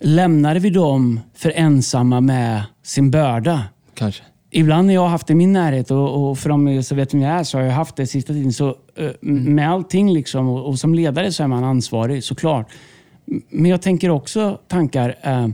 lämnade 0.00 0.60
vi 0.60 0.70
dem 0.70 1.20
för 1.34 1.52
ensamma 1.56 2.20
med 2.20 2.62
sin 2.82 3.10
börda? 3.10 3.62
Kanske. 3.94 4.22
Ibland 4.50 4.86
när 4.86 4.94
jag 4.94 5.00
har 5.00 5.08
haft 5.08 5.26
det 5.26 5.32
i 5.32 5.36
min 5.36 5.52
närhet 5.52 5.90
och, 5.90 6.30
och 6.30 6.38
för 6.38 6.48
de 6.48 6.82
som 6.82 6.96
vet 6.96 7.14
vem 7.14 7.20
jag 7.20 7.32
är 7.32 7.44
så 7.44 7.58
har 7.58 7.64
jag 7.64 7.72
haft 7.72 7.96
det 7.96 8.06
sista 8.06 8.32
tiden. 8.32 8.52
Så, 8.52 8.68
eh, 8.96 9.10
Med 9.20 9.70
allting 9.70 10.12
liksom 10.12 10.48
och, 10.48 10.66
och 10.66 10.78
som 10.78 10.94
ledare 10.94 11.32
så 11.32 11.42
är 11.42 11.46
man 11.46 11.64
ansvarig 11.64 12.24
såklart. 12.24 12.68
Men 13.50 13.70
jag 13.70 13.82
tänker 13.82 14.10
också 14.10 14.60
tankar. 14.68 15.14
Eh, 15.22 15.48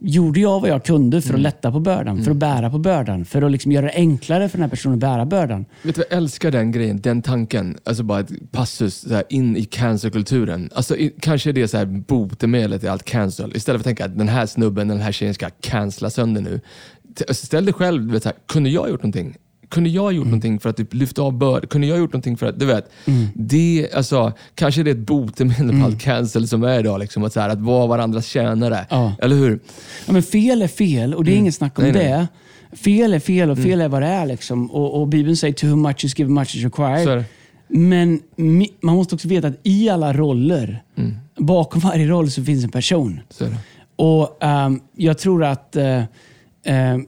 gjorde 0.00 0.40
jag 0.40 0.60
vad 0.60 0.70
jag 0.70 0.84
kunde 0.84 1.22
för 1.22 1.34
att 1.34 1.40
lätta 1.40 1.72
på 1.72 1.80
bördan? 1.80 2.24
För 2.24 2.30
att 2.30 2.36
bära 2.36 2.70
på 2.70 2.78
bördan? 2.78 3.24
För 3.24 3.42
att 3.42 3.52
liksom 3.52 3.72
göra 3.72 3.86
det 3.86 3.92
enklare 3.92 4.48
för 4.48 4.58
den 4.58 4.62
här 4.62 4.70
personen 4.70 4.94
att 4.94 5.00
bära 5.00 5.26
bördan? 5.26 5.64
Vet 5.82 5.94
du 5.94 6.04
jag 6.10 6.18
älskar 6.18 6.50
den 6.50 6.72
grejen, 6.72 7.00
den 7.00 7.22
tanken. 7.22 7.78
Alltså 7.84 8.02
bara 8.02 8.20
ett 8.20 8.52
passus 8.52 9.00
så 9.00 9.14
här, 9.14 9.24
in 9.28 9.56
i 9.56 9.64
cancelkulturen. 9.64 10.70
Alltså, 10.74 10.96
i, 10.96 11.14
kanske 11.20 11.50
är 11.50 11.52
det 11.52 11.68
så 11.68 11.76
här 11.76 11.86
botemedlet 11.86 12.84
i 12.84 12.88
allt 12.88 13.04
cancel. 13.04 13.56
Istället 13.56 13.82
för 13.82 13.90
att 13.90 13.96
tänka 13.96 14.04
att 14.04 14.18
den 14.18 14.28
här 14.28 14.46
snubben, 14.46 14.88
den 14.88 15.00
här 15.00 15.12
tjejen 15.12 15.34
ska 15.34 15.50
cancella 15.60 16.10
sönder 16.10 16.40
nu. 16.40 16.60
Alltså, 17.28 17.46
Ställ 17.46 17.64
dig 17.64 17.74
själv, 17.74 18.12
vet, 18.12 18.22
så 18.22 18.28
här, 18.28 18.38
kunde 18.46 18.70
jag 18.70 18.90
gjort 18.90 19.02
någonting? 19.02 19.36
Kunde 19.72 19.90
jag 19.90 20.04
Mm. 20.04 20.16
gjort 20.16 20.24
någonting 20.26 20.60
för 20.60 20.68
att 20.70 20.76
typ, 20.76 20.94
lyfta 20.94 21.22
av 21.22 21.32
börd? 21.38 21.68
Kunde 21.68 21.86
jag 21.86 21.98
gjort 21.98 22.12
någonting 22.12 22.36
för 22.36 22.46
att, 22.46 22.58
du 22.60 22.66
vet. 22.66 22.90
Mm. 23.06 23.26
Det, 23.34 23.88
alltså, 23.94 24.32
kanske 24.54 24.82
det 24.82 24.90
är 24.90 24.94
ett 24.94 24.98
botemedel 25.06 25.80
på 25.80 25.84
allt 25.86 26.00
cancel 26.00 26.48
som 26.48 26.62
är 26.62 26.78
idag. 26.80 27.00
Liksom, 27.00 27.24
att, 27.24 27.32
så 27.32 27.40
här, 27.40 27.48
att 27.48 27.60
vara 27.60 27.86
varandras 27.86 28.26
tjänare. 28.26 28.86
Ja. 28.90 29.14
Eller 29.22 29.36
hur? 29.36 29.60
Ja, 30.06 30.12
men 30.12 30.22
fel 30.22 30.62
är 30.62 30.68
fel 30.68 31.14
och 31.14 31.24
det 31.24 31.32
är 31.32 31.36
inget 31.36 31.54
snack 31.54 31.78
om 31.78 31.84
Mm. 31.84 31.96
Nej, 31.96 32.10
nej. 32.10 32.26
det. 32.70 32.76
Fel 32.76 33.14
är 33.14 33.18
fel 33.20 33.50
och 33.50 33.58
fel 33.58 33.80
är 33.80 33.88
vad 33.88 34.02
det 34.02 34.08
är. 34.08 34.26
Liksom. 34.26 34.70
Och, 34.70 35.00
och 35.00 35.08
Bibeln 35.08 35.36
säger 35.36 35.54
to 35.54 35.66
whom 35.66 35.82
much 35.82 36.04
is 36.04 36.18
given, 36.18 36.34
much 36.34 36.56
is 36.56 36.64
required. 36.64 37.24
Men 37.68 38.20
man 38.82 38.94
måste 38.96 39.14
också 39.14 39.28
veta 39.28 39.48
att 39.48 39.60
i 39.62 39.88
alla 39.88 40.12
roller, 40.12 40.82
Mm. 40.98 41.14
bakom 41.38 41.80
varje 41.80 42.06
roll 42.06 42.30
så 42.30 42.44
finns 42.44 42.64
en 42.64 42.70
person. 42.70 43.20
Och 43.96 44.38
ehm, 44.44 44.80
Jag 44.96 45.18
tror 45.18 45.44
att 45.44 45.76
eh, 45.76 46.02
ehm, 46.64 47.06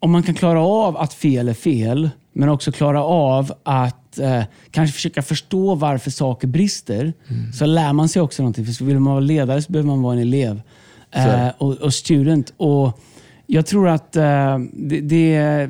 om, 0.00 0.10
man 0.10 0.22
kan 0.22 0.34
klara 0.34 0.60
av 0.60 0.96
att 0.96 1.14
fel 1.14 1.48
är 1.48 1.54
fel, 1.54 2.10
men 2.32 2.48
också 2.48 2.72
klara 2.72 3.04
av 3.04 3.52
att 3.62 4.18
eh, 4.18 4.42
kanske 4.70 4.94
försöka 4.94 5.22
förstå 5.22 5.74
varför 5.74 6.10
saker 6.10 6.48
brister, 6.48 7.12
Mm. 7.28 7.52
så 7.52 7.66
lär 7.66 7.92
man 7.92 8.08
sig 8.08 8.22
också 8.22 8.42
någonting. 8.42 8.66
För 8.66 8.84
vill 8.84 9.00
man 9.00 9.12
vara 9.12 9.20
ledare 9.20 9.62
så 9.62 9.72
behöver 9.72 9.86
man 9.86 10.02
vara 10.02 10.12
en 10.14 10.20
elev 10.20 10.62
eh, 11.10 11.48
och, 11.58 11.72
och 11.72 11.94
student. 11.94 12.52
Och 12.56 13.00
jag 13.52 13.66
tror 13.66 13.88
att 13.88 14.16
eh, 14.16 14.58
det, 14.72 15.00
det, 15.00 15.68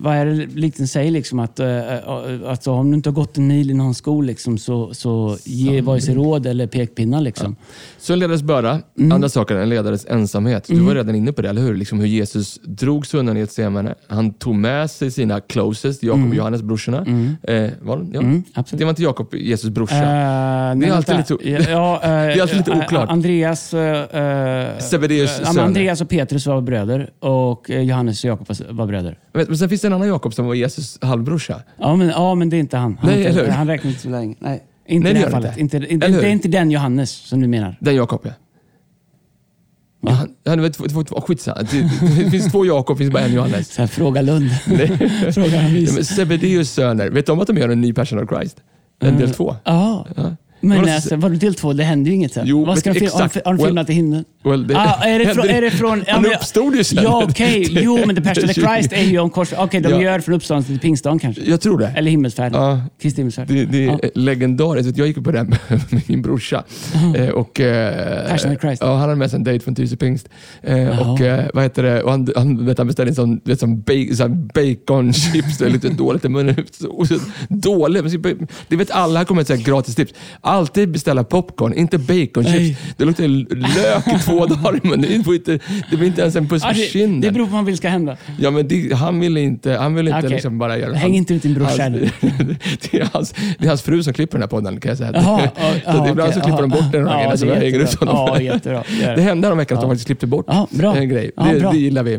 vad 0.00 0.16
är 0.16 0.26
det 0.26 0.32
liknelsen 0.34 0.88
säger, 0.88 1.10
liksom, 1.10 1.38
att 1.38 1.60
eh, 1.60 1.68
alltså, 2.46 2.70
om 2.72 2.90
du 2.90 2.96
inte 2.96 3.08
har 3.08 3.14
gått 3.14 3.38
en 3.38 3.46
mil 3.46 3.70
i 3.70 3.74
någon 3.74 3.94
sko 3.94 4.20
liksom, 4.20 4.58
så, 4.58 4.94
så 4.94 5.36
ge 5.44 5.80
vare 5.80 6.00
sig 6.00 6.14
råd 6.14 6.46
eller 6.46 6.66
pekpinnar. 6.66 7.20
Liksom. 7.20 7.56
Så 7.98 8.12
en 8.12 8.18
ledares 8.18 8.42
börda, 8.42 8.80
Mm. 8.98 9.12
andra 9.12 9.28
saker, 9.28 9.56
en 9.56 9.68
ledares 9.68 10.06
ensamhet. 10.08 10.64
Du 10.68 10.80
var 10.80 10.94
redan 10.94 11.14
inne 11.14 11.32
på 11.32 11.42
det, 11.42 11.48
eller 11.48 11.62
hur? 11.62 11.74
Liksom 11.76 12.00
hur 12.00 12.06
Jesus 12.06 12.60
drog 12.64 13.06
sig 13.06 13.20
undan 13.20 13.36
i 13.36 13.40
ett 13.40 13.52
semane. 13.52 13.94
Han 14.08 14.32
tog 14.34 14.54
med 14.54 14.90
sig 14.90 15.10
sina 15.10 15.40
closest, 15.40 16.02
Jakob 16.02 16.28
och 16.28 16.34
Johannes, 16.34 16.62
brorsorna. 16.62 16.98
Eh, 17.42 17.70
var? 17.82 18.06
Ja. 18.12 18.20
Mm, 18.20 18.42
absolut. 18.54 18.78
det 18.78 18.84
var 18.84 18.90
inte 18.90 19.02
Jakob, 19.02 19.34
Jesus 19.34 19.70
brorsa. 19.70 19.94
Eh, 19.96 20.02
Det 20.02 20.74
nej, 20.74 20.88
är 20.88 20.92
alltid 20.94 21.14
vänta. 21.16 21.34
lite- 21.34 21.50
Ja, 21.50 21.58
ja, 21.70 21.94
eh, 22.02 22.08
Det 22.10 22.32
är 22.32 22.42
alltid 22.42 22.56
lite 22.56 22.72
eh, 22.72 22.78
oklart. 22.78 23.08
Andreas, 23.10 23.74
uh, 23.74 23.80
ja, 23.80 24.06
söner. 24.80 25.62
Andreas 25.62 26.00
och 26.00 26.08
Petrus 26.08 26.46
var 26.46 26.60
bröder 26.60 27.10
och 27.22 27.70
eh, 27.70 27.82
Johannes 27.82 28.24
och 28.24 28.30
Jakob 28.30 28.46
var- 28.70 28.86
bröder. 28.86 29.18
Men, 29.32 29.44
men 29.48 29.58
sen 29.58 29.68
finns 29.68 29.80
det 29.80 29.86
en 29.88 29.92
annan 29.92 30.08
Jakob 30.08 30.34
som 30.34 30.46
var 30.46 30.54
Jesus 30.54 30.98
halvbrorsa. 31.02 31.62
Ja 31.78 31.96
men, 31.96 32.08
ja, 32.08 32.34
men 32.34 32.50
det 32.50 32.56
är 32.56 32.58
inte 32.58 32.76
han. 32.76 32.96
Han, 33.00 33.10
Nej, 33.10 33.28
inte, 33.28 33.50
han 33.52 33.66
räknas 33.66 33.90
inte 33.90 34.02
så 34.02 34.08
länge. 34.10 34.36
Nej, 34.38 34.62
Inte 34.86 35.02
Nej, 35.04 35.12
i 35.12 35.14
det 35.20 35.24
det 35.26 35.30
fallet. 35.30 35.56
inte. 35.58 35.76
Inte, 35.76 36.08
det 36.08 36.26
är 36.28 36.30
inte 36.30 36.48
den 36.48 36.70
Johannes 36.70 37.10
som 37.10 37.40
du 37.40 37.48
menar. 37.48 37.76
Den 37.80 37.94
Jakob, 37.96 38.20
ja. 38.24 38.30
Ja, 40.00 40.10
han- 40.12 40.34
ja, 40.44 40.56
det 40.56 40.62
var 40.62 40.68
två, 40.68 40.84
två, 40.88 41.04
två, 41.04 41.20
skitsamma. 41.20 41.62
Det, 41.62 42.30
finns 42.30 42.52
två 42.52 42.66
Jakob, 42.66 42.96
det 42.96 43.04
finns 43.04 43.12
bara 43.12 43.22
en 43.24 43.32
Johannes. 43.34 43.68
Så 43.74 43.82
här, 43.82 43.86
fråga 43.88 44.22
Lund. 44.22 44.50
fråga 45.34 45.60
han 45.60 45.84
Ja, 45.84 46.04
Zebedeus 46.04 46.70
söner, 46.70 47.10
vet 47.10 47.28
om 47.28 47.40
att 47.40 47.46
de 47.46 47.56
gör 47.56 47.68
en 47.68 47.80
ny 47.80 47.92
Passion 47.92 48.18
of 48.22 48.28
Christ? 48.28 48.56
En 49.00 49.18
del 49.18 49.30
två? 49.34 49.56
Ja. 49.64 50.06
Ja. 50.64 50.68
Men 50.68 50.78
Var 50.78 50.86
det 50.86 50.94
alltså, 50.94 51.16
var 51.16 51.30
det 51.30 51.36
del 51.36 51.54
två? 51.54 51.72
Det 51.72 51.84
händer 51.84 52.10
ju 52.10 52.16
inget 52.16 52.32
sen. 52.32 52.46
Jo, 52.46 52.64
Vad 52.64 52.78
ska 52.78 52.92
de 52.92 53.00
fil- 53.00 53.10
har, 53.12 53.18
de, 53.18 53.24
exakt. 53.26 53.46
har 53.46 53.54
de 53.54 53.62
Well- 53.62 53.66
filmat 53.66 53.90
i 53.90 53.92
himlen? 53.92 54.24
Well, 54.44 54.66
det- 54.66 54.76
ah, 54.76 55.04
är, 55.04 55.18
det 55.18 55.34
från, 55.34 55.48
är 55.48 55.62
det 55.62 55.70
från... 55.70 56.04
Han 56.08 56.22
men- 56.22 56.32
uppstod 56.32 56.74
ju 56.76 56.84
sen. 56.84 57.02
Ja, 57.04 57.26
okej. 57.30 57.66
Jo, 57.82 57.98
men 58.06 58.16
The 58.16 58.22
Passion 58.22 58.44
of 58.44 58.50
Christ 58.54 58.92
är 58.92 59.02
ju 59.02 59.18
om 59.18 59.30
kors... 59.30 59.52
Okej, 59.58 59.80
de 59.80 59.88
Ja. 59.90 60.02
gör 60.02 60.20
från 60.20 60.34
uppståndelse 60.34 60.68
till 60.72 60.80
pingstdagen 60.80 61.18
kanske. 61.18 61.42
Jag 61.42 61.60
tror 61.60 61.78
det. 61.78 61.86
Eller 61.96 62.10
himmelsfärd. 62.10 62.52
Ja. 62.54 62.80
Kristi 63.02 63.20
himmelsfärd. 63.20 63.48
Det, 63.48 63.64
det 63.64 63.84
är 63.84 63.86
Ja. 63.86 63.98
legendariskt. 64.14 64.96
Jag 64.98 65.06
gick 65.06 65.24
på 65.24 65.30
den 65.30 65.46
med 65.90 66.02
min 66.06 66.22
brorsa. 66.22 66.64
Eh, 67.16 67.28
och, 67.28 67.60
eh, 67.60 68.28
Passion 68.30 68.52
of 68.56 68.60
Christ. 68.60 68.82
Ja, 68.82 68.90
han 68.90 69.00
hade 69.00 69.14
med 69.16 69.30
sig 69.30 69.36
en 69.36 69.44
date 69.44 69.60
från 69.60 69.74
Tyresö 69.74 69.96
pingst. 69.96 70.28
Eh, 70.62 71.10
och, 71.10 71.20
eh, 71.20 71.44
vad 71.54 71.62
heter 71.62 71.82
det? 71.82 72.02
Och 72.02 72.10
han, 72.10 72.28
han, 72.36 72.66
vet, 72.66 72.78
han 72.78 72.86
beställde 72.86 73.10
en 73.10 73.14
sån, 73.14 73.40
vet, 73.44 73.60
sån 73.60 73.80
ba- 73.82 74.14
sån 74.14 74.46
baconchips. 74.54 75.58
Det 75.58 75.64
är 75.66 75.70
lite 75.70 75.88
dåligt 75.88 76.24
i 76.24 76.28
munnen. 76.28 76.54
Dåligt. 77.48 78.22
Det 78.68 78.76
vet 78.76 78.90
alla, 78.90 79.18
här 79.18 79.24
kommer 79.24 79.42
ett 79.42 79.64
gratis 79.64 79.94
tips. 79.94 80.12
Alltid 80.52 80.90
beställa 80.90 81.24
popcorn, 81.24 81.74
inte 81.74 81.98
baconchips. 81.98 82.80
Det 82.96 83.04
luktar 83.04 83.24
lök 83.54 84.06
i 84.06 84.24
två 84.24 84.46
dagar 84.46 84.80
men 84.82 85.00
det, 85.00 85.24
får 85.24 85.34
inte, 85.34 85.58
det 85.90 85.96
blir 85.96 86.06
inte 86.06 86.20
ens 86.20 86.36
en 86.36 86.48
puss 86.48 86.62
på 86.62 86.68
det, 86.68 86.74
kinden. 86.74 87.20
det 87.20 87.30
beror 87.30 87.44
på 87.44 87.50
vad 87.50 87.58
man 87.58 87.64
vill 87.64 87.76
ska 87.76 87.88
hända. 87.88 88.16
Ja, 88.38 88.50
men 88.50 88.68
det, 88.68 88.94
han 88.94 89.20
ville 89.20 89.40
inte, 89.40 89.72
han 89.72 89.94
ville 89.94 90.10
inte 90.10 90.18
Okej. 90.18 90.30
liksom 90.30 90.58
bara 90.58 90.78
göra 90.78 90.94
Häng 90.94 91.14
inte 91.14 91.34
ut 91.34 91.42
din 91.42 91.54
brorsa 91.54 91.88
nu. 91.88 92.10
det, 92.90 93.00
är 93.00 93.08
hans, 93.12 93.34
det 93.58 93.64
är 93.64 93.68
hans 93.68 93.82
fru 93.82 94.02
som 94.02 94.12
klipper 94.12 94.38
den 94.38 94.42
här 94.42 94.48
podden 94.48 94.80
kan 94.80 94.88
jag 94.88 94.98
säga. 94.98 95.10
Jaha, 95.14 95.48
ja, 95.56 95.72
så 95.92 96.02
att 96.02 96.10
ibland 96.10 96.20
okej, 96.20 96.32
så 96.32 96.40
klipper 96.40 96.62
de 96.62 96.70
ja, 96.70 96.76
bort 96.76 96.92
den 96.92 97.08
är 97.08 97.46
jag 97.46 97.54
hänger 97.54 97.80
ut 97.80 97.94
honom. 97.94 98.38
Det 98.98 99.22
hände 99.22 99.48
den 99.48 99.58
veckan 99.58 99.78
att 99.78 99.82
de 99.82 99.90
faktiskt 99.90 100.06
klippte 100.06 100.26
bort 100.26 100.46
en 100.94 101.08
grej. 101.08 101.30
Det, 101.36 101.70
det 101.72 101.78
gillar 101.78 102.02
vi. 102.02 102.18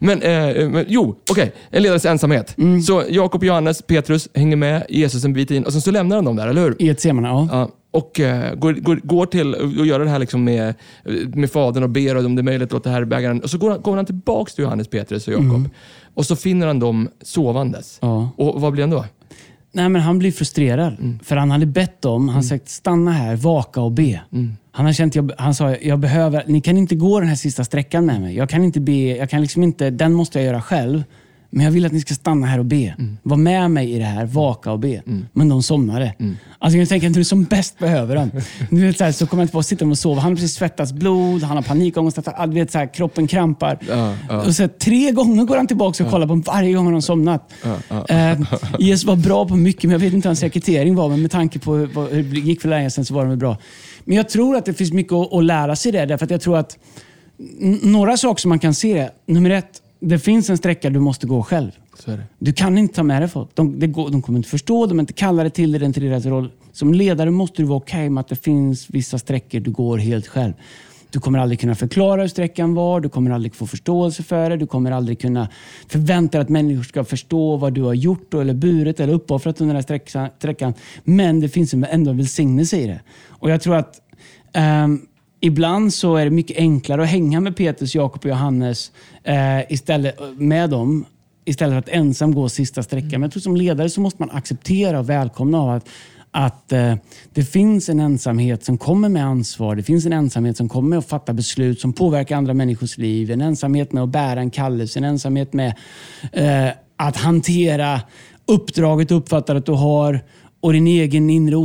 Men, 0.00 0.22
eh, 0.22 0.68
men 0.68 0.84
jo, 0.88 1.16
okej. 1.30 1.52
En 1.70 1.82
ledares 1.82 2.04
ensamhet. 2.04 2.58
Mm. 2.58 2.82
Så 2.82 3.02
Jakob, 3.08 3.44
Johannes, 3.44 3.82
Petrus 3.82 4.28
hänger 4.34 4.56
med 4.56 4.86
Jesus 4.88 5.24
en 5.24 5.32
bit 5.32 5.50
in 5.50 5.64
och 5.64 5.72
sen 5.72 5.80
så 5.80 5.90
lämnar 5.90 6.16
han 6.16 6.24
dem 6.24 6.36
där, 6.36 6.48
eller 6.48 6.62
hur? 6.62 6.76
I 6.78 6.88
ett 6.88 7.00
semana, 7.00 7.28
ja. 7.28 7.59
Och 7.90 8.20
eh, 8.20 8.54
går, 8.54 8.72
går, 8.72 9.00
går 9.02 9.26
till 9.26 9.54
och 9.54 9.86
gör 9.86 10.00
det 10.00 10.10
här 10.10 10.18
liksom 10.18 10.44
med, 10.44 10.74
med 11.34 11.50
fadern 11.50 11.82
och 11.82 11.90
ber 11.90 12.26
om 12.26 12.34
det 12.36 12.40
är 12.40 12.44
möjligt 12.44 12.72
låta 12.72 12.90
härbärgaren. 12.90 13.40
Och 13.40 13.50
så 13.50 13.58
går 13.58 13.70
han, 13.70 13.80
går 13.82 13.96
han 13.96 14.06
tillbaks 14.06 14.54
till 14.54 14.64
Johannes, 14.64 14.88
Petrus 14.88 15.28
och 15.28 15.34
Jakob. 15.34 15.68
Och 16.14 16.26
så 16.26 16.36
finner 16.36 16.66
han 16.66 16.78
dem 16.78 17.08
sovandes. 17.22 17.98
Ja. 18.02 18.30
Och 18.36 18.60
vad 18.60 18.72
blir 18.72 18.82
han 18.82 18.90
då? 18.90 19.04
Nej, 19.72 19.88
men 19.88 20.02
han 20.02 20.18
blir 20.18 20.32
frustrerad. 20.32 20.92
Mm. 20.92 21.18
För 21.22 21.36
han 21.36 21.50
hade 21.50 21.66
bett 21.66 22.02
dem, 22.02 22.28
han 22.28 22.42
sagt 22.42 22.68
stanna 22.68 23.10
här, 23.10 23.36
vaka 23.36 23.80
och 23.80 23.92
be. 23.92 24.20
Mm. 24.32 24.56
Han, 24.72 24.86
har 24.86 24.92
känt, 24.92 25.14
jag, 25.14 25.32
han 25.38 25.54
sa, 25.54 25.76
jag 25.76 25.98
behöver, 25.98 26.44
ni 26.46 26.60
kan 26.60 26.76
inte 26.76 26.94
gå 26.94 27.20
den 27.20 27.28
här 27.28 27.36
sista 27.36 27.64
sträckan 27.64 28.06
med 28.06 28.20
mig. 28.20 28.36
Jag 28.36 28.48
kan 28.48 28.64
inte 28.64 28.80
be, 28.80 29.16
jag 29.16 29.30
kan 29.30 29.40
liksom 29.40 29.62
inte, 29.62 29.90
den 29.90 30.12
måste 30.12 30.38
jag 30.38 30.46
göra 30.46 30.62
själv. 30.62 31.02
Men 31.50 31.64
jag 31.64 31.72
vill 31.72 31.86
att 31.86 31.92
ni 31.92 32.00
ska 32.00 32.14
stanna 32.14 32.46
här 32.46 32.58
och 32.58 32.64
be. 32.64 32.94
Mm. 32.98 33.18
Var 33.22 33.36
med 33.36 33.70
mig 33.70 33.92
i 33.92 33.98
det 33.98 34.04
här, 34.04 34.26
vaka 34.26 34.72
och 34.72 34.78
be. 34.78 35.02
Men 35.32 35.48
de 35.48 35.62
somnade. 35.62 36.14
Alltså 36.58 36.78
jag 36.78 36.88
tänker 36.88 37.06
att 37.06 37.14
du 37.14 37.24
som 37.24 37.44
bäst 37.44 37.78
behöver 37.78 38.14
dem. 38.14 38.30
Du 38.70 38.86
vet, 38.86 38.98
så, 38.98 39.04
här, 39.04 39.12
så 39.12 39.26
kommer 39.26 39.40
jag 39.40 39.44
inte 39.44 39.52
på 39.52 39.58
att 39.58 39.66
sitta 39.66 39.86
och 39.86 39.98
sova. 39.98 40.20
Han 40.20 40.32
har 40.32 40.36
precis 40.36 40.54
svettats 40.54 40.92
blod, 40.92 41.42
han 41.42 41.56
har 41.56 41.64
panikångest, 41.64 42.18
du 42.46 42.54
vet, 42.54 42.72
så 42.72 42.78
här, 42.78 42.94
kroppen 42.94 43.26
krampar. 43.26 43.78
Ja, 43.88 44.14
ja. 44.28 44.46
Och 44.46 44.54
så 44.56 44.62
här, 44.62 44.68
tre 44.68 45.10
gånger 45.10 45.44
går 45.44 45.56
han 45.56 45.66
tillbaka 45.66 46.04
och 46.04 46.10
kollar 46.10 46.26
på 46.26 46.32
dem 46.32 46.40
varje 46.40 46.72
gång 46.72 46.92
har 46.92 47.00
somnat. 47.00 47.52
Eh, 48.08 48.40
Jesus 48.78 49.04
var 49.04 49.16
bra 49.16 49.48
på 49.48 49.56
mycket, 49.56 49.82
men 49.82 49.90
jag 49.90 49.98
vet 49.98 50.12
inte 50.12 50.28
hur 50.28 50.30
hans 50.30 50.42
rekrytering 50.42 50.94
var. 50.94 51.08
Men 51.08 51.22
med 51.22 51.30
tanke 51.30 51.58
på 51.58 51.74
hur, 51.74 52.22
det 52.22 52.40
gick 52.40 52.62
för 52.62 52.68
länge 52.68 52.90
sedan 52.90 53.04
så 53.04 53.14
var 53.14 53.26
de 53.26 53.38
bra. 53.38 53.56
Men 54.04 54.16
jag 54.16 54.28
tror 54.28 54.56
att 54.56 54.64
det 54.64 54.74
finns 54.74 54.92
mycket 54.92 55.12
att, 55.12 55.32
att 55.32 55.44
lära 55.44 55.76
sig 55.76 55.92
där. 55.92 56.06
Därför 56.06 56.24
att 56.24 56.30
jag 56.30 56.40
tror 56.40 56.58
att 56.58 56.78
några 57.82 58.16
saker 58.16 58.40
som 58.40 58.48
man 58.48 58.58
kan 58.58 58.74
se 58.74 58.98
är, 58.98 59.10
nummer 59.26 59.50
ett, 59.50 59.82
det 60.00 60.18
finns 60.18 60.50
en 60.50 60.56
sträcka 60.56 60.90
du 60.90 61.00
måste 61.00 61.26
gå 61.26 61.42
själv. 61.42 61.70
Du 62.38 62.52
kan 62.52 62.78
inte 62.78 62.94
ta 62.94 63.02
med 63.02 63.22
dig 63.22 63.28
folk. 63.28 63.48
De, 63.54 63.92
går, 63.92 64.10
de 64.10 64.22
kommer 64.22 64.38
inte 64.38 64.48
förstå, 64.48 64.86
de 64.86 64.98
är 64.98 65.00
inte 65.00 65.12
kallade 65.12 65.50
till 65.50 65.72
det, 65.72 65.78
det 65.78 65.84
är 65.84 65.86
inte 65.86 66.00
deras 66.00 66.26
roll. 66.26 66.50
Som 66.72 66.94
ledare 66.94 67.30
måste 67.30 67.62
du 67.62 67.66
vara 67.66 67.76
okej 67.76 68.10
med 68.10 68.20
att 68.20 68.28
det 68.28 68.36
finns 68.36 68.90
vissa 68.90 69.18
sträckor 69.18 69.60
du 69.60 69.70
går 69.70 69.98
helt 69.98 70.26
själv. 70.26 70.52
Du 71.10 71.20
kommer 71.20 71.38
aldrig 71.38 71.60
kunna 71.60 71.74
förklara 71.74 72.20
hur 72.20 72.28
sträckan 72.28 72.74
var, 72.74 73.00
du 73.00 73.08
kommer 73.08 73.30
aldrig 73.30 73.54
få 73.54 73.66
förståelse 73.66 74.22
för 74.22 74.50
det, 74.50 74.56
du 74.56 74.66
kommer 74.66 74.90
aldrig 74.90 75.20
kunna 75.20 75.48
förvänta 75.88 76.38
dig 76.38 76.42
att 76.42 76.48
människor 76.48 76.82
ska 76.82 77.04
förstå 77.04 77.56
vad 77.56 77.72
du 77.72 77.82
har 77.82 77.94
gjort 77.94 78.34
eller 78.34 78.54
burit 78.54 79.00
eller 79.00 79.12
uppoffrat 79.12 79.60
under 79.60 79.74
den 79.74 79.84
här 79.88 80.30
sträckan-. 80.38 80.74
Men 81.04 81.40
det 81.40 81.48
finns 81.48 81.74
ändå 81.74 82.10
en 82.10 82.16
välsignelse 82.16 82.76
i 82.76 82.86
det. 82.86 83.00
Och 83.28 83.50
jag 83.50 83.60
tror 83.60 83.76
att 83.76 84.00
ehm, 84.52 85.06
Ibland 85.40 85.94
så 85.94 86.16
är 86.16 86.24
det 86.24 86.30
mycket 86.30 86.56
enklare 86.56 87.02
att 87.02 87.08
hänga 87.08 87.40
med 87.40 87.56
Petrus, 87.56 87.94
Jakob 87.94 88.24
och 88.24 88.30
Johannes 88.30 88.92
eh, 89.24 89.72
istället, 89.72 90.16
med 90.36 90.70
dem 90.70 91.04
istället 91.44 91.72
för 91.72 91.78
att 91.78 91.98
ensam 91.98 92.34
gå 92.34 92.48
sista 92.48 92.82
sträckan. 92.82 93.10
Men 93.10 93.22
jag 93.22 93.32
tror 93.32 93.40
som 93.40 93.56
ledare 93.56 93.90
så 93.90 94.00
måste 94.00 94.22
man 94.22 94.30
acceptera 94.30 94.98
och 94.98 95.10
välkomna 95.10 95.60
av 95.60 95.70
att, 95.70 95.88
att 96.30 96.72
eh, 96.72 96.94
det 97.32 97.44
finns 97.44 97.88
en 97.88 98.00
ensamhet 98.00 98.64
som 98.64 98.78
kommer 98.78 99.08
med 99.08 99.24
ansvar. 99.26 99.76
Det 99.76 99.82
finns 99.82 100.06
en 100.06 100.12
ensamhet 100.12 100.56
som 100.56 100.68
kommer 100.68 100.88
med 100.88 100.98
att 100.98 101.08
fatta 101.08 101.32
beslut 101.32 101.80
som 101.80 101.92
påverkar 101.92 102.36
andra 102.36 102.54
människors 102.54 102.98
liv. 102.98 103.30
En 103.30 103.40
ensamhet 103.40 103.92
med 103.92 104.02
att 104.02 104.08
bära 104.08 104.40
en 104.40 104.50
kallelse. 104.50 104.98
En 104.98 105.04
ensamhet 105.04 105.52
med 105.52 105.74
eh, 106.32 106.68
att 106.96 107.16
hantera 107.16 108.00
uppdraget 108.46 109.08
du 109.08 109.14
uppfattar 109.14 109.56
att 109.56 109.66
du 109.66 109.72
har 109.72 110.20
och 110.60 110.72
din 110.72 110.86
egen 110.86 111.30
inre 111.30 111.56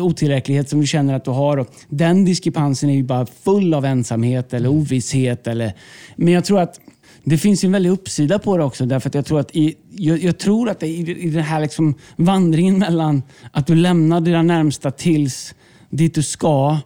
otillräcklighet 0.00 0.68
som 0.68 0.80
du 0.80 0.86
känner 0.86 1.14
att 1.14 1.24
du 1.24 1.30
har. 1.30 1.56
Och 1.56 1.68
den 1.88 2.24
diskrepansen 2.24 2.90
är 2.90 2.94
ju 2.94 3.02
bara 3.02 3.26
full 3.26 3.74
av 3.74 3.84
ensamhet 3.84 4.54
eller 4.54 4.68
ovisshet. 4.68 5.46
Eller, 5.46 5.72
men 6.16 6.32
jag 6.32 6.44
tror 6.44 6.60
att 6.60 6.80
det 7.24 7.38
finns 7.38 7.64
en 7.64 7.72
väldig 7.72 7.90
uppsida 7.90 8.38
på 8.38 8.56
det 8.56 8.64
också. 8.64 8.86
Därför 8.86 9.08
att 9.08 9.14
jag 9.14 9.26
tror 9.26 9.40
att 9.40 9.56
i, 9.56 9.74
jag, 9.90 10.18
jag 10.18 10.38
tror 10.38 10.68
att 10.70 10.80
det, 10.80 10.86
i, 10.86 11.24
i 11.26 11.30
den 11.30 11.42
här 11.42 11.60
liksom 11.60 11.94
vandringen 12.16 12.78
mellan 12.78 13.22
att 13.50 13.66
du 13.66 13.74
lämnar 13.74 14.20
dina 14.20 14.42
närmsta 14.42 14.90
tills 14.90 15.54
dit 15.90 16.14
du 16.14 16.22
ska, 16.22 16.78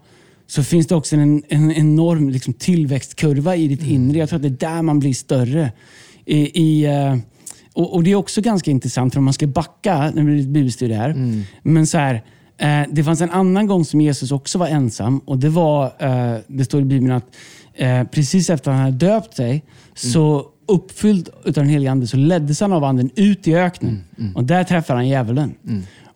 så 0.47 0.63
finns 0.65 0.87
det 0.87 0.95
också 0.95 1.17
en, 1.17 1.43
en 1.49 1.73
enorm 1.73 2.31
liksom 2.31 2.55
tillväxtkurva 2.55 3.57
i 3.57 3.69
ditt 3.69 3.83
inre. 3.83 4.19
Jag 4.19 4.29
tror 4.29 4.37
att 4.37 4.43
det 4.43 4.67
är 4.67 4.75
där 4.75 4.83
man 4.83 4.99
blir 4.99 5.15
större. 5.15 5.73
I, 6.25 6.63
i, 6.63 6.85
eh, 6.85 7.17
och, 7.73 7.95
och 7.95 8.05
Det 8.05 8.11
är 8.11 8.15
också 8.15 8.41
ganska 8.41 8.71
intressant, 8.71 9.13
för 9.13 9.19
om 9.19 9.25
man 9.25 9.35
ska 9.35 9.47
backa, 9.47 10.11
nu 10.15 10.25
blir 10.25 10.37
det 10.37 10.43
bibelstudie 10.49 10.95
här. 10.95 11.15
Men 11.63 11.87
så 11.87 11.99
här, 11.99 12.15
eh, 12.59 12.83
det 12.91 13.05
fanns 13.05 13.21
en 13.21 13.31
annan 13.31 13.67
gång 13.67 13.85
som 13.85 14.01
Jesus 14.01 14.33
också 14.33 14.59
var 14.59 14.67
ensam. 14.67 15.19
Och 15.19 15.39
Det 15.39 15.49
var, 15.49 15.85
eh, 15.99 16.37
det 16.47 16.65
står 16.65 16.81
i 16.81 16.85
Bibeln 16.85 17.13
att 17.13 17.27
eh, 17.75 18.05
precis 18.05 18.51
efter 18.51 18.71
att 18.71 18.77
han 18.77 18.85
hade 18.85 19.07
döpt 19.07 19.35
sig, 19.37 19.65
så 19.95 20.47
uppfylld 20.69 21.29
av 21.47 21.53
den 21.53 21.69
helige 21.69 21.91
Ande, 21.91 22.07
så 22.07 22.17
leddes 22.17 22.61
han 22.61 22.73
av 22.73 22.85
anden 22.85 23.11
ut 23.17 23.49
i 23.49 23.55
öknen. 23.55 24.05
Och 24.35 24.45
där 24.45 24.65
träffade 24.65 24.99
han 24.99 25.09
djävulen. 25.09 25.55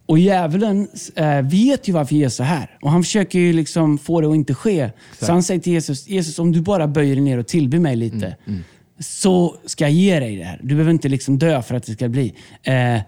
Och 0.07 0.19
djävulen 0.19 0.89
eh, 1.15 1.43
vet 1.43 1.89
ju 1.89 1.93
varför 1.93 2.15
Jesus 2.15 2.41
är 2.41 2.45
här. 2.45 2.79
Och 2.83 2.91
han 2.91 3.03
försöker 3.03 3.39
ju 3.39 3.53
liksom 3.53 3.99
få 3.99 4.21
det 4.21 4.29
att 4.29 4.35
inte 4.35 4.55
ske. 4.55 4.91
Så 5.21 5.33
han 5.33 5.43
säger 5.43 5.61
till 5.61 5.73
Jesus, 5.73 6.09
Jesus 6.09 6.39
om 6.39 6.53
du 6.53 6.61
bara 6.61 6.87
böjer 6.89 7.15
dig 7.15 7.25
ner 7.25 7.39
och 7.39 7.47
tillber 7.47 7.79
mig 7.79 7.97
lite, 7.97 8.37
så 8.99 9.57
ska 9.67 9.85
jag 9.85 9.93
ge 9.93 10.21
dig 10.21 10.37
det 10.37 10.45
här. 10.45 10.61
Du 10.63 10.75
behöver 10.75 10.91
inte 10.91 11.09
liksom 11.09 11.39
dö 11.39 11.63
för 11.63 11.75
att 11.75 11.87
det 11.87 11.93
ska 11.93 12.09
bli. 12.09 12.35
Eh, 12.63 13.01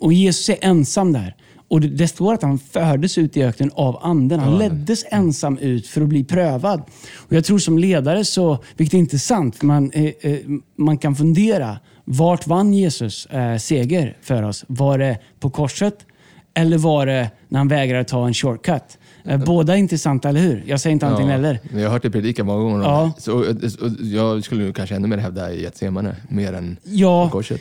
och 0.00 0.12
Jesus 0.12 0.48
är 0.48 0.58
ensam 0.60 1.12
där. 1.12 1.36
Och 1.68 1.80
det, 1.80 1.88
det 1.88 2.08
står 2.08 2.34
att 2.34 2.42
han 2.42 2.58
fördes 2.58 3.18
ut 3.18 3.36
i 3.36 3.42
öknen 3.42 3.70
av 3.74 3.98
anden. 4.02 4.40
Han 4.40 4.58
leddes 4.58 5.04
ensam 5.10 5.58
ut 5.58 5.86
för 5.86 6.00
att 6.00 6.08
bli 6.08 6.24
prövad. 6.24 6.82
Och 7.16 7.32
Jag 7.32 7.44
tror 7.44 7.58
som 7.58 7.78
ledare, 7.78 8.24
så, 8.24 8.58
vilket 8.76 8.94
är 8.94 8.98
intressant, 8.98 9.62
man, 9.62 9.90
eh, 9.90 10.04
eh, 10.20 10.38
man 10.76 10.98
kan 10.98 11.16
fundera. 11.16 11.78
Vart 12.04 12.46
vann 12.46 12.72
Jesus 12.74 13.26
eh, 13.26 13.56
seger 13.56 14.16
för 14.20 14.42
oss? 14.42 14.64
Var 14.68 14.98
det 14.98 15.18
på 15.40 15.50
korset 15.50 16.06
eller 16.54 16.78
var 16.78 17.06
det 17.06 17.30
när 17.48 17.58
han 17.58 17.68
vägrade 17.68 18.04
ta 18.04 18.26
en 18.26 18.34
shortcut? 18.34 18.98
Eh, 19.24 19.44
båda 19.44 19.72
är 19.74 19.76
intressanta, 19.78 20.28
eller 20.28 20.40
hur? 20.40 20.64
Jag 20.66 20.80
säger 20.80 20.92
inte 20.92 21.06
antingen 21.06 21.30
eller. 21.32 21.58
Jag 21.74 21.80
har 21.82 21.88
hört 21.90 22.02
dig 22.02 22.10
predika 22.10 22.44
många 22.44 22.62
gånger 22.62 22.84
Ja. 22.84 23.12
det. 23.16 23.22
Så, 23.22 23.44
så, 23.70 23.90
jag 24.00 24.44
skulle 24.44 24.72
kanske 24.72 24.94
ännu 24.96 25.08
mer 25.08 25.18
hävda 25.18 25.52
i 25.52 25.62
Getsemane, 25.62 26.16
mer 26.28 26.52
än 26.52 26.76
Ja, 26.84 27.28
korset. 27.32 27.60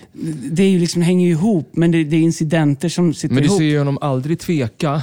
det 0.51 0.63
är 0.63 0.69
ju 0.69 0.79
liksom, 0.79 1.01
hänger 1.01 1.25
ju 1.25 1.31
ihop, 1.31 1.69
men 1.71 1.91
det, 1.91 2.03
det 2.03 2.15
är 2.15 2.21
incidenter 2.21 2.89
som 2.89 3.13
sitter 3.13 3.33
Men 3.35 3.43
du 3.43 3.47
ihop. 3.47 3.57
ser 3.57 3.65
ju 3.65 3.77
honom 3.77 3.97
aldrig 4.01 4.39
tveka, 4.39 5.01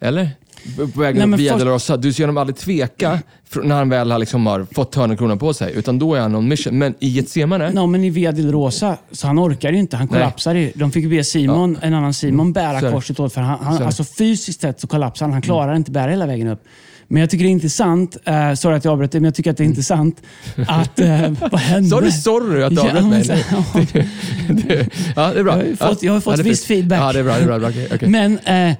eller? 0.00 0.30
På- 0.76 1.00
vägen 1.00 1.30
Nej, 1.30 1.38
via 1.38 1.52
först- 1.52 1.64
Dolorosa. 1.64 1.96
Du 1.96 2.12
ser 2.12 2.22
honom 2.24 2.36
aldrig 2.36 2.56
tveka 2.56 3.18
när 3.62 3.74
han 3.76 3.88
väl 3.88 4.10
har, 4.10 4.18
liksom 4.18 4.46
har 4.46 4.66
fått 4.74 4.94
hörnekronan 4.94 5.38
på 5.38 5.54
sig. 5.54 5.72
Utan 5.76 5.98
då 5.98 6.14
är 6.14 6.20
han 6.20 6.34
on 6.34 6.48
mission. 6.48 6.78
Men 6.78 6.94
i 6.98 7.08
Getsemane, 7.08 7.72
Ja, 7.74 7.86
men 7.86 8.04
i 8.04 8.10
Via 8.10 8.32
Rosa, 8.32 8.96
så 9.12 9.26
han 9.26 9.38
orkar 9.38 9.72
ju 9.72 9.78
inte. 9.78 9.96
Han 9.96 10.08
Nej. 10.10 10.20
kollapsade 10.20 10.58
ju. 10.60 10.72
De 10.74 10.92
fick 10.92 11.10
be 11.10 11.24
Simon, 11.24 11.78
en 11.82 11.94
annan 11.94 12.14
Simon, 12.14 12.52
bära 12.52 12.80
Så 12.80 12.86
är 12.86 12.90
det. 12.90 12.94
korset 12.96 13.20
åt. 13.20 13.32
För 13.32 13.40
han, 13.40 13.58
han, 13.64 13.82
alltså 13.82 14.04
fysiskt 14.04 14.60
sett 14.60 14.80
så 14.80 14.86
kollapsade 14.86 15.26
han. 15.26 15.32
Han 15.32 15.42
klarar 15.42 15.76
inte 15.76 15.90
bära 15.90 16.10
hela 16.10 16.26
vägen 16.26 16.48
upp. 16.48 16.64
Men 17.08 17.20
jag 17.20 17.30
tycker 17.30 17.44
det 17.44 17.48
är 17.48 17.52
intressant, 17.52 18.16
uh, 18.28 18.54
sorry 18.54 18.76
att 18.76 18.84
jag 18.84 18.92
avbröt 18.92 19.12
dig, 19.12 19.20
men 19.20 19.24
jag 19.28 19.34
tycker 19.34 19.50
att 19.50 19.56
det 19.56 19.62
är 19.64 19.66
intressant 19.66 20.22
att... 20.68 21.00
Uh, 21.00 21.30
vad 21.50 21.60
hände? 21.60 21.88
Sa 21.90 22.00
du 22.00 22.10
sorry 22.12 22.62
att 22.62 22.70
du 22.70 22.76
Ja, 22.76 22.82
avbröt 22.88 23.06
mig? 23.06 23.24
men- 23.28 24.06
Det- 24.56 24.68
det- 24.68 24.88
Ja, 25.16 25.32
det 25.32 25.40
är 25.40 25.44
bra. 25.44 25.58
Jag 25.58 25.66
har 25.68 25.88
fått- 25.88 26.02
jag 26.02 26.12
har 26.12 26.16
Ja, 26.16 26.20
fått 26.20 26.38
är 26.38 26.42
viss 26.42 26.64
feedback. 26.64 27.00
Ja, 27.00 27.12
det 27.12 27.18
är 27.18 27.24
bra. 27.24 27.34
Det 27.38 27.42
är 27.54 27.58
bra, 27.58 27.68
okej. 27.94 28.08
Men, 28.08 28.32
eh, 28.32 28.42
nej, 28.44 28.76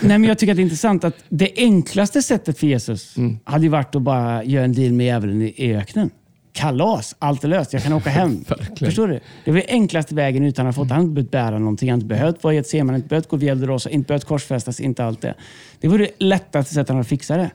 men 0.00 0.24
jag 0.24 0.38
tycker 0.38 0.52
att 0.52 0.56
det 0.56 0.60
är 0.60 0.64
intressant 0.64 1.04
att 1.04 1.14
det 1.28 1.50
enklaste 1.56 2.22
sättet 2.22 2.58
för 2.58 2.66
Jesus 2.66 3.16
Mm. 3.16 3.38
hade 3.44 3.68
varit 3.68 3.94
att 3.94 4.02
bara 4.02 4.44
göra 4.44 4.64
en 4.64 4.72
deal 4.72 4.92
med 4.92 5.06
djävulen 5.06 5.42
i 5.42 5.74
öknen. 5.74 6.10
Kalas, 6.54 7.16
allt 7.18 7.44
är 7.44 7.48
löst, 7.48 7.72
jag 7.72 7.82
kan 7.82 7.92
åka 7.92 8.10
hem. 8.10 8.44
Förstår 8.78 9.08
du? 9.08 9.20
Det 9.44 9.52
var 9.52 9.62
enklaste 9.68 10.14
vägen 10.14 10.44
utan 10.44 10.66
att 10.66 10.76
ha 10.76 10.84
fått, 10.84 10.90
han 10.90 11.00
inte 11.00 11.14
behövt 11.14 11.30
bära 11.30 11.58
någonting, 11.58 11.90
han 11.90 11.98
inte 11.98 12.06
behövt 12.06 12.44
vara 12.44 12.54
i 12.54 12.56
ett 12.56 12.66
seman, 12.66 12.94
inte 12.94 13.08
behövt 13.08 13.28
gå 13.28 13.36
via 13.36 13.54
Dolorosa, 13.54 13.90
inte 13.90 14.08
behövt 14.08 14.24
korsfästas, 14.24 14.80
inte 14.80 15.04
allt 15.04 15.20
det. 15.20 15.34
Det 15.80 15.88
var 15.88 15.98
det 15.98 16.10
lättaste 16.18 16.74
sättet 16.74 16.88
han 16.88 16.96
hade 16.96 17.08
fixat 17.08 17.36
det. 17.36 17.50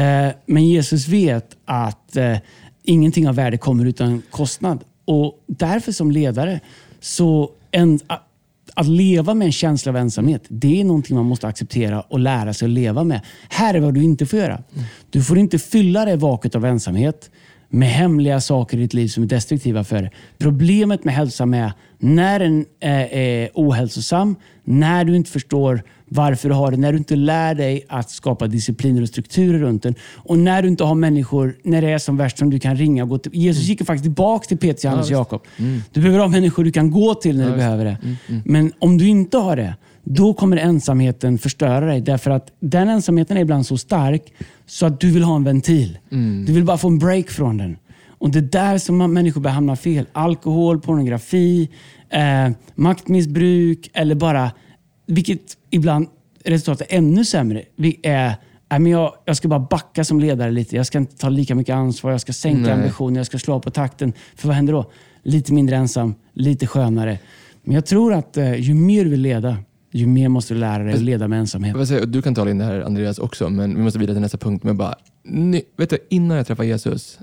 Eh, 0.00 0.32
men 0.46 0.66
Jesus 0.66 1.08
vet 1.08 1.56
att 1.64 2.16
eh, 2.16 2.36
ingenting 2.82 3.28
av 3.28 3.34
värde 3.34 3.58
kommer 3.58 3.84
utan 3.84 4.22
kostnad. 4.30 4.84
Och 5.04 5.44
därför 5.46 5.92
som 5.92 6.10
ledare, 6.10 6.60
så 7.00 7.50
en, 7.70 8.00
att 8.74 8.86
leva 8.86 9.34
med 9.34 9.46
en 9.46 9.52
känsla 9.52 9.90
av 9.90 9.96
ensamhet, 9.96 10.42
det 10.48 10.80
är 10.80 10.84
någonting 10.84 11.16
man 11.16 11.26
måste 11.26 11.46
acceptera 11.46 12.00
och 12.00 12.18
lära 12.18 12.54
sig 12.54 12.66
att 12.66 12.72
leva 12.72 13.04
med. 13.04 13.20
Här 13.48 13.74
är 13.74 13.80
vad 13.80 13.94
du 13.94 14.02
inte 14.02 14.26
får 14.26 14.38
göra. 14.38 14.62
Du 15.10 15.22
får 15.22 15.38
inte 15.38 15.58
fylla 15.58 16.04
det 16.04 16.16
vakuet 16.16 16.54
av 16.54 16.64
ensamhet 16.64 17.30
med 17.68 17.88
hemliga 17.88 18.40
saker 18.40 18.76
i 18.76 18.80
ditt 18.80 18.94
liv 18.94 19.08
som 19.08 19.22
är 19.22 19.26
destruktiva 19.26 19.84
för 19.84 20.02
dig. 20.02 20.12
Problemet 20.38 21.04
med 21.04 21.14
hälsa 21.14 21.44
är 21.44 21.72
när 21.98 22.38
den 22.38 22.66
är, 22.80 23.14
är 23.14 23.50
ohälsosam, 23.54 24.36
när 24.64 25.04
du 25.04 25.16
inte 25.16 25.30
förstår 25.30 25.82
varför 26.08 26.48
du 26.48 26.54
har 26.54 26.70
det, 26.70 26.76
när 26.76 26.92
du 26.92 26.98
inte 26.98 27.16
lär 27.16 27.54
dig 27.54 27.84
att 27.88 28.10
skapa 28.10 28.46
discipliner 28.46 29.02
och 29.02 29.08
strukturer 29.08 29.58
runt 29.58 29.82
den 29.82 29.94
och 30.14 30.38
när 30.38 30.62
du 30.62 30.68
inte 30.68 30.84
har 30.84 30.94
människor, 30.94 31.56
när 31.62 31.82
det 31.82 31.90
är 31.90 31.98
som 31.98 32.16
värst, 32.16 32.38
som 32.38 32.50
du 32.50 32.58
kan 32.58 32.76
ringa 32.76 33.02
och 33.02 33.08
gå 33.08 33.18
till. 33.18 33.34
Jesus 33.34 33.64
gick 33.64 33.86
faktiskt 33.86 34.04
tillbaka 34.04 34.46
till 34.46 34.58
Petrus, 34.58 34.84
Johannes 34.84 35.06
och 35.06 35.12
Jakob. 35.12 35.42
Du 35.92 36.00
behöver 36.00 36.18
ha 36.18 36.28
människor 36.28 36.64
du 36.64 36.72
kan 36.72 36.90
gå 36.90 37.14
till 37.14 37.38
när 37.38 37.50
du 37.50 37.56
behöver 37.56 37.84
det. 37.84 37.98
Men 38.44 38.72
om 38.78 38.98
du 38.98 39.08
inte 39.08 39.38
har 39.38 39.56
det, 39.56 39.74
då 40.08 40.34
kommer 40.34 40.56
ensamheten 40.56 41.38
förstöra 41.38 41.86
dig. 41.86 42.00
Därför 42.00 42.30
att 42.30 42.52
den 42.60 42.88
ensamheten 42.88 43.36
är 43.36 43.40
ibland 43.40 43.66
så 43.66 43.78
stark 43.78 44.32
så 44.66 44.86
att 44.86 45.00
du 45.00 45.10
vill 45.10 45.22
ha 45.22 45.36
en 45.36 45.44
ventil. 45.44 45.98
Du 46.46 46.52
vill 46.52 46.64
bara 46.64 46.78
få 46.78 46.88
en 46.88 46.98
break 46.98 47.30
från 47.30 47.56
den. 47.56 47.76
Och 48.18 48.30
Det 48.30 48.38
är 48.38 48.42
där 48.42 48.78
som 48.78 49.12
människor 49.12 49.40
börjar 49.40 49.54
hamna 49.54 49.76
fel. 49.76 50.06
Alkohol, 50.12 50.80
pornografi, 50.80 51.68
eh, 52.10 52.50
maktmissbruk 52.74 53.90
eller 53.94 54.14
bara, 54.14 54.50
vilket 55.06 55.40
ibland 55.70 56.06
resultatet 56.44 56.92
är 56.92 56.96
ännu 56.96 57.24
sämre. 57.24 57.62
Vi 57.76 58.00
är, 58.02 58.34
nej, 58.70 58.80
men 58.80 58.86
jag, 58.92 59.12
jag 59.24 59.36
ska 59.36 59.48
bara 59.48 59.60
backa 59.60 60.04
som 60.04 60.20
ledare 60.20 60.50
lite. 60.50 60.76
Jag 60.76 60.86
ska 60.86 60.98
inte 60.98 61.16
ta 61.16 61.28
lika 61.28 61.54
mycket 61.54 61.74
ansvar. 61.74 62.10
Jag 62.10 62.20
ska 62.20 62.32
sänka 62.32 62.60
Nej. 62.60 62.72
ambitionen. 62.72 63.16
Jag 63.16 63.26
ska 63.26 63.38
slå 63.38 63.60
på 63.60 63.70
takten. 63.70 64.12
För 64.36 64.48
vad 64.48 64.56
händer 64.56 64.72
då? 64.72 64.90
Lite 65.22 65.52
mindre 65.52 65.76
ensam, 65.76 66.14
lite 66.32 66.66
skönare. 66.66 67.18
Men 67.62 67.74
jag 67.74 67.86
tror 67.86 68.14
att 68.14 68.36
eh, 68.36 68.54
ju 68.54 68.74
mer 68.74 69.04
du 69.04 69.10
vill 69.10 69.20
leda, 69.20 69.56
ju 69.96 70.06
mer 70.06 70.28
måste 70.28 70.54
du 70.54 70.60
lära 70.60 70.82
dig 70.82 70.94
att 70.94 71.00
leda 71.00 71.28
med 71.28 71.38
ensamhet. 71.38 71.76
Jag 71.76 71.88
säga, 71.88 72.06
du 72.06 72.22
kan 72.22 72.34
tala 72.34 72.50
in 72.50 72.58
det 72.58 72.64
här 72.64 72.80
Andreas 72.80 73.18
också, 73.18 73.50
men 73.50 73.76
vi 73.76 73.82
måste 73.82 73.98
vidare 73.98 74.14
till 74.14 74.22
nästa 74.22 74.38
punkt. 74.38 74.64
Men 74.64 74.76
bara, 74.76 74.94
ni, 75.22 75.62
vet 75.76 75.90
du, 75.90 75.98
innan 76.08 76.36
jag 76.36 76.46
träffade 76.46 76.68
Jesus, 76.68 77.18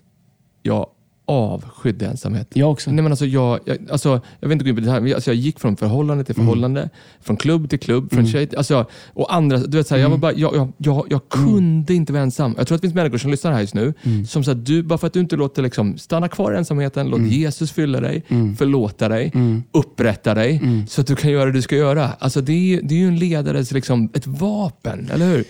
jag 0.61 0.87
avskydde 1.25 2.05
ensamhet. 2.05 2.47
Jag 2.53 2.71
också. 2.71 2.91
Nej, 2.91 3.03
men 3.03 3.11
alltså, 3.11 3.25
jag, 3.25 3.59
jag, 3.65 3.77
alltså, 3.91 4.21
jag 4.39 4.47
vill 4.47 4.53
inte 4.53 4.65
gå 4.65 4.69
in 4.69 4.75
på 4.75 4.81
det 4.81 4.91
här, 4.91 5.01
men 5.01 5.13
alltså, 5.13 5.29
jag 5.29 5.35
gick 5.35 5.59
från 5.59 5.75
förhållande 5.75 6.23
till 6.23 6.35
förhållande, 6.35 6.89
från 7.21 7.37
klubb 7.37 7.69
till 7.69 7.79
klubb, 7.79 8.13
från 8.13 8.27
tjej 8.27 8.47
till, 8.47 8.57
alltså, 8.57 8.85
och 9.13 9.33
andra. 9.33 9.57
Du 9.57 9.77
vet, 9.77 9.87
så 9.87 9.95
här, 9.95 10.01
jag, 10.01 10.09
var 10.09 10.17
bara, 10.17 10.33
jag, 10.33 10.55
jag, 10.55 10.73
jag, 10.77 11.05
jag 11.09 11.29
kunde 11.29 11.93
inte 11.93 12.13
vara 12.13 12.23
ensam. 12.23 12.55
Jag 12.57 12.67
tror 12.67 12.75
att 12.75 12.81
det 12.81 12.87
finns 12.87 12.95
människor 12.95 13.17
som 13.17 13.31
lyssnar 13.31 13.51
här 13.51 13.61
just 13.61 13.73
nu, 13.73 13.93
som 14.27 14.43
säger 14.43 14.59
du, 14.59 14.83
bara 14.83 14.97
för 14.97 15.07
att 15.07 15.13
du 15.13 15.19
inte 15.19 15.35
låter 15.35 15.61
liksom, 15.61 15.97
stanna 15.97 16.27
kvar 16.27 16.53
i 16.53 16.57
ensamheten, 16.57 17.09
låt 17.09 17.21
Jesus 17.21 17.71
fylla 17.71 18.01
dig, 18.01 18.23
förlåta 18.57 19.09
dig, 19.09 19.31
upprätta 19.71 20.33
dig, 20.33 20.61
så 20.89 21.01
att 21.01 21.07
du 21.07 21.15
kan 21.15 21.31
göra 21.31 21.45
det 21.45 21.51
du 21.51 21.61
ska 21.61 21.75
göra. 21.75 22.09
Alltså, 22.19 22.41
det, 22.41 22.53
är, 22.53 22.81
det 22.81 22.95
är 22.95 22.99
ju 22.99 23.07
en 23.07 23.19
ledares 23.19 23.71
liksom, 23.71 24.09
ett 24.13 24.27
vapen, 24.27 25.09
eller 25.13 25.25
hur? 25.25 25.43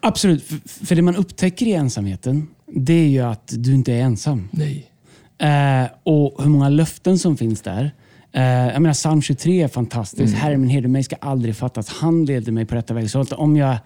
Absolut. 0.00 0.42
För, 0.42 0.86
för 0.86 0.94
det 0.94 1.02
man 1.02 1.16
upptäcker 1.16 1.66
i 1.66 1.72
ensamheten, 1.72 2.46
det 2.76 2.92
är 2.92 3.08
ju 3.08 3.20
att 3.20 3.52
du 3.58 3.74
inte 3.74 3.92
är 3.92 4.00
ensam. 4.00 4.48
Nej. 4.50 4.90
Eh, 5.38 5.88
och 6.02 6.42
hur 6.42 6.50
många 6.50 6.68
löften 6.68 7.18
som 7.18 7.36
finns 7.36 7.60
där. 7.60 7.90
Eh, 8.32 8.42
jag 8.42 8.82
menar, 8.82 8.94
psalm 8.94 9.22
23 9.22 9.62
är 9.62 9.68
fantastiskt. 9.68 10.34
Herre 10.34 10.56
min 10.56 10.70
herde, 10.70 10.88
mig 10.88 11.02
ska 11.04 11.16
aldrig 11.16 11.56
fattas. 11.56 11.88
Han 11.88 12.24
leder 12.24 12.52
mig 12.52 12.64
på 12.66 12.74
rätta 12.74 12.94
väg. 12.94 13.10
Så 13.10 13.22
om, 13.22 13.56
jag, 13.56 13.76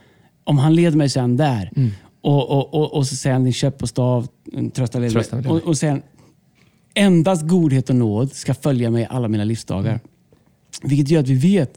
om 0.44 0.58
han 0.58 0.74
leder 0.74 0.96
mig 0.96 1.08
så 1.08 1.18
är 1.18 1.20
han 1.20 1.36
där. 1.36 1.70
Och, 2.20 2.50
och, 2.50 2.74
och, 2.74 2.94
och 2.94 3.06
så 3.06 3.16
säger 3.16 3.34
han, 3.34 3.44
din 3.44 3.52
köp 3.52 3.82
och 3.82 3.88
stav, 3.88 4.28
trösta 4.74 4.98
leder 4.98 5.12
Trösta 5.12 5.36
mig. 5.36 5.42
leder 5.42 5.54
mig. 5.54 5.62
Och, 5.62 5.68
och 5.68 5.78
säger 5.78 5.92
han, 5.92 6.02
endast 6.94 7.46
godhet 7.46 7.90
och 7.90 7.96
nåd 7.96 8.32
ska 8.32 8.54
följa 8.54 8.90
mig 8.90 9.06
alla 9.10 9.28
mina 9.28 9.44
livsdagar. 9.44 10.00
Vilket 10.82 11.08
gör 11.08 11.20
att 11.20 11.28
vi 11.28 11.34
vet. 11.34 11.76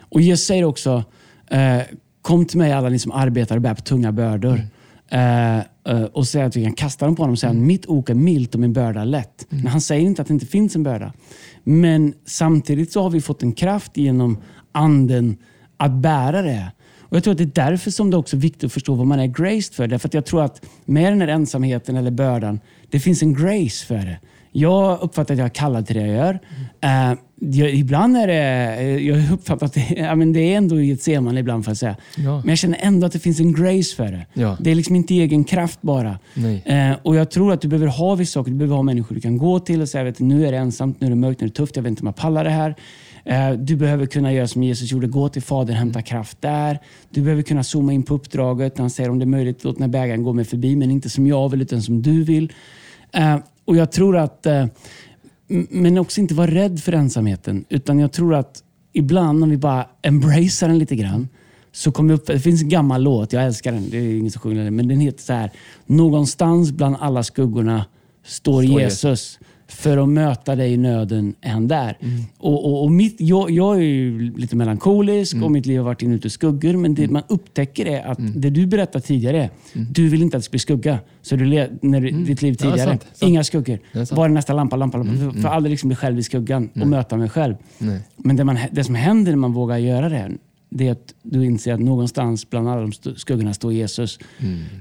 Och 0.00 0.20
Jesus 0.20 0.46
säger 0.46 0.64
också, 0.64 1.04
eh, 1.50 1.80
kom 2.22 2.46
till 2.46 2.58
mig 2.58 2.72
alla 2.72 2.88
ni 2.88 2.98
som 2.98 3.12
arbetar 3.12 3.56
och 3.56 3.62
bär 3.62 3.74
på 3.74 3.82
tunga 3.82 4.12
bördor. 4.12 4.60
Eh, 5.08 5.58
eh, 5.58 5.62
och 6.12 6.26
säger 6.26 6.46
att 6.46 6.56
vi 6.56 6.64
kan 6.64 6.72
kasta 6.72 7.06
dem 7.06 7.16
på 7.16 7.22
honom 7.22 7.32
och 7.32 7.38
säga 7.38 7.52
mitt 7.52 7.86
ok 7.86 8.10
är 8.10 8.14
milt 8.14 8.54
och 8.54 8.60
min 8.60 8.72
börda 8.72 9.00
är 9.00 9.04
lätt. 9.04 9.46
Men 9.48 9.66
han 9.66 9.80
säger 9.80 10.06
inte 10.06 10.22
att 10.22 10.28
det 10.28 10.34
inte 10.34 10.46
finns 10.46 10.76
en 10.76 10.82
börda. 10.82 11.12
Men 11.64 12.14
samtidigt 12.26 12.92
så 12.92 13.02
har 13.02 13.10
vi 13.10 13.20
fått 13.20 13.42
en 13.42 13.52
kraft 13.52 13.96
genom 13.96 14.38
anden 14.72 15.36
att 15.76 15.92
bära 15.92 16.42
det. 16.42 16.72
Och 17.00 17.16
Jag 17.16 17.24
tror 17.24 17.32
att 17.32 17.38
det 17.38 17.44
är 17.44 17.68
därför 17.70 17.90
som 17.90 18.10
det 18.10 18.16
också 18.16 18.36
är 18.36 18.40
viktigt 18.40 18.64
att 18.64 18.72
förstå 18.72 18.94
vad 18.94 19.06
man 19.06 19.20
är 19.20 19.26
graced 19.26 19.74
för. 19.74 19.86
Därför 19.86 20.08
att 20.08 20.14
jag 20.14 20.26
tror 20.26 20.42
att 20.42 20.66
med 20.84 21.12
den 21.12 21.20
här 21.20 21.28
ensamheten 21.28 21.96
eller 21.96 22.10
bördan, 22.10 22.60
det 22.90 23.00
finns 23.00 23.22
en 23.22 23.34
grace 23.34 23.86
för 23.86 23.96
det. 23.96 24.18
Jag 24.52 25.00
uppfattar 25.00 25.34
att 25.34 25.38
jag 25.38 25.44
är 25.44 25.50
kallad 25.50 25.86
till 25.86 25.96
det 25.96 26.06
jag 26.06 26.16
gör. 26.16 26.38
Eh, 26.80 27.18
jag, 27.40 27.74
ibland 27.74 28.16
är 28.16 28.26
det, 28.26 28.76
eh, 28.82 29.08
jag 29.08 29.32
uppfattar 29.32 29.66
att 29.66 29.74
det, 29.74 29.86
ja, 29.96 30.14
men 30.14 30.32
det 30.32 30.40
är 30.40 30.56
ändå 30.56 30.76
seman 31.00 31.38
ibland 31.38 31.64
får 31.64 31.70
jag 31.70 31.78
säga. 31.78 31.96
Ja. 32.16 32.38
Men 32.38 32.48
jag 32.48 32.58
känner 32.58 32.78
ändå 32.82 33.06
att 33.06 33.12
det 33.12 33.18
finns 33.18 33.40
en 33.40 33.52
grace 33.52 33.96
för 33.96 34.12
det. 34.12 34.26
Ja. 34.32 34.56
Det 34.60 34.70
är 34.70 34.74
liksom 34.74 34.96
inte 34.96 35.14
egen 35.14 35.44
kraft 35.44 35.82
bara. 35.82 36.18
Eh, 36.64 36.96
och 37.02 37.16
Jag 37.16 37.30
tror 37.30 37.52
att 37.52 37.60
du 37.60 37.68
behöver 37.68 37.86
ha 37.86 38.14
vissa 38.14 38.32
saker. 38.32 38.50
Du 38.50 38.56
behöver 38.56 38.76
ha 38.76 38.82
människor 38.82 39.14
du 39.14 39.20
kan 39.20 39.38
gå 39.38 39.58
till 39.58 39.80
och 39.82 39.88
säga 39.88 40.04
vet, 40.04 40.18
du, 40.18 40.24
nu 40.24 40.46
är 40.46 40.52
det 40.52 40.58
ensamt, 40.58 41.00
nu 41.00 41.06
är 41.06 41.10
det 41.10 41.16
mörkt, 41.16 41.40
nu 41.40 41.44
är 41.44 41.48
det 41.48 41.54
tufft, 41.54 41.76
jag 41.76 41.82
vet 41.82 41.90
inte 41.90 42.02
om 42.02 42.06
jag 42.06 42.16
pallar 42.16 42.44
det 42.44 42.50
här. 42.50 42.74
Du 43.56 43.76
behöver 43.76 44.06
kunna 44.06 44.32
göra 44.32 44.48
som 44.48 44.62
Jesus 44.62 44.92
gjorde, 44.92 45.06
gå 45.06 45.28
till 45.28 45.42
Fadern, 45.42 45.76
hämta 45.76 46.02
kraft 46.02 46.40
där. 46.40 46.78
Du 47.10 47.22
behöver 47.22 47.42
kunna 47.42 47.62
zooma 47.62 47.92
in 47.92 48.02
på 48.02 48.14
uppdraget. 48.14 48.78
Han 48.78 48.90
säger 48.90 49.10
om 49.10 49.18
det 49.18 49.24
är 49.24 49.26
möjligt, 49.26 49.64
låt 49.64 49.76
den 49.76 49.82
här 49.82 50.00
bägaren 50.00 50.22
gå 50.22 50.32
mig 50.32 50.44
förbi, 50.44 50.76
men 50.76 50.90
inte 50.90 51.10
som 51.10 51.26
jag 51.26 51.48
vill 51.48 51.62
utan 51.62 51.82
som 51.82 52.02
du 52.02 52.24
vill. 52.24 52.52
Och 53.64 53.76
Jag 53.76 53.92
tror 53.92 54.16
att 54.16 54.46
eh, 54.46 54.66
Men 55.70 55.98
också 55.98 56.20
inte 56.20 56.34
vara 56.34 56.50
rädd 56.50 56.80
för 56.80 56.92
ensamheten. 56.92 57.64
Utan 57.68 57.98
jag 57.98 58.12
tror 58.12 58.34
att 58.34 58.62
ibland 58.92 59.42
om 59.42 59.50
vi 59.50 59.56
bara 59.56 59.86
embracear 60.02 60.68
den 60.68 60.78
lite 60.78 60.96
grann 60.96 61.28
så 61.72 61.92
kommer 61.92 62.14
vi 62.14 62.20
upp, 62.20 62.26
det 62.26 62.40
finns 62.40 62.62
en 62.62 62.68
gammal 62.68 63.02
låt, 63.02 63.32
jag 63.32 63.44
älskar 63.44 63.72
den, 63.72 63.90
det 63.90 63.98
är 63.98 64.18
ingen 64.18 64.30
som 64.30 64.40
sjunger 64.40 64.64
den, 64.64 64.76
men 64.76 64.88
den 64.88 65.00
heter 65.00 65.22
så 65.22 65.32
här. 65.32 65.50
Någonstans 65.86 66.72
bland 66.72 66.96
alla 67.00 67.22
skuggorna 67.22 67.84
står, 68.24 68.62
Står 68.62 68.80
Jesus. 68.80 69.38
För 69.74 69.98
att 69.98 70.08
möta 70.08 70.56
dig 70.56 70.72
i 70.72 70.76
nöden 70.76 71.34
han 71.42 71.68
där. 71.68 71.98
Och, 72.38 72.64
och, 72.64 72.84
och 72.84 72.92
mitt, 72.92 73.16
jag, 73.18 73.50
jag 73.50 73.76
är 73.76 73.80
ju 73.80 74.36
lite 74.36 74.56
melankolisk 74.56 75.36
och 75.42 75.50
mitt 75.50 75.66
liv 75.66 75.78
har 75.78 75.84
varit 75.84 76.02
inuti 76.02 76.30
skuggor. 76.30 76.76
Men 76.76 76.94
det 76.94 77.08
man 77.08 77.22
upptäcker 77.28 77.86
är 77.86 78.06
att 78.06 78.18
det 78.34 78.50
du 78.50 78.66
berättade 78.66 79.04
tidigare, 79.04 79.50
du 79.72 80.08
vill 80.08 80.22
inte 80.22 80.36
att 80.36 80.40
det 80.40 80.44
ska 80.44 80.50
bli 80.50 80.58
skugga. 80.58 80.98
Så 81.22 81.36
du 81.36 81.44
när 81.80 82.00
du, 82.00 82.10
ditt 82.10 82.42
liv 82.42 82.56
Ja, 82.58 82.70
tidigare, 82.70 82.90
sant, 82.90 83.02
sant. 83.02 83.30
inga 83.30 83.44
skuggor. 83.44 83.78
Är. 83.92 84.14
Bara 84.14 84.28
nästa 84.28 84.52
lampa, 84.52 84.76
lampa, 84.76 84.98
lampa. 84.98 85.14
För, 85.14 85.40
för 85.40 85.48
aldrig 85.48 85.70
liksom 85.70 85.88
bli 85.88 85.96
själv 85.96 86.18
i 86.18 86.22
skuggan 86.22 86.68
och 86.80 86.86
möta 86.86 87.16
mig 87.16 87.28
själv. 87.28 87.54
Nej. 87.78 88.00
Men 88.16 88.36
det, 88.36 88.44
man, 88.44 88.58
det 88.72 88.84
som 88.84 88.94
händer 88.94 89.32
när 89.32 89.36
man 89.36 89.52
vågar 89.52 89.78
göra 89.78 90.08
det 90.08 90.16
här, 90.16 90.36
det 90.70 90.88
är 90.88 90.92
att 90.92 91.14
du 91.22 91.44
inser 91.44 91.74
att 91.74 91.80
någonstans 91.80 92.50
bland 92.50 92.68
alla 92.68 92.80
de 92.80 92.92
skuggorna 93.16 93.54
står 93.54 93.72
Jesus. 93.72 94.18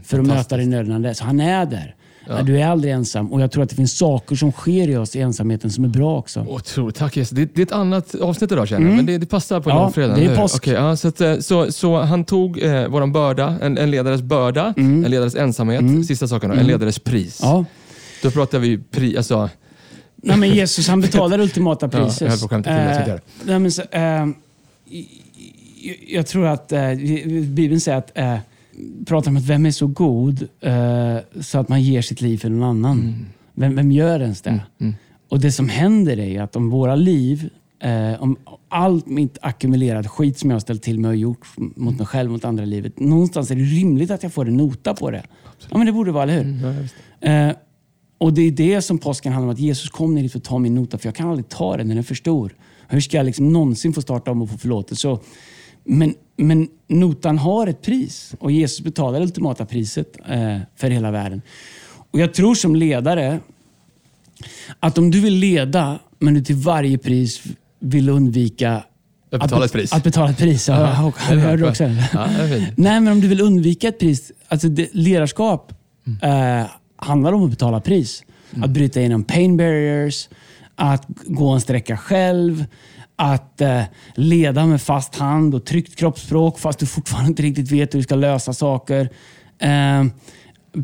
För 0.04 0.20
att 0.20 0.28
möta 0.28 0.58
dig 0.58 0.66
i 0.66 0.70
nöden. 0.70 1.16
Så 1.16 1.24
han 1.24 1.40
är 1.40 1.66
där. 1.66 1.96
Du 2.46 2.60
är 2.62 2.68
aldrig 2.68 2.94
ensam. 2.94 3.32
Och 3.34 3.42
jag 3.42 3.52
tror 3.52 3.64
att 3.64 3.70
det 3.70 3.76
finns 3.76 3.98
saker 3.98 4.36
som 4.36 4.52
sker 4.52 4.88
i 4.90 4.98
oss 4.98 5.16
i 5.16 5.20
ensamheten 5.20 5.72
som 5.72 5.84
är 5.84 5.88
bra 5.88 6.18
också. 6.18 6.40
Otroligt. 6.50 6.96
Tack 6.96 7.18
Jesus. 7.18 7.30
Det, 7.30 7.56
det 7.56 7.62
är 7.62 7.66
ett 7.66 7.72
annat 7.72 8.16
avsnitt 8.16 8.52
idag 8.52 8.68
känner 8.68 8.88
jag, 8.88 8.96
men 8.96 9.06
det, 9.06 9.18
det 9.18 9.26
passar 9.26 9.60
på 9.60 9.70
Mm. 9.70 9.78
Ja, 9.78 9.84
långfredagen. 9.84 10.20
det 10.20 10.32
är 10.32 10.36
påsk. 10.36 10.56
Okej, 10.56 10.74
ja, 10.74 10.96
så, 10.96 11.08
att, 11.08 11.22
eh, 11.22 11.38
så, 11.40 11.72
så 11.72 11.98
han 12.02 12.24
tog 12.26 12.62
eh, 12.64 12.88
våran 12.88 13.12
börda, 13.12 13.58
en, 13.62 13.78
en 13.78 13.92
ledares 13.92 14.22
börda, 14.22 14.74
Mm. 14.78 15.06
en 15.06 15.12
ledares 15.12 15.36
ensamhet, 15.36 16.08
sista 16.08 16.28
saken 16.28 16.50
då, 16.50 16.56
en 16.56 16.68
ledares 16.68 17.00
pris. 17.00 17.40
Ja. 17.42 17.66
Då 18.24 18.32
pratar 18.32 18.60
vi 18.60 18.78
pri, 18.78 19.18
alltså, 19.18 19.50
Nej, 20.16 20.38
men 20.38 20.50
Jesus 20.50 20.88
han 20.88 21.02
betalar 21.02 21.40
ultimata 21.44 21.90
Ja, 21.92 21.98
jag 22.00 22.08
priset. 22.08 22.30
höll 22.30 22.40
på 22.40 22.46
att 22.46 22.52
skämta 22.52 22.70
till 23.70 23.82
eh, 23.92 24.28
i- 24.90 25.08
jag 26.16 26.28
tror 26.28 26.48
att 26.48 26.72
eh, 26.72 26.94
Bibeln 27.44 27.80
säger 27.82 27.98
att 27.98 28.12
eh, 28.18 28.36
pratar 29.06 29.32
om 29.32 29.38
att 29.38 29.44
vem 29.44 29.66
är 29.66 29.72
så 29.72 29.88
god 29.88 30.48
eh, 30.60 31.18
så 31.42 31.60
att 31.60 31.70
man 31.70 31.82
ger 31.82 32.02
sitt 32.02 32.22
liv 32.22 32.38
för 32.38 32.50
någon 32.50 32.70
annan. 32.70 33.00
Mm. 33.00 33.26
Vem, 33.54 33.76
vem 33.76 33.92
gör 33.92 34.20
ens 34.20 34.42
det? 34.42 34.62
Och 35.30 35.40
Det 35.40 35.52
som 35.52 35.70
händer 35.70 36.20
är 36.20 36.42
att 36.42 36.56
om 36.56 36.70
våra 36.70 36.96
liv 36.96 37.50
eh, 37.80 38.24
om 38.24 38.38
allt 38.70 39.08
mitt 39.08 39.38
ackumulerad 39.42 40.08
skit 40.08 40.40
som 40.40 40.50
jag 40.50 40.56
har 40.56 40.60
ställt 40.60 40.84
till 40.84 41.00
med 41.00 41.10
och 41.10 41.16
gjort 41.16 41.48
mot 41.56 41.98
mig 41.98 42.08
själv, 42.08 42.32
mot 42.32 42.46
andra 42.46 42.66
livet. 42.66 43.00
Någonstans 43.00 43.52
är 43.52 43.56
det 43.56 43.62
rimligt 43.62 44.12
att 44.12 44.24
jag 44.24 44.34
får 44.34 44.48
en 44.48 44.58
nota 44.58 44.94
på 44.94 45.12
det. 45.12 45.24
Ja, 45.70 45.78
men 45.78 45.86
det 45.86 45.94
borde 45.94 46.12
vara, 46.12 46.24
eller 46.24 46.44
hur? 46.44 46.66
Ja, 46.66 46.82
visst. 46.82 46.96
Eh, 47.20 47.52
och 48.18 48.34
det 48.34 48.42
är 48.42 48.52
det 48.52 48.82
som 48.82 48.98
påsken 48.98 49.34
handlar 49.34 49.48
om, 49.48 49.54
att 49.54 49.60
Jesus 49.60 49.90
kom 49.90 50.16
ner 50.16 50.22
hit 50.22 50.32
för 50.32 50.40
att 50.40 50.44
ta 50.44 50.60
min 50.60 50.76
nota, 50.76 50.98
för 50.98 51.08
jag 51.08 51.16
kan 51.16 51.30
aldrig 51.30 51.50
ta 51.50 51.78
den, 51.78 51.88
den 51.88 51.98
är 51.98 52.04
för 52.04 52.16
stor. 52.16 52.56
Hur 52.88 53.02
ska 53.02 53.18
jag 53.18 53.26
liksom 53.26 53.54
någonsin 53.54 53.94
få 53.94 54.02
starta 54.02 54.32
om 54.32 54.42
och 54.42 54.50
få 54.50 54.58
förlåtelse? 54.58 55.02
Så, 55.02 55.20
men, 55.84 56.14
men 56.38 56.68
notan 56.88 57.38
har 57.38 57.68
ett 57.68 57.82
pris 57.82 58.36
och 58.40 58.52
Jesus 58.52 58.82
betalar 58.82 59.20
det 59.20 59.26
ultimata 59.26 59.66
priset 59.66 60.18
eh, 60.30 60.58
för 60.76 60.90
hela 60.90 61.12
världen. 61.12 61.42
Och 62.12 62.20
Jag 62.20 62.34
tror 62.34 62.56
som 62.56 62.76
ledare 62.76 63.40
att 64.80 64.98
om 64.98 65.12
du 65.12 65.22
vill 65.22 65.34
leda, 65.36 66.00
men 66.20 66.34
du 66.34 66.42
till 66.42 66.56
varje 66.56 66.98
pris 66.98 67.42
vill 67.80 68.10
undvika 68.10 68.84
Att 69.32 69.42
betala 69.42 69.60
be- 69.60 69.66
ett 69.66 69.72
pris. 69.72 69.94
Att 69.94 70.04
betala 70.04 70.30
ett 70.32 70.38
pris. 70.38 70.68
Ja, 70.68 71.12
jag 71.30 71.38
hörde 71.38 71.70
också. 71.70 71.84
Ja. 71.84 72.28
Nej, 72.78 73.00
men 73.02 73.08
om 73.08 73.22
du 73.22 73.28
vill 73.28 73.42
undvika 73.42 73.88
ett 73.88 74.00
pris. 74.00 74.32
Alltså 74.48 74.68
det, 74.70 74.90
ledarskap 74.94 75.74
eh, 76.22 76.66
handlar 76.96 77.34
om 77.34 77.44
att 77.44 77.50
betala 77.50 77.82
pris. 77.82 78.24
Att 78.64 78.70
bryta 78.70 79.00
igenom 79.00 79.24
pain 79.24 79.58
barriers, 79.58 80.30
att 80.76 81.06
gå 81.26 81.50
en 81.50 81.62
sträcka 81.62 81.98
själv, 81.98 82.66
att 83.22 83.62
eh, 83.62 83.82
leda 84.16 84.66
med 84.66 84.82
fast 84.82 85.16
hand 85.16 85.56
och 85.56 85.66
tryggt 85.66 85.96
kroppsspråk 85.96 86.60
fast 86.60 86.80
du 86.80 86.86
fortfarande 86.86 87.30
inte 87.30 87.44
riktigt 87.44 87.72
vet 87.72 87.94
hur 87.94 88.00
du 88.00 88.04
ska 88.04 88.16
lösa 88.16 88.54
saker. 88.54 89.10
Eh, 89.60 90.04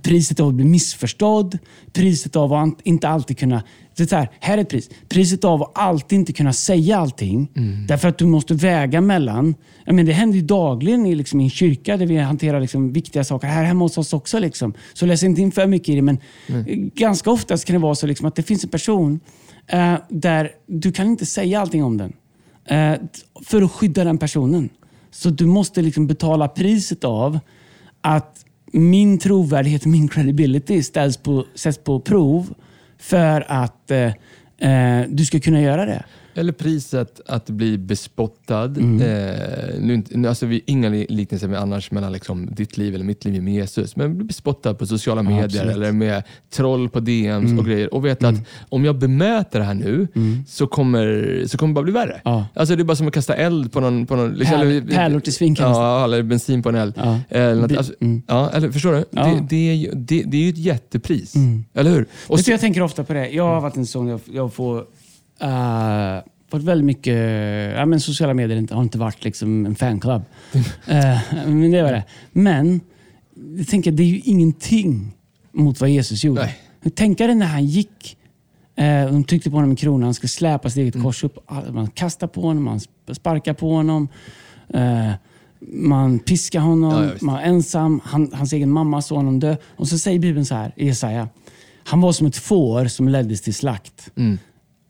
priset 0.04 0.40
av 0.40 0.48
att 0.48 0.54
bli 0.54 0.66
missförstådd, 0.66 1.58
priset 1.94 2.36
av 2.36 2.54
att 2.54 2.82
inte 2.84 3.10
alltid 3.10 3.38
kunna... 3.38 3.64
Det 3.98 4.12
här, 4.12 4.30
här 4.40 4.58
är 4.58 4.62
ett 4.62 4.70
pris. 4.70 4.90
Priset 5.10 5.44
av 5.44 5.64
att 5.64 5.72
alltid 5.74 6.20
inte 6.20 6.34
kunna 6.34 6.54
säga 6.54 6.98
allting. 6.98 7.50
Därför 7.88 8.08
att 8.08 8.18
du 8.18 8.26
måste 8.26 8.54
väga 8.54 9.02
mellan... 9.02 9.56
Menar, 9.86 10.04
det 10.04 10.14
händer 10.14 10.38
ju 10.38 10.44
dagligen 10.44 11.06
i, 11.06 11.16
liksom, 11.16 11.40
en 11.40 11.50
kyrka 11.50 11.98
där 11.98 12.06
vi 12.06 12.18
hanterar 12.18 12.62
liksom, 12.62 12.94
viktiga 12.94 13.24
saker. 13.24 13.48
Här 13.48 13.64
hemma 13.64 13.86
hos 13.86 13.98
oss 13.98 14.14
också. 14.14 14.40
Liksom. 14.40 14.74
Så 14.94 15.06
läs 15.06 15.24
inte 15.24 15.42
in 15.42 15.52
för 15.52 15.68
mycket 15.68 15.90
i 15.90 15.96
det. 15.96 16.02
Men 16.02 16.18
eh, 16.48 16.76
ganska 16.76 17.32
ofta 17.32 17.58
kan 17.58 17.74
det 17.74 17.80
vara 17.80 17.96
så 17.96 18.08
liksom, 18.08 18.28
att 18.28 18.36
det 18.36 18.44
finns 18.44 18.64
en 18.64 18.70
person 18.70 19.20
eh, 19.68 19.96
där 20.10 20.52
du 20.68 20.92
kan 20.92 21.08
inte 21.08 21.26
säga 21.26 21.62
allting 21.62 21.84
om 21.84 21.98
den. 21.98 22.14
Eh, 22.68 22.94
för 23.46 23.62
att 23.62 23.72
skydda 23.72 24.04
den 24.04 24.18
personen. 24.18 24.70
Så 25.12 25.30
du 25.30 25.46
måste 25.46 25.82
liksom 25.82 26.08
betala 26.08 26.48
priset 26.48 27.04
av 27.04 27.40
att 28.02 28.46
min 28.72 29.20
trovärdighet 29.20 29.82
och 29.82 29.88
min 29.88 30.08
credibility 30.08 30.84
ställs 30.84 31.18
på, 31.18 31.46
sätts 31.56 31.78
på 31.78 32.00
prov 32.00 32.54
för 32.98 33.46
att 33.48 33.92
eh, 33.92 34.14
eh, 34.58 35.06
du 35.10 35.26
ska 35.26 35.40
kunna 35.40 35.62
göra 35.62 35.86
det. 35.86 36.04
Eller 36.38 36.52
priset 36.54 37.22
att 37.26 37.50
bli 37.50 37.78
bespottad. 37.78 38.64
Mm. 38.78 39.02
Eh, 39.02 39.36
nu, 39.82 40.04
nu, 40.10 40.28
alltså 40.28 40.46
vi, 40.46 40.62
inga 40.66 40.90
li- 40.90 41.06
liknelser 41.10 41.48
med 41.48 41.60
annars 41.60 41.92
mellan 41.92 42.12
liksom 42.14 42.50
ditt 42.56 42.78
liv 42.78 42.96
eller 42.96 43.06
mitt 43.06 43.26
liv 43.26 43.44
med 43.44 43.54
Jesus, 43.54 43.96
men 43.96 44.18
bli 44.18 44.26
bespottad 44.26 44.74
på 44.74 44.86
sociala 44.88 45.24
medier 45.24 45.44
absolut. 45.46 45.64
Mm. 45.64 45.76
eller 45.76 45.92
med 45.92 46.24
troll 46.50 46.90
på 46.90 47.00
DMs 47.00 47.60
och 47.60 47.66
grejer. 47.66 47.94
Och 47.94 48.06
veta 48.06 48.28
att 48.28 48.36
om 48.70 48.86
jag 48.86 48.96
bemöter 48.98 49.60
det 49.60 49.66
här 49.66 49.74
nu 49.74 50.08
så, 50.48 50.68
kommer, 50.68 51.44
så 51.48 51.58
kommer 51.58 51.72
det 51.72 51.76
bara 51.76 51.84
bli 51.84 51.94
värre. 51.94 52.22
Ja. 52.24 52.46
Alltså 52.54 52.76
det 52.76 52.82
är 52.82 52.84
bara 52.86 52.96
som 52.96 53.08
att 53.08 53.14
kasta 53.14 53.34
eld 53.36 53.72
på 53.72 53.80
någon... 53.80 54.06
På 54.06 54.16
någon 54.16 54.34
liksom, 54.34 54.58
Pärl- 54.58 54.62
eller- 54.66 54.82
pärlor 54.96 55.20
till 55.20 55.34
svinkast. 55.34 55.68
Ja, 55.78 56.04
eller 56.04 56.24
bensin 56.24 56.64
på 56.64 56.70
en 56.70 56.76
eld. 56.76 56.94
Ja. 56.98 57.20
Eller 57.30 57.62
något, 57.62 57.78
alltså, 57.78 57.94
mm. 58.00 58.22
ja, 58.28 58.50
eller, 58.54 58.72
förstår 58.72 58.94
du? 58.94 59.06
Ja. 59.12 59.26
Det, 59.26 59.46
det, 59.50 59.70
är 59.70 59.74
ju, 59.74 59.92
det, 59.96 60.24
det 60.28 60.38
är 60.38 60.42
ju 60.42 60.50
ett 60.50 60.58
jättepris. 60.58 61.34
Eller 61.74 61.92
hur? 61.92 62.06
Och 62.28 62.40
så, 62.40 62.52
jag 62.52 62.60
tänker 62.60 62.82
ofta 62.82 63.04
på 63.04 63.14
det. 63.14 63.30
Jag 63.30 63.44
har 63.48 63.62
varit 63.62 63.78
en 63.78 63.86
sån, 63.86 64.08
jag, 64.08 64.20
jag 64.34 64.54
får... 64.54 64.86
Uh, 65.44 66.20
fått 66.52 66.64
väldigt 66.64 66.86
mycket... 66.86 67.16
Ja, 67.76 67.86
men 67.86 68.00
sociala 68.00 68.34
medier 68.34 68.74
har 68.74 68.84
inte 68.84 68.98
varit 68.98 69.24
liksom 69.24 69.66
en 69.66 69.76
fanclub. 69.76 70.22
Eh, 70.88 71.20
men 71.46 71.72
det 71.72 71.82
var 71.84 71.92
det. 71.92 72.04
Men 72.32 72.82
jag 73.58 73.68
tänker, 73.68 73.92
det 73.92 74.04
är 74.04 74.08
ju 74.08 74.20
ingenting 74.20 75.12
mot 75.52 75.82
vad 75.82 75.90
Jesus 75.90 76.24
gjorde. 76.24 76.50
Tänk 76.96 77.18
dig 77.18 77.36
när 77.36 77.46
han 77.46 77.66
gick. 77.66 78.18
Eh, 78.76 79.06
de 79.12 79.24
tryckte 79.24 79.50
på 79.50 79.56
honom 79.58 79.70
med 79.70 79.80
kronan, 79.80 80.04
han 80.04 80.14
skulle 80.14 80.30
släpa 80.30 80.70
sitt 80.70 80.78
eget 80.78 80.96
Mm. 80.96 81.06
kors 81.06 81.24
upp. 81.24 81.50
Man 81.72 81.88
kastar 81.88 82.28
på 82.28 82.42
honom, 82.42 82.64
man 82.64 82.78
sp- 82.78 83.14
sparkar 83.14 83.54
på 83.54 83.72
honom. 83.74 84.08
Eh, 84.74 85.12
man 85.60 86.20
piskar 86.20 86.60
honom, 86.60 87.04
Ja, 87.04 87.12
man 87.22 87.36
är 87.40 87.42
ensam. 87.44 88.02
Han, 88.04 88.32
hans 88.34 88.54
egen 88.54 88.70
mamma 88.72 89.02
såg 89.02 89.18
honom 89.18 89.40
dö. 89.40 89.56
Och 89.76 89.88
så 89.88 89.98
säger 89.98 90.20
Bibeln 90.20 90.46
så 90.46 90.56
här 90.56 90.74
i 90.76 90.86
Jesaja. 90.86 91.30
Han 91.84 92.02
var 92.02 92.12
som 92.12 92.28
ett 92.28 92.38
får 92.38 92.86
som 92.86 93.08
leddes 93.10 93.42
till 93.42 93.54
slakt. 93.54 94.10
Mm. 94.16 94.38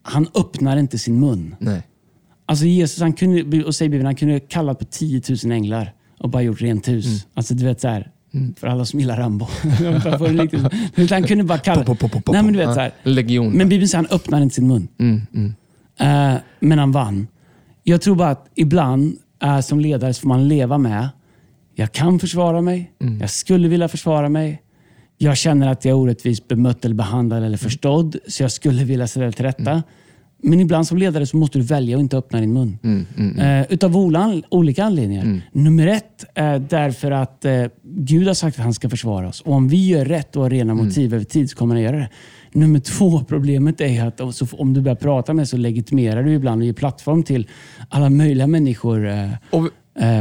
Han 0.10 0.28
öppnar 0.36 0.78
inte 0.78 0.98
sin 0.98 1.20
mun. 1.20 1.56
nej. 1.60 1.82
Alltså 2.50 2.66
Jesus, 2.66 3.02
han 3.02 3.14
kunde, 3.14 3.64
och 3.64 3.76
säger 3.76 3.90
Bibeln, 3.90 4.06
han 4.06 4.16
kunde 4.16 4.40
kallat 4.40 4.80
på 4.80 4.86
10 4.86 5.22
000 5.44 5.52
änglar 5.52 5.94
och 6.20 6.30
bara 6.30 6.42
gjort 6.44 6.62
rent 6.62 6.88
hus. 6.88 7.06
Mm. 7.06 7.20
Alltså 7.34 7.54
du 7.54 7.66
vet 7.66 7.82
så 7.82 7.88
här, 7.88 8.12
för 8.58 8.68
alla 8.68 8.86
som 8.86 9.00
gillar 9.00 9.18
Rambo. 9.18 9.48
Han 11.10 11.24
kunde 11.24 11.44
bara 11.44 11.58
kalla... 11.58 11.84
Pop, 11.84 12.00
pop, 12.00 12.12
pop, 12.12 12.26
pop, 12.26 12.34
Nej 12.34 12.44
men 12.44 12.54
du 12.54 12.60
vet 12.60 12.74
så 12.74 12.80
här. 12.80 12.92
legion. 13.04 13.52
Men 13.54 13.70
Bibeln 13.70 13.88
säger 13.88 14.04
han 14.04 14.16
öppnar 14.16 14.42
inte 14.42 14.56
sin 14.56 14.68
mun. 14.68 14.88
Mm, 15.00 15.22
mm. 15.34 15.54
Eh, 16.00 16.40
men 16.60 16.80
han 16.80 16.92
vann. 16.92 17.28
Jag 17.84 18.02
tror 18.02 18.16
bara 18.16 18.30
att 18.30 18.48
ibland 18.56 19.18
eh, 19.44 19.60
som 19.60 19.80
ledare 19.80 20.14
så 20.14 20.22
får 20.22 20.28
man 20.30 20.48
leva 20.48 20.78
med, 20.78 21.10
jag 21.76 21.92
kan 21.92 22.20
försvara 22.20 22.62
mig, 22.62 22.92
Mm. 23.02 23.20
jag 23.22 23.30
skulle 23.30 23.68
vilja 23.68 23.88
försvara 23.88 24.30
mig. 24.30 24.62
Jag 25.18 25.38
känner 25.38 25.68
att 25.72 25.86
jag 25.86 25.90
är 25.92 25.96
orättvist 25.98 26.48
bemött 26.48 26.86
eller 26.86 26.96
behandlad 26.96 27.44
eller 27.44 27.58
förstådd, 27.58 28.16
så 28.28 28.44
jag 28.44 28.52
skulle 28.52 28.84
vilja 28.84 29.08
ställa 29.08 29.32
till 29.32 29.46
rätta. 29.46 29.84
Men 30.44 30.60
ibland 30.60 30.88
som 30.88 30.98
ledare 30.98 31.26
så 31.26 31.38
måste 31.38 31.58
du 31.60 31.64
välja 31.66 31.98
att 31.98 32.02
inte 32.02 32.18
öppna 32.18 32.40
din 32.40 32.54
mun. 32.54 32.78
Mm, 32.84 33.06
mm, 33.18 33.40
Eh, 33.62 33.66
utav 33.70 33.98
olika 34.50 34.84
anledningar. 34.84 35.42
Nummer 35.52 35.88
ett 35.88 36.26
är 36.36 36.60
därför 36.60 37.12
att 37.12 37.46
eh, 37.46 37.64
Gud 37.84 38.28
har 38.28 38.34
sagt 38.34 38.58
att 38.60 38.64
han 38.64 38.74
ska 38.74 38.90
försvara 38.90 39.28
oss. 39.28 39.42
Och 39.42 39.54
om 39.54 39.68
vi 39.68 39.88
gör 39.88 40.06
rätt 40.06 40.36
och 40.36 40.44
har 40.44 40.50
rena 40.50 40.74
motiv 40.74 41.14
över 41.14 41.24
tid 41.26 41.50
så 41.50 41.58
kommer 41.58 41.76
han 41.76 41.84
göra 41.84 41.98
det. 41.98 42.10
Nummer 42.52 42.80
två, 42.80 43.24
problemet 43.28 43.82
är 43.82 44.06
att 44.06 44.22
om- 44.54 44.74
du 44.74 44.82
börjar 44.82 44.96
prata 44.96 45.34
med 45.34 45.50
så 45.50 45.58
legitimerar 45.58 46.24
du 46.24 46.34
ibland 46.34 46.62
och 46.62 46.66
ger 46.66 46.74
plattform 46.74 47.24
till 47.24 47.48
alla 47.90 48.10
möjliga 48.10 48.48
människor 48.48 49.08
eh, 49.08 49.30
Och 49.52 49.70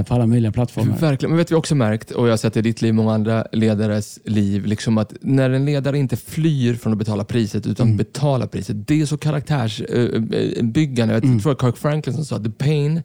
på 0.06 0.14
alla 0.14 0.26
möjliga 0.26 0.52
plattformar. 0.52 0.98
Verkligen, 0.98 1.30
men 1.30 1.38
vet 1.38 1.50
vi 1.50 1.54
också 1.54 1.74
märkt, 1.74 2.10
och 2.10 2.26
jag 2.26 2.32
har 2.32 2.36
sett 2.36 2.54
det 2.54 2.60
i 2.60 2.62
ditt 2.62 2.82
liv, 2.82 2.94
många 2.94 3.12
andra 3.14 3.46
ledares 3.52 4.18
liv, 4.24 4.66
liksom 4.66 4.98
att 4.98 5.12
när 5.20 5.50
en 5.50 5.64
ledare 5.64 5.98
inte 5.98 6.16
flyr 6.16 6.74
från 6.74 6.92
att 6.92 6.98
betala 6.98 7.24
priset 7.24 7.66
utan 7.66 7.86
Mm. 7.86 7.96
betalar 7.96 8.46
priset. 8.46 8.88
Det 8.88 9.00
är 9.00 9.06
så 9.06 9.16
karaktärsbyggande. 9.18 11.14
Jag 11.14 11.24
Mm. 11.24 11.40
tror 11.40 11.54
var 11.54 11.70
Kirk 11.70 11.76
Franklin 11.76 12.14
som 12.16 12.24
sa 12.24 12.38
the 12.38 12.50
pain, 12.50 13.02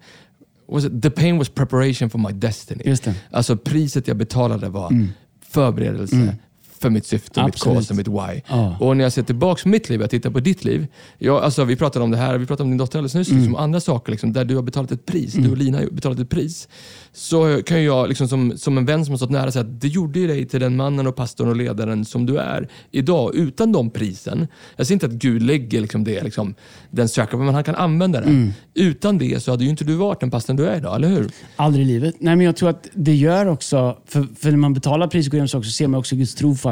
was 0.67 0.83
the 1.01 1.09
pain 1.09 1.37
was 1.37 1.49
preparation 1.49 2.09
for 2.09 2.19
my 2.19 2.31
destiny. 2.31 2.81
Just 2.85 3.03
det. 3.03 3.13
Alltså 3.31 3.57
priset 3.57 4.07
jag 4.07 4.17
betalade 4.17 4.69
var 4.69 5.07
förberedelse 5.49 6.35
för 6.81 6.89
mitt 6.89 7.05
syfte, 7.05 7.43
mitt 7.43 7.53
Absolut. 7.55 7.75
cause 7.77 7.93
och 7.93 7.97
mitt 7.97 8.07
why. 8.07 8.41
Ja. 8.47 8.77
Och 8.79 8.97
när 8.97 9.03
jag 9.03 9.13
ser 9.13 9.23
tillbaka 9.23 9.61
på 9.63 9.69
mitt 9.69 9.89
liv, 9.89 10.01
jag 10.01 10.09
tittar 10.09 10.29
på 10.29 10.39
ditt 10.39 10.63
liv. 10.65 10.87
Jag, 11.17 11.43
alltså, 11.43 11.63
vi 11.63 11.75
pratade 11.75 12.03
om 12.05 12.11
det 12.11 12.17
här, 12.17 12.37
vi 12.37 12.45
pratade 12.45 12.63
om 12.63 12.69
din 12.69 12.77
dotter 12.77 12.99
alldeles 12.99 13.15
nyss, 13.15 13.29
Mm. 13.29 13.41
liksom, 13.41 13.55
andra 13.55 13.79
saker 13.79 14.11
liksom, 14.11 14.33
där 14.33 14.45
du 14.45 14.55
har 14.55 14.63
betalat 14.63 14.91
ett 14.91 15.05
pris, 15.05 15.33
du 15.33 15.51
och 15.51 15.57
Lina 15.57 15.77
har 15.77 15.85
betalat 15.85 16.19
ett 16.19 16.29
pris. 16.29 16.67
Så 17.13 17.61
kan 17.65 17.83
jag 17.83 18.07
liksom, 18.09 18.27
som, 18.27 18.57
som 18.57 18.77
en 18.77 18.85
vän 18.85 19.05
som 19.05 19.11
har 19.11 19.17
stått 19.17 19.29
nära 19.29 19.51
säga 19.51 19.65
att 19.65 19.81
det 19.81 19.87
gjorde 19.87 20.19
ju 20.19 20.27
dig 20.27 20.45
till 20.45 20.59
den 20.59 20.75
mannen 20.75 21.07
och 21.07 21.15
pastorn 21.15 21.47
och 21.47 21.55
ledaren 21.55 22.05
som 22.05 22.25
du 22.25 22.37
är 22.37 22.67
idag. 22.91 23.35
Utan 23.35 23.71
de 23.71 23.89
prisen, 23.89 24.47
jag 24.75 24.87
säger 24.87 24.95
inte 24.95 25.05
att 25.05 25.11
Gud 25.11 25.41
lägger 25.41 25.81
liksom 25.81 26.03
det, 26.03 26.23
liksom, 26.23 26.55
den 26.89 27.09
söker, 27.09 27.37
men 27.37 27.53
han 27.53 27.63
kan 27.63 27.75
använda 27.75 28.21
det. 28.21 28.27
Mm. 28.27 28.51
Utan 28.73 29.17
det 29.17 29.43
så 29.43 29.51
hade 29.51 29.63
ju 29.63 29.69
inte 29.69 29.83
du 29.83 29.95
varit 29.95 30.19
den 30.19 30.31
pastorn 30.31 30.55
du 30.55 30.67
är 30.67 30.77
idag, 30.77 30.95
eller 30.95 31.07
hur? 31.07 31.31
Aldrig 31.55 31.85
i 31.85 31.87
livet. 31.87 32.15
Nej, 32.19 32.35
men 32.35 32.45
jag 32.45 32.55
tror 32.55 32.69
att 32.69 32.87
det 32.93 33.15
gör 33.15 33.45
också, 33.45 33.97
för, 34.05 34.27
för 34.39 34.51
när 34.51 34.57
man 34.57 34.73
betalar 34.73 35.07
pris 35.07 35.27
och 35.27 35.49
så 35.49 35.71
ser 35.71 35.87
man 35.87 35.99
också 35.99 36.15
Guds 36.15 36.35
trofasthet. 36.35 36.70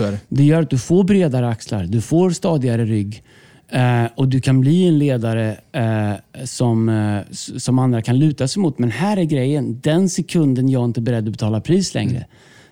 Är 0.00 0.10
det. 0.12 0.18
Det 0.28 0.44
gör 0.44 0.62
att 0.62 0.70
du 0.70 0.78
får 0.78 1.04
bredare 1.04 1.48
axlar, 1.48 1.84
du 1.84 2.00
får 2.00 2.30
stadigare 2.30 2.84
rygg 2.84 3.22
eh, 3.68 4.04
och 4.14 4.28
du 4.28 4.40
kan 4.40 4.60
bli 4.60 4.88
en 4.88 4.98
ledare 4.98 5.56
eh, 5.72 6.44
som, 6.44 6.88
eh, 6.88 7.20
som 7.58 7.78
andra 7.78 8.02
kan 8.02 8.18
luta 8.18 8.48
sig 8.48 8.62
mot. 8.62 8.78
Men 8.78 8.90
här 8.90 9.16
är 9.16 9.24
grejen, 9.24 9.80
den 9.80 10.08
sekunden 10.08 10.68
jag 10.68 10.84
inte 10.84 11.00
är 11.00 11.02
beredd 11.02 11.24
att 11.26 11.32
betala 11.32 11.60
pris 11.60 11.94
längre 11.94 12.26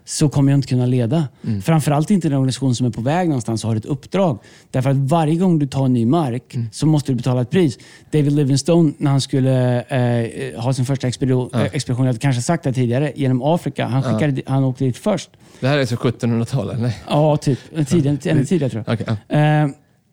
så 0.08 0.28
kommer 0.28 0.52
jag 0.52 0.58
inte 0.58 0.68
kunna 0.68 0.86
leda. 0.86 1.28
Framförallt 1.64 2.10
inte 2.10 2.28
en 2.28 2.34
organisation 2.34 2.74
som 2.74 2.86
är 2.86 2.90
på 2.90 3.00
väg 3.00 3.28
någonstans 3.28 3.64
och 3.64 3.70
har 3.70 3.76
ett 3.76 3.84
uppdrag. 3.84 4.38
Därför 4.70 4.90
att 4.90 4.96
varje 4.96 5.36
gång 5.36 5.58
du 5.58 5.66
tar 5.66 5.88
ny 5.88 6.06
mark 6.06 6.56
så 6.72 6.86
måste 6.86 7.12
du 7.12 7.16
betala 7.16 7.40
ett 7.40 7.50
pris. 7.50 7.78
David 8.12 8.32
Livingstone, 8.32 8.92
när 8.98 9.10
han 9.10 9.20
skulle 9.20 9.80
eh, 9.80 10.60
ha 10.62 10.72
sin 10.72 10.84
första 10.84 11.08
expedition, 11.08 11.50
eh, 11.54 11.60
expedition, 11.62 12.04
jag 12.04 12.12
hade 12.12 12.18
kanske 12.18 12.42
sagt 12.42 12.64
det 12.64 12.72
tidigare, 12.72 13.12
genom 13.16 13.42
Afrika. 13.42 13.86
Han, 13.86 14.02
skickade, 14.02 14.32
di- 14.32 14.42
han 14.46 14.64
åkte 14.64 14.84
dit 14.84 14.96
först. 14.96 15.30
Det 15.60 15.68
här 15.68 15.78
är 15.78 15.86
så 15.86 15.96
1700-tal, 15.96 16.70
eller? 16.70 16.92
Ja, 17.08 17.36
typ. 17.36 17.58
Tiden, 17.88 18.18
ännu 18.24 18.44
tidigare 18.44 18.70
tror 18.70 18.84
jag. 18.86 18.94
Okej, 18.94 19.16
ja. 19.28 19.36
Eh, 19.38 19.68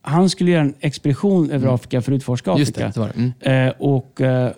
han 0.05 0.29
skulle 0.29 0.51
göra 0.51 0.61
en 0.61 0.73
expedition 0.79 1.51
över 1.51 1.73
Afrika 1.75 2.01
för 2.01 2.11
att 2.11 2.15
utforska 2.15 2.51
Afrika. 2.51 2.91
det, 2.93 2.99
var 2.99 3.11
det. 3.15 3.31
Mm. 3.47 3.67
Eh, 3.67 3.73
och, 3.79 4.21
eh, 4.21 4.51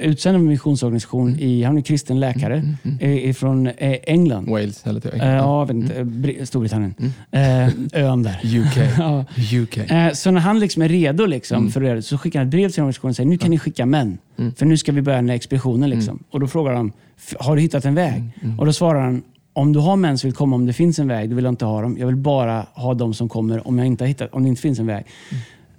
utsänd 0.00 0.36
av 0.36 0.42
en 0.42 0.48
missionsorganisation. 0.48 1.36
I, 1.38 1.62
han 1.62 1.78
är 1.78 1.82
kristen 1.82 2.20
läkare 2.20 2.74
mm. 2.84 3.34
från 3.34 3.66
eh, 3.66 3.96
England. 4.02 4.48
Wales 4.48 4.86
eller 4.86 5.00
till 5.00 5.10
Uh, 5.10 5.18
ja, 5.18 5.60
jag 5.60 5.66
vet 5.66 5.76
inte, 5.76 5.94
mm. 5.94 6.46
Storbritannien. 6.46 6.94
Mm. 7.30 7.88
Ön 7.92 8.22
där. 8.22 8.40
UK. 8.44 8.76
ja. 8.98 9.24
UK. 9.62 9.78
Så 10.16 10.30
när 10.30 10.40
han 10.40 10.58
liksom 10.58 10.82
är 10.82 10.88
redo 10.88 11.26
liksom, 11.26 11.56
mm. 11.56 11.70
för 11.70 11.80
det, 11.80 12.02
så 12.02 12.18
skickar 12.18 12.38
han 12.38 12.48
ett 12.48 12.50
brev 12.50 12.68
till 12.68 12.82
organisationen 12.82 13.10
och 13.10 13.16
säger 13.16 13.30
nu 13.30 13.38
kan 13.38 13.50
ni 13.50 13.58
skicka 13.58 13.86
män. 13.86 14.18
Mm. 14.38 14.54
För 14.54 14.66
nu 14.66 14.76
ska 14.76 14.92
vi 14.92 15.02
börja 15.02 15.16
den 15.16 15.28
här 15.28 15.36
expeditionen. 15.36 15.90
Liksom. 15.90 16.14
Mm. 16.14 16.24
Och 16.30 16.40
Då 16.40 16.46
frågar 16.46 16.72
de, 16.72 16.92
har 17.38 17.56
du 17.56 17.62
hittat 17.62 17.84
en 17.84 17.94
väg? 17.94 18.22
Och 18.58 18.66
Då 18.66 18.72
svarar 18.72 19.00
han, 19.00 19.22
om 19.52 19.72
du 19.72 19.78
har 19.78 19.96
män 19.96 20.18
som 20.18 20.28
vill 20.28 20.36
komma 20.36 20.56
om 20.56 20.66
det 20.66 20.72
finns 20.72 20.98
en 20.98 21.08
väg, 21.08 21.30
då 21.30 21.36
vill 21.36 21.44
jag 21.44 21.52
inte 21.52 21.64
ha 21.64 21.82
dem. 21.82 21.96
Jag 21.98 22.06
vill 22.06 22.16
bara 22.16 22.66
ha 22.74 22.94
de 22.94 23.14
som 23.14 23.28
kommer 23.28 23.68
om, 23.68 23.78
jag 23.78 23.86
inte 23.86 24.04
har 24.04 24.08
hittat, 24.08 24.32
om 24.32 24.42
det 24.42 24.48
inte 24.48 24.62
finns 24.62 24.78
en 24.78 24.86
väg. 24.86 25.04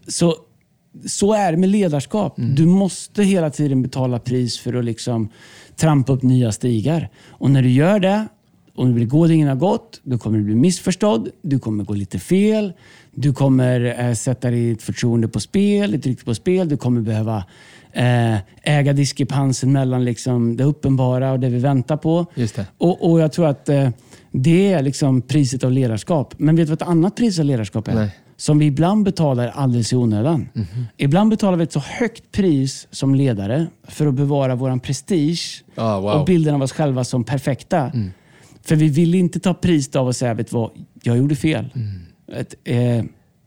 Så 0.08 0.36
så 1.06 1.34
är 1.34 1.52
det 1.52 1.58
med 1.58 1.70
ledarskap. 1.70 2.38
Mm. 2.38 2.56
Du 2.56 2.66
måste 2.66 3.24
hela 3.24 3.50
tiden 3.50 3.82
betala 3.82 4.20
pris 4.20 4.60
för 4.60 4.74
att 4.74 4.86
liksom 4.86 5.30
trampa 5.76 6.14
upp 6.14 6.24
nya 6.24 6.52
stigar. 6.52 7.10
Och 7.30 7.52
när 7.52 7.62
du 7.62 7.70
gör 7.70 8.00
det, 8.00 8.28
och 8.76 8.88
du 8.88 8.94
vill 8.94 9.08
gå 9.08 9.28
där 9.28 9.34
ingen 9.34 9.48
har 9.48 9.56
gått, 9.56 10.02
då 10.04 10.18
kommer 10.18 10.38
du 10.38 10.44
bli 10.44 10.56
missförstådd. 10.56 11.30
Du 11.42 11.60
kommer 11.60 11.84
gå 11.84 11.94
lite 11.94 12.20
fel. 12.20 12.74
Du 13.12 13.34
kommer 13.34 14.06
äh, 14.08 14.14
sätta 14.14 14.50
ditt 14.50 14.84
förtroende 14.84 15.28
på 15.28 15.40
spel, 15.40 15.92
ditt 15.92 16.06
rykte 16.06 16.26
på 16.26 16.36
spel. 16.36 16.70
Du 16.70 16.78
kommer 16.78 17.02
behöva 17.02 17.44
äh, 17.92 18.38
äga 18.64 18.94
diskrepansen 18.94 19.72
mellan 19.72 20.06
liksom 20.06 20.58
det 20.58 20.64
uppenbara 20.64 21.32
och 21.32 21.40
det 21.40 21.50
vi 21.50 21.60
väntar 21.60 21.98
på. 21.98 22.26
Just 22.36 22.56
det. 22.56 22.66
Och, 22.78 23.12
och 23.12 23.20
jag 23.20 23.32
tror 23.32 23.48
att 23.48 23.70
äh, 23.70 23.90
det 24.32 24.74
är 24.74 24.82
liksom 24.82 25.22
priset 25.22 25.64
av 25.64 25.72
ledarskap. 25.72 26.34
Men 26.38 26.56
vet 26.56 26.68
du 26.68 26.70
vad 26.70 26.82
ett 26.82 26.88
annat 26.88 27.16
pris 27.16 27.40
av 27.40 27.46
ledarskap 27.46 27.88
är? 27.88 27.96
Nej 27.96 28.12
som 28.44 28.60
vi 28.60 28.66
ibland 28.66 29.06
betalar 29.06 29.48
alldeles 29.48 29.94
i 29.94 29.96
onödan. 29.96 30.50
Mm. 30.56 30.68
Ibland 30.98 31.30
betalar 31.30 31.58
vi 31.58 31.64
ett 31.64 31.72
så 31.72 31.80
högt 31.80 32.32
pris 32.32 32.88
som 32.92 33.16
ledare 33.16 33.68
för 33.88 34.08
att 34.08 34.14
bevara 34.14 34.56
vår 34.56 34.80
prestige 34.80 35.64
oh, 35.78 36.02
wow. 36.02 36.12
och 36.12 36.26
bilden 36.26 36.56
av 36.56 36.62
oss 36.62 36.72
själva 36.72 37.04
som 37.04 37.24
perfekta. 37.24 37.78
Mm. 37.78 38.12
För 38.62 38.76
vi 38.76 38.90
vill 38.90 39.16
inte 39.16 39.40
ta 39.40 39.54
pris 39.54 39.96
av 39.96 40.08
och 40.08 40.16
säga, 40.16 40.34
vet 40.34 40.52
vad, 40.52 40.72
jag 41.04 41.18
gjorde 41.18 41.36
fel. 41.36 41.70
Mm. 41.76 42.02
Ett, 42.40 42.56
eh, 42.64 43.04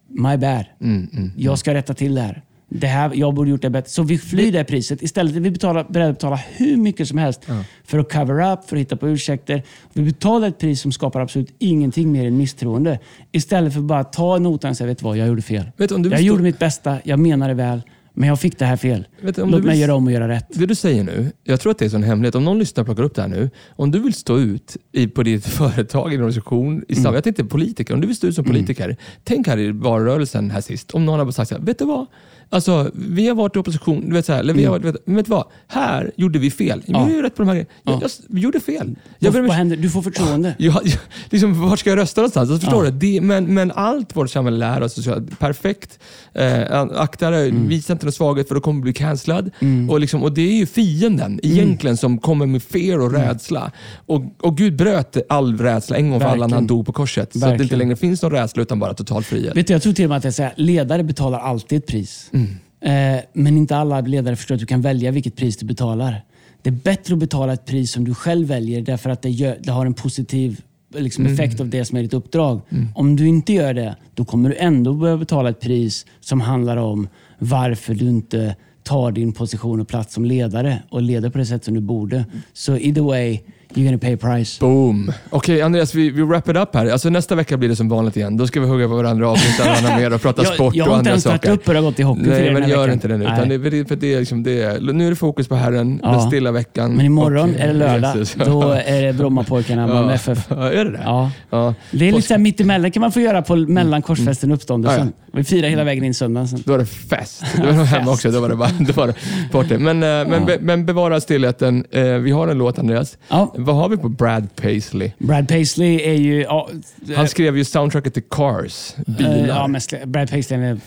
my 0.08 0.36
bad. 0.36 0.64
Mm, 0.80 1.08
mm, 1.12 1.32
jag 1.36 1.58
ska 1.58 1.74
rätta 1.74 1.94
till 1.94 2.14
det 2.14 2.20
här 2.20 2.42
det 2.68 2.86
här, 2.86 3.10
jag 3.14 3.34
borde 3.34 3.50
gjort 3.50 3.62
det 3.62 3.70
bättre. 3.70 3.90
Så 3.90 4.02
vi 4.02 4.18
flyr 4.18 4.52
det 4.52 4.64
priset. 4.64 5.02
Istället 5.02 5.36
är 5.36 5.40
vi 5.40 5.50
betala, 5.50 5.84
beredda 5.84 6.10
att 6.10 6.16
betala 6.16 6.40
hur 6.56 6.76
mycket 6.76 7.08
som 7.08 7.18
helst 7.18 7.40
ja. 7.46 7.64
för 7.84 7.98
att 7.98 8.12
cover 8.12 8.52
up, 8.52 8.68
för 8.68 8.76
att 8.76 8.80
hitta 8.80 8.96
på 8.96 9.08
ursäkter. 9.08 9.62
Vi 9.92 10.02
betalar 10.02 10.48
ett 10.48 10.58
pris 10.58 10.80
som 10.80 10.92
skapar 10.92 11.20
absolut 11.20 11.54
ingenting 11.58 12.12
mer 12.12 12.26
än 12.26 12.36
misstroende. 12.36 12.98
Istället 13.32 13.72
för 13.72 13.80
att 13.80 13.86
bara 13.86 14.04
ta 14.04 14.38
notan 14.38 14.70
och 14.70 14.76
säga, 14.76 14.86
vet 14.86 14.98
du 14.98 15.04
vad, 15.04 15.16
jag 15.16 15.28
gjorde 15.28 15.42
fel. 15.42 15.70
Vet, 15.76 15.90
jag 15.90 16.06
stå... 16.06 16.16
gjorde 16.16 16.42
mitt 16.42 16.58
bästa, 16.58 16.98
jag 17.04 17.18
menade 17.18 17.54
väl. 17.54 17.82
Men 18.18 18.28
jag 18.28 18.40
fick 18.40 18.58
det 18.58 18.64
här 18.64 18.76
fel. 18.76 19.06
Vet, 19.20 19.36
Låt 19.36 19.50
mig 19.50 19.60
vill... 19.60 19.80
göra 19.80 19.94
om 19.94 20.06
och 20.06 20.12
göra 20.12 20.28
rätt. 20.28 20.46
Det 20.48 20.66
du 20.66 20.74
säger 20.74 21.04
nu, 21.04 21.32
jag 21.44 21.60
tror 21.60 21.70
att 21.70 21.78
det 21.78 21.92
är 21.92 21.94
en 21.94 22.02
hemlighet. 22.02 22.34
Om 22.34 22.44
någon 22.44 22.58
lyssnar 22.58 22.82
och 22.82 22.86
plockar 22.86 23.02
upp 23.02 23.14
det 23.14 23.22
här 23.22 23.28
nu. 23.28 23.50
Om 23.68 23.90
du 23.90 23.98
vill 23.98 24.14
stå 24.14 24.38
ut 24.38 24.76
i, 24.92 25.06
på 25.06 25.22
ditt 25.22 25.46
företag, 25.46 26.08
i 26.08 26.10
din 26.10 26.20
organisation, 26.20 26.84
i 26.88 26.98
mm. 26.98 27.14
jag 27.14 27.24
tänkte 27.24 27.44
politiker. 27.44 27.94
Om 27.94 28.00
du 28.00 28.06
vill 28.06 28.16
stå 28.16 28.26
ut 28.26 28.34
som 28.34 28.44
mm. 28.44 28.54
politiker. 28.54 28.84
Mm. 28.84 28.96
Tänk 29.24 29.46
här 29.46 29.58
i 29.58 29.72
valrörelsen 29.72 30.50
här 30.50 30.60
sist. 30.60 30.90
Om 30.90 31.06
någon 31.06 31.18
har 31.18 31.32
sagt 31.32 31.48
så 31.48 31.54
här, 31.54 31.62
vet 31.62 31.78
du 31.78 31.84
vad? 31.84 32.06
Alltså, 32.50 32.90
vi 32.94 33.28
har 33.28 33.34
varit 33.34 33.56
i 33.56 33.58
opposition, 33.58 34.08
du 34.08 34.12
vet, 34.12 34.26
så 34.26 34.32
här, 34.32 34.40
eller 34.40 34.54
vi 34.54 34.64
har 34.64 34.76
mm. 34.76 34.92
varit, 34.92 34.94
vet, 35.08 35.16
vet 35.16 35.28
vad? 35.28 35.44
Här 35.68 36.12
gjorde 36.16 36.38
vi 36.38 36.50
fel. 36.50 36.82
Vi 36.86 36.92
har 36.92 37.10
ju 37.10 37.22
rätt 37.22 37.34
på 37.36 37.42
de 37.42 37.48
här 37.48 37.54
grejerna. 37.54 37.70
Jag, 37.82 38.02
jag, 38.02 38.10
vi 38.28 38.40
gjorde 38.40 38.60
fel. 38.60 38.96
Jag, 39.18 39.32
vad, 39.32 39.42
vad 39.42 39.56
händer? 39.56 39.76
Du 39.76 39.90
får 39.90 40.02
förtroende. 40.02 40.54
Ja, 40.58 40.80
liksom, 41.30 41.68
vart 41.68 41.78
ska 41.78 41.90
jag 41.90 41.96
rösta 41.96 42.20
någonstans? 42.20 42.50
Alltså, 42.50 42.66
förstår 42.66 42.84
ja. 42.84 42.90
du? 42.90 42.98
Det, 42.98 43.20
men, 43.20 43.54
men 43.54 43.72
allt 43.72 44.16
vårt 44.16 44.30
samhälle 44.30 44.56
lär 44.56 44.82
oss, 44.82 45.04
så, 45.04 45.20
perfekt. 45.38 45.98
Eh, 46.34 46.80
akta 46.80 47.30
dig, 47.30 47.48
mm. 47.48 47.68
visa 47.68 47.92
inte 47.92 48.06
någon 48.06 48.12
svaghet 48.12 48.48
för 48.48 48.54
då 48.54 48.60
kommer 48.60 48.78
du 48.78 48.82
bli 48.82 48.92
cancellad. 48.92 49.50
Mm. 49.58 49.90
Och, 49.90 50.00
liksom, 50.00 50.22
och 50.22 50.32
det 50.32 50.42
är 50.42 50.56
ju 50.56 50.66
fienden 50.66 51.26
mm. 51.26 51.40
egentligen 51.42 51.96
som 51.96 52.18
kommer 52.18 52.46
med 52.46 52.62
fear 52.62 52.98
och 52.98 53.08
mm. 53.08 53.22
rädsla. 53.22 53.72
Och, 54.06 54.22
och 54.40 54.56
Gud 54.56 54.76
bröt 54.76 55.16
all 55.28 55.58
rädsla 55.58 55.96
en 55.96 56.10
gång 56.10 56.20
för 56.20 56.28
alla 56.28 56.46
när 56.46 56.54
han 56.54 56.66
dog 56.66 56.86
på 56.86 56.92
korset. 56.92 57.20
Verkligen. 57.22 57.48
Så 57.48 57.52
att 57.52 57.58
det 57.58 57.62
inte 57.62 57.76
längre 57.76 57.96
finns 57.96 58.22
någon 58.22 58.32
rädsla 58.32 58.62
utan 58.62 58.78
bara 58.78 58.94
total 58.94 59.24
frihet. 59.24 59.56
Vet 59.56 59.66
du, 59.66 59.72
jag 59.72 59.82
tror 59.82 59.92
till 59.92 60.04
och 60.04 60.08
med 60.08 60.18
att 60.18 60.24
jag 60.24 60.34
säger, 60.34 60.52
ledare 60.56 61.04
betalar 61.04 61.38
alltid 61.38 61.78
ett 61.78 61.86
pris. 61.86 62.28
Mm. 62.36 63.16
Eh, 63.16 63.24
men 63.32 63.56
inte 63.56 63.76
alla 63.76 64.00
ledare 64.00 64.36
förstår 64.36 64.54
att 64.54 64.60
du 64.60 64.66
kan 64.66 64.80
välja 64.80 65.10
vilket 65.10 65.36
pris 65.36 65.56
du 65.56 65.66
betalar. 65.66 66.24
Det 66.62 66.70
är 66.70 66.74
bättre 66.74 67.14
att 67.14 67.20
betala 67.20 67.52
ett 67.52 67.64
pris 67.66 67.92
som 67.92 68.04
du 68.04 68.14
själv 68.14 68.48
väljer 68.48 68.82
därför 68.82 69.10
att 69.10 69.22
det, 69.22 69.30
gör, 69.30 69.58
det 69.60 69.72
har 69.72 69.86
en 69.86 69.94
positiv 69.94 70.60
liksom, 70.94 71.24
mm. 71.24 71.34
effekt 71.34 71.60
av 71.60 71.68
det 71.68 71.84
som 71.84 71.98
är 71.98 72.02
ditt 72.02 72.14
uppdrag. 72.14 72.60
Mm. 72.68 72.88
Om 72.94 73.16
du 73.16 73.26
inte 73.26 73.52
gör 73.52 73.74
det, 73.74 73.96
då 74.14 74.24
kommer 74.24 74.48
du 74.48 74.56
ändå 74.56 74.94
behöva 74.94 75.18
betala 75.18 75.50
ett 75.50 75.60
pris 75.60 76.06
som 76.20 76.40
handlar 76.40 76.76
om 76.76 77.08
varför 77.38 77.94
du 77.94 78.08
inte 78.08 78.56
tar 78.82 79.12
din 79.12 79.32
position 79.32 79.80
och 79.80 79.88
plats 79.88 80.14
som 80.14 80.24
ledare 80.24 80.82
och 80.88 81.02
leder 81.02 81.30
på 81.30 81.38
det 81.38 81.46
sätt 81.46 81.64
som 81.64 81.74
du 81.74 81.80
borde. 81.80 82.24
Så 82.52 82.76
either 82.76 83.02
way, 83.02 83.40
You're 83.74 83.84
gonna 83.84 83.98
pay 83.98 84.14
a 84.14 84.16
price. 84.16 84.60
Boom. 84.60 85.12
Okej 85.30 85.54
okay, 85.54 85.60
Andreas, 85.60 85.94
vi, 85.94 86.10
vi 86.10 86.22
wrap 86.22 86.48
it 86.48 86.56
up 86.56 86.74
här. 86.74 86.86
Alltså, 86.86 87.10
nästa 87.10 87.34
vecka 87.34 87.56
blir 87.56 87.68
det 87.68 87.76
som 87.76 87.88
vanligt 87.88 88.16
igen. 88.16 88.36
Då 88.36 88.46
ska 88.46 88.60
vi 88.60 88.66
hugga 88.66 88.88
på 88.88 88.96
varandra, 88.96 89.28
avsluta 89.28 89.64
varandra 89.64 89.96
mer 89.96 90.14
och 90.14 90.22
prata 90.22 90.42
jag, 90.42 90.54
sport 90.54 90.74
jag 90.74 90.88
och 90.88 90.96
andra 90.96 91.20
saker. 91.20 91.28
Jag 91.28 91.30
har 91.30 91.34
inte 91.34 91.48
ens 91.48 91.60
upp 91.60 91.68
hur 91.68 91.74
det 91.74 91.80
har 91.80 91.84
gått 91.84 92.00
i 92.00 92.02
hockey 92.02 92.22
Nej, 92.22 92.52
men 92.52 92.68
gör 92.68 92.78
veckan. 92.78 92.92
inte 92.92 93.08
det 93.08 93.16
nu. 93.16 93.24
Utan 93.24 93.48
det, 93.48 93.88
för 93.88 93.96
det 93.96 94.14
är 94.14 94.18
liksom, 94.18 94.42
det 94.42 94.62
är, 94.62 94.80
nu 94.80 95.06
är 95.06 95.10
det 95.10 95.16
fokus 95.16 95.48
på 95.48 95.54
Herren, 95.54 96.00
ja. 96.02 96.10
den 96.10 96.20
stilla 96.20 96.52
veckan. 96.52 96.92
Men 96.92 97.06
imorgon 97.06 97.54
och, 97.54 97.60
är 97.60 97.66
det 97.66 97.72
lördag. 97.72 98.16
Jesus. 98.16 98.44
Då 98.46 98.62
är 98.86 99.02
det 99.02 99.12
Brommapojkarna, 99.12 99.86
Malmö 99.86 100.14
FF. 100.14 100.46
Ja, 100.48 100.72
är 100.72 100.84
det 100.84 100.90
det? 100.90 101.02
Ja. 101.04 101.30
ja. 101.50 101.74
Det 101.90 102.08
är 102.08 102.12
lite 102.12 102.28
såhär 102.28 102.38
mittemellan 102.38 102.90
kan 102.90 103.00
man 103.00 103.12
få 103.12 103.20
göra 103.20 103.42
på 103.42 103.56
mellan 103.56 104.02
korsfesten 104.02 104.50
och 104.50 104.56
uppståndelsen. 104.56 105.12
Ja, 105.26 105.26
vi 105.32 105.44
firar 105.44 105.68
hela 105.68 105.84
vägen 105.84 106.04
in 106.04 106.14
söndagen 106.14 106.48
Då 106.64 106.72
var 106.72 106.78
det 106.78 106.86
fest. 106.86 107.44
Det 107.56 107.62
var 107.62 107.72
hemma 107.84 108.10
också. 108.10 108.30
Då 108.30 108.40
var 108.40 108.48
det 108.48 108.56
bara, 108.56 108.70
då 108.80 108.92
var 108.92 109.06
det 109.06 109.14
party. 109.52 109.78
Men, 109.78 110.02
eh, 110.02 110.30
men, 110.30 110.46
be, 110.46 110.58
men 110.60 110.86
bevara 110.86 111.20
stillheten. 111.20 111.84
Eh, 111.90 112.04
vi 112.04 112.30
har 112.30 112.48
en 112.48 112.58
låt 112.58 112.78
Andreas. 112.78 113.18
Vad 113.58 113.76
har 113.76 113.88
vi 113.88 113.96
på 113.96 114.08
Brad 114.08 114.56
Paisley. 114.56 115.12
Brad 115.18 115.48
Paisley 115.48 116.00
är 116.00 116.14
ju... 116.14 116.42
Ja, 116.42 116.70
Han 117.16 117.28
skrev 117.28 117.56
ju 117.56 117.64
soundtracket 117.64 118.14
till 118.14 118.22
Cars, 118.22 118.94
bilar. 119.06 119.46
ja, 119.46 119.66
mest, 119.66 119.94
Brad 120.06 120.30
Paisley 120.30 120.60
är 120.60 120.78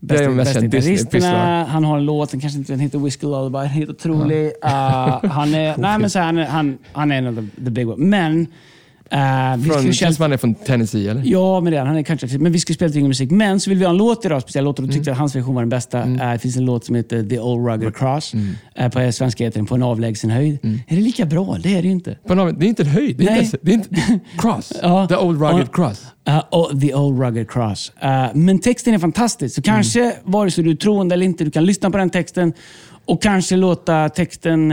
bästa, 0.00 0.30
bästa 0.30 0.60
gitarristerna. 0.60 1.64
Han 1.64 1.84
har 1.84 1.98
en 1.98 2.04
låt, 2.04 2.30
den 2.30 2.40
kanske 2.40 2.58
inte 2.58 2.72
den 2.72 2.80
heter 2.80 2.98
Whiskey 2.98 3.26
Lullaby, 3.26 3.58
den 3.58 3.68
helt 3.68 3.90
otrolig. 3.90 4.44
Uh, 4.46 5.24
han 5.24 5.54
är, 5.54 5.76
nej, 5.78 5.98
men 5.98 6.10
så 6.10 6.18
han, 6.18 6.38
han, 6.38 6.78
han 6.92 7.12
är 7.12 7.18
en 7.18 7.26
av 7.26 7.34
the, 7.34 7.64
the 7.64 7.70
big 7.70 7.88
one. 7.88 8.06
Men 8.06 8.46
Uh, 9.12 9.56
vi 9.58 9.70
från, 9.70 9.92
känns 9.92 10.16
som 10.16 10.22
han 10.22 10.32
är 10.32 10.36
från 10.36 10.54
Tennessee 10.54 11.08
eller? 11.08 11.22
Ja, 11.24 11.60
men 11.60 11.72
det 11.72 11.78
är 11.78 11.84
han. 11.84 11.96
är 11.96 12.02
kanske, 12.02 12.38
men 12.38 12.52
vi 12.52 12.58
ska 12.58 12.72
spela 12.74 12.88
lite 12.88 13.08
musik. 13.08 13.30
Men 13.30 13.60
så 13.60 13.70
vill 13.70 13.78
vi 13.78 13.84
ha 13.84 13.90
en 13.90 13.96
låt 13.96 14.24
idag, 14.24 14.42
speciell 14.42 14.64
låt. 14.64 14.78
Och 14.78 14.86
då 14.86 14.92
tyckte 14.92 15.10
mm. 15.10 15.12
att 15.12 15.18
hans 15.18 15.36
version 15.36 15.54
var 15.54 15.62
den 15.62 15.68
bästa. 15.68 16.02
Mm. 16.02 16.20
Uh, 16.20 16.32
det 16.32 16.38
finns 16.38 16.56
en 16.56 16.64
låt 16.64 16.84
som 16.84 16.94
heter 16.94 17.22
The 17.22 17.40
Old 17.40 17.66
Rugged 17.66 17.96
Cross. 17.96 18.34
Mm. 18.34 18.56
Uh, 18.80 18.88
på 18.88 19.12
svenska 19.12 19.44
heter 19.44 19.58
den 19.58 19.66
På 19.66 19.74
en 19.74 19.82
avlägsen 19.82 20.30
höjd. 20.30 20.58
Mm. 20.62 20.80
Är 20.88 20.96
det 20.96 21.02
lika 21.02 21.26
bra? 21.26 21.58
Det 21.62 21.76
är 21.76 21.82
det 21.82 21.88
ju 21.88 21.92
inte. 21.92 22.18
På 22.26 22.32
en 22.32 22.58
det 22.58 22.66
är 22.66 22.68
inte 22.68 22.82
en 22.82 22.88
höjd. 22.88 23.16
Det 23.16 23.28
är, 23.28 23.42
inte, 23.42 23.58
det 23.62 23.70
är 23.70 23.74
inte, 23.74 24.20
cross. 24.38 24.68
the 25.08 25.16
Old 25.16 25.42
Rugged 25.42 25.72
Cross. 25.72 26.06
Uh, 26.28 26.80
the 26.80 26.94
Old 26.94 27.20
Rugged 27.20 27.50
Cross. 27.50 27.92
Men 28.34 28.58
texten 28.58 28.94
är 28.94 28.98
fantastisk. 28.98 29.54
Så 29.54 29.62
kanske, 29.62 30.00
mm. 30.00 30.14
vare 30.24 30.50
sig 30.50 30.64
du 30.64 30.70
är 30.70 30.74
troende 30.74 31.14
eller 31.14 31.26
inte, 31.26 31.44
du 31.44 31.50
kan 31.50 31.64
lyssna 31.64 31.90
på 31.90 31.98
den 31.98 32.10
texten 32.10 32.52
och 33.04 33.22
kanske 33.22 33.56
låta 33.56 34.08
texten 34.08 34.70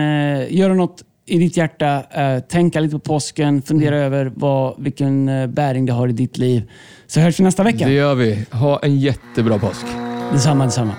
göra 0.50 0.74
något 0.74 1.04
i 1.26 1.38
ditt 1.38 1.58
hjärta, 1.58 2.04
eh, 2.12 2.40
tänka 2.40 2.80
lite 2.80 2.92
på 2.92 3.00
påsken, 3.00 3.62
fundera 3.62 3.96
mm. 3.96 4.06
över 4.06 4.32
vad, 4.36 4.76
vilken 4.84 5.30
eh, 5.30 5.48
bäring 5.48 5.86
det 5.86 5.94
har 5.94 6.08
i 6.08 6.12
ditt 6.12 6.38
liv. 6.38 6.72
Så 7.08 7.20
hörs 7.20 7.40
vi 7.40 7.44
nästa 7.44 7.64
vecka. 7.64 7.86
Det 7.86 7.94
gör 7.94 8.16
vi. 8.16 8.46
Ha 8.52 8.80
en 8.80 9.00
jättebra 9.00 9.60
påsk. 9.60 9.86
Detsamma, 10.32 10.66
detsamma. 10.66 10.96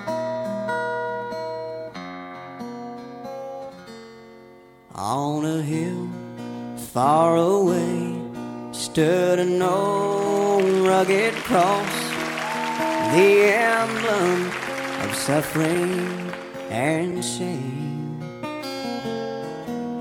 On 4.95 5.45
a 5.45 5.61
hill 5.61 6.09
far 6.93 7.37
away 7.37 8.15
stood 8.71 9.39
an 9.39 9.61
old 9.61 10.87
rugged 10.87 11.33
cross 11.33 12.07
The 13.13 13.53
emblem 13.53 14.51
of 15.03 15.15
suffering 15.15 16.31
and 16.71 17.23
shame 17.23 17.86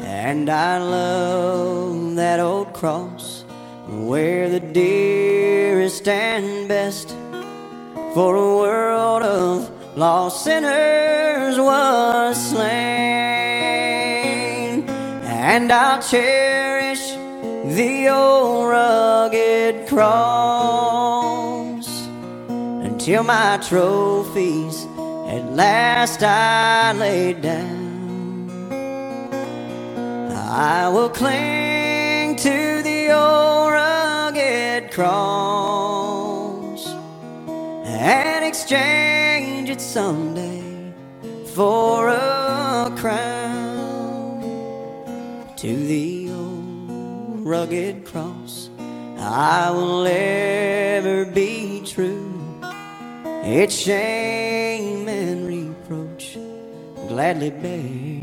And 0.06 0.48
I 0.48 0.78
love 0.78 2.14
that 2.14 2.38
old 2.38 2.72
cross 2.72 3.44
where 3.88 4.48
the 4.48 4.60
dearest 4.60 6.06
and 6.06 6.68
best 6.68 7.08
for 8.14 8.36
a 8.36 8.56
world 8.56 9.24
of 9.24 9.98
lost 9.98 10.44
sinners 10.44 11.58
was 11.58 12.50
slain. 12.50 12.68
And 15.24 15.72
I'll 15.72 16.00
cherish 16.00 17.10
the 17.74 18.08
old 18.08 18.68
rugged 18.68 19.88
cross 19.88 21.88
until 22.38 23.24
my 23.24 23.58
trophies 23.58 24.86
at 25.26 25.52
last 25.52 26.22
I 26.22 26.92
laid 26.92 27.42
down. 27.42 27.85
I 30.48 30.88
will 30.88 31.08
cling 31.08 32.36
to 32.36 32.82
the 32.84 33.10
old 33.10 33.72
rugged 33.72 34.92
cross 34.92 36.86
and 37.84 38.44
exchange 38.44 39.70
it 39.70 39.80
someday 39.80 40.92
for 41.52 42.10
a 42.10 42.94
crown 42.96 44.40
to 45.56 45.76
the 45.88 46.30
old 46.30 47.44
rugged 47.44 48.04
cross. 48.04 48.70
I 49.18 49.72
will 49.72 50.06
ever 50.06 51.24
be 51.24 51.82
true. 51.84 52.40
Its 53.42 53.74
shame 53.74 55.08
and 55.08 55.48
reproach 55.48 56.38
gladly 57.08 57.50
bear. 57.50 58.15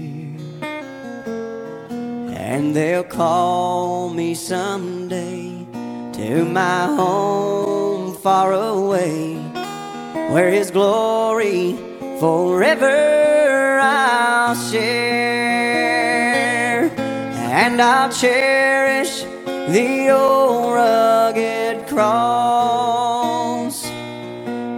And 2.53 2.75
they'll 2.75 3.03
call 3.03 4.09
me 4.11 4.35
someday 4.35 5.65
to 6.13 6.45
my 6.45 6.85
home 6.85 8.13
far 8.13 8.53
away, 8.53 9.37
where 10.31 10.51
His 10.51 10.69
glory 10.69 11.75
forever 12.19 13.79
I'll 13.81 14.53
share. 14.53 14.83
And 17.57 17.81
I'll 17.81 18.11
cherish 18.11 19.23
the 19.45 20.11
old 20.11 20.75
rugged 20.75 21.87
cross 21.87 23.83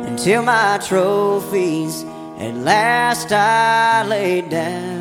until 0.07 0.43
my 0.43 0.77
trophies 0.77 2.05
at 2.39 2.55
last 2.55 3.33
I 3.33 4.05
lay 4.07 4.39
down. 4.39 4.94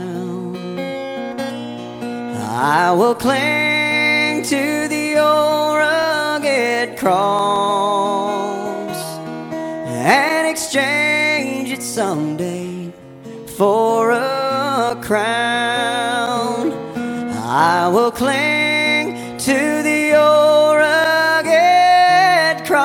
I 2.54 2.92
will 2.92 3.16
cling 3.16 4.42
to 4.44 4.88
the 4.88 5.18
old 5.18 5.76
rugged 5.78 6.96
cross 6.98 7.18
and 9.86 10.48
exchange 10.48 11.72
it 11.72 11.82
someday 11.82 12.92
for 13.56 14.12
a 14.12 14.96
crown. 15.02 16.72
I 17.36 17.88
will 17.88 18.12
cling 18.12 19.38
to 19.38 19.82
the 19.82 20.14
old 20.16 20.76
rugged 20.76 22.66
cross 22.66 22.80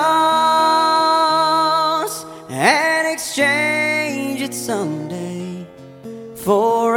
and 2.49 3.07
exchange 3.07 4.41
it 4.41 4.55
someday 4.55 5.67
for. 6.35 6.88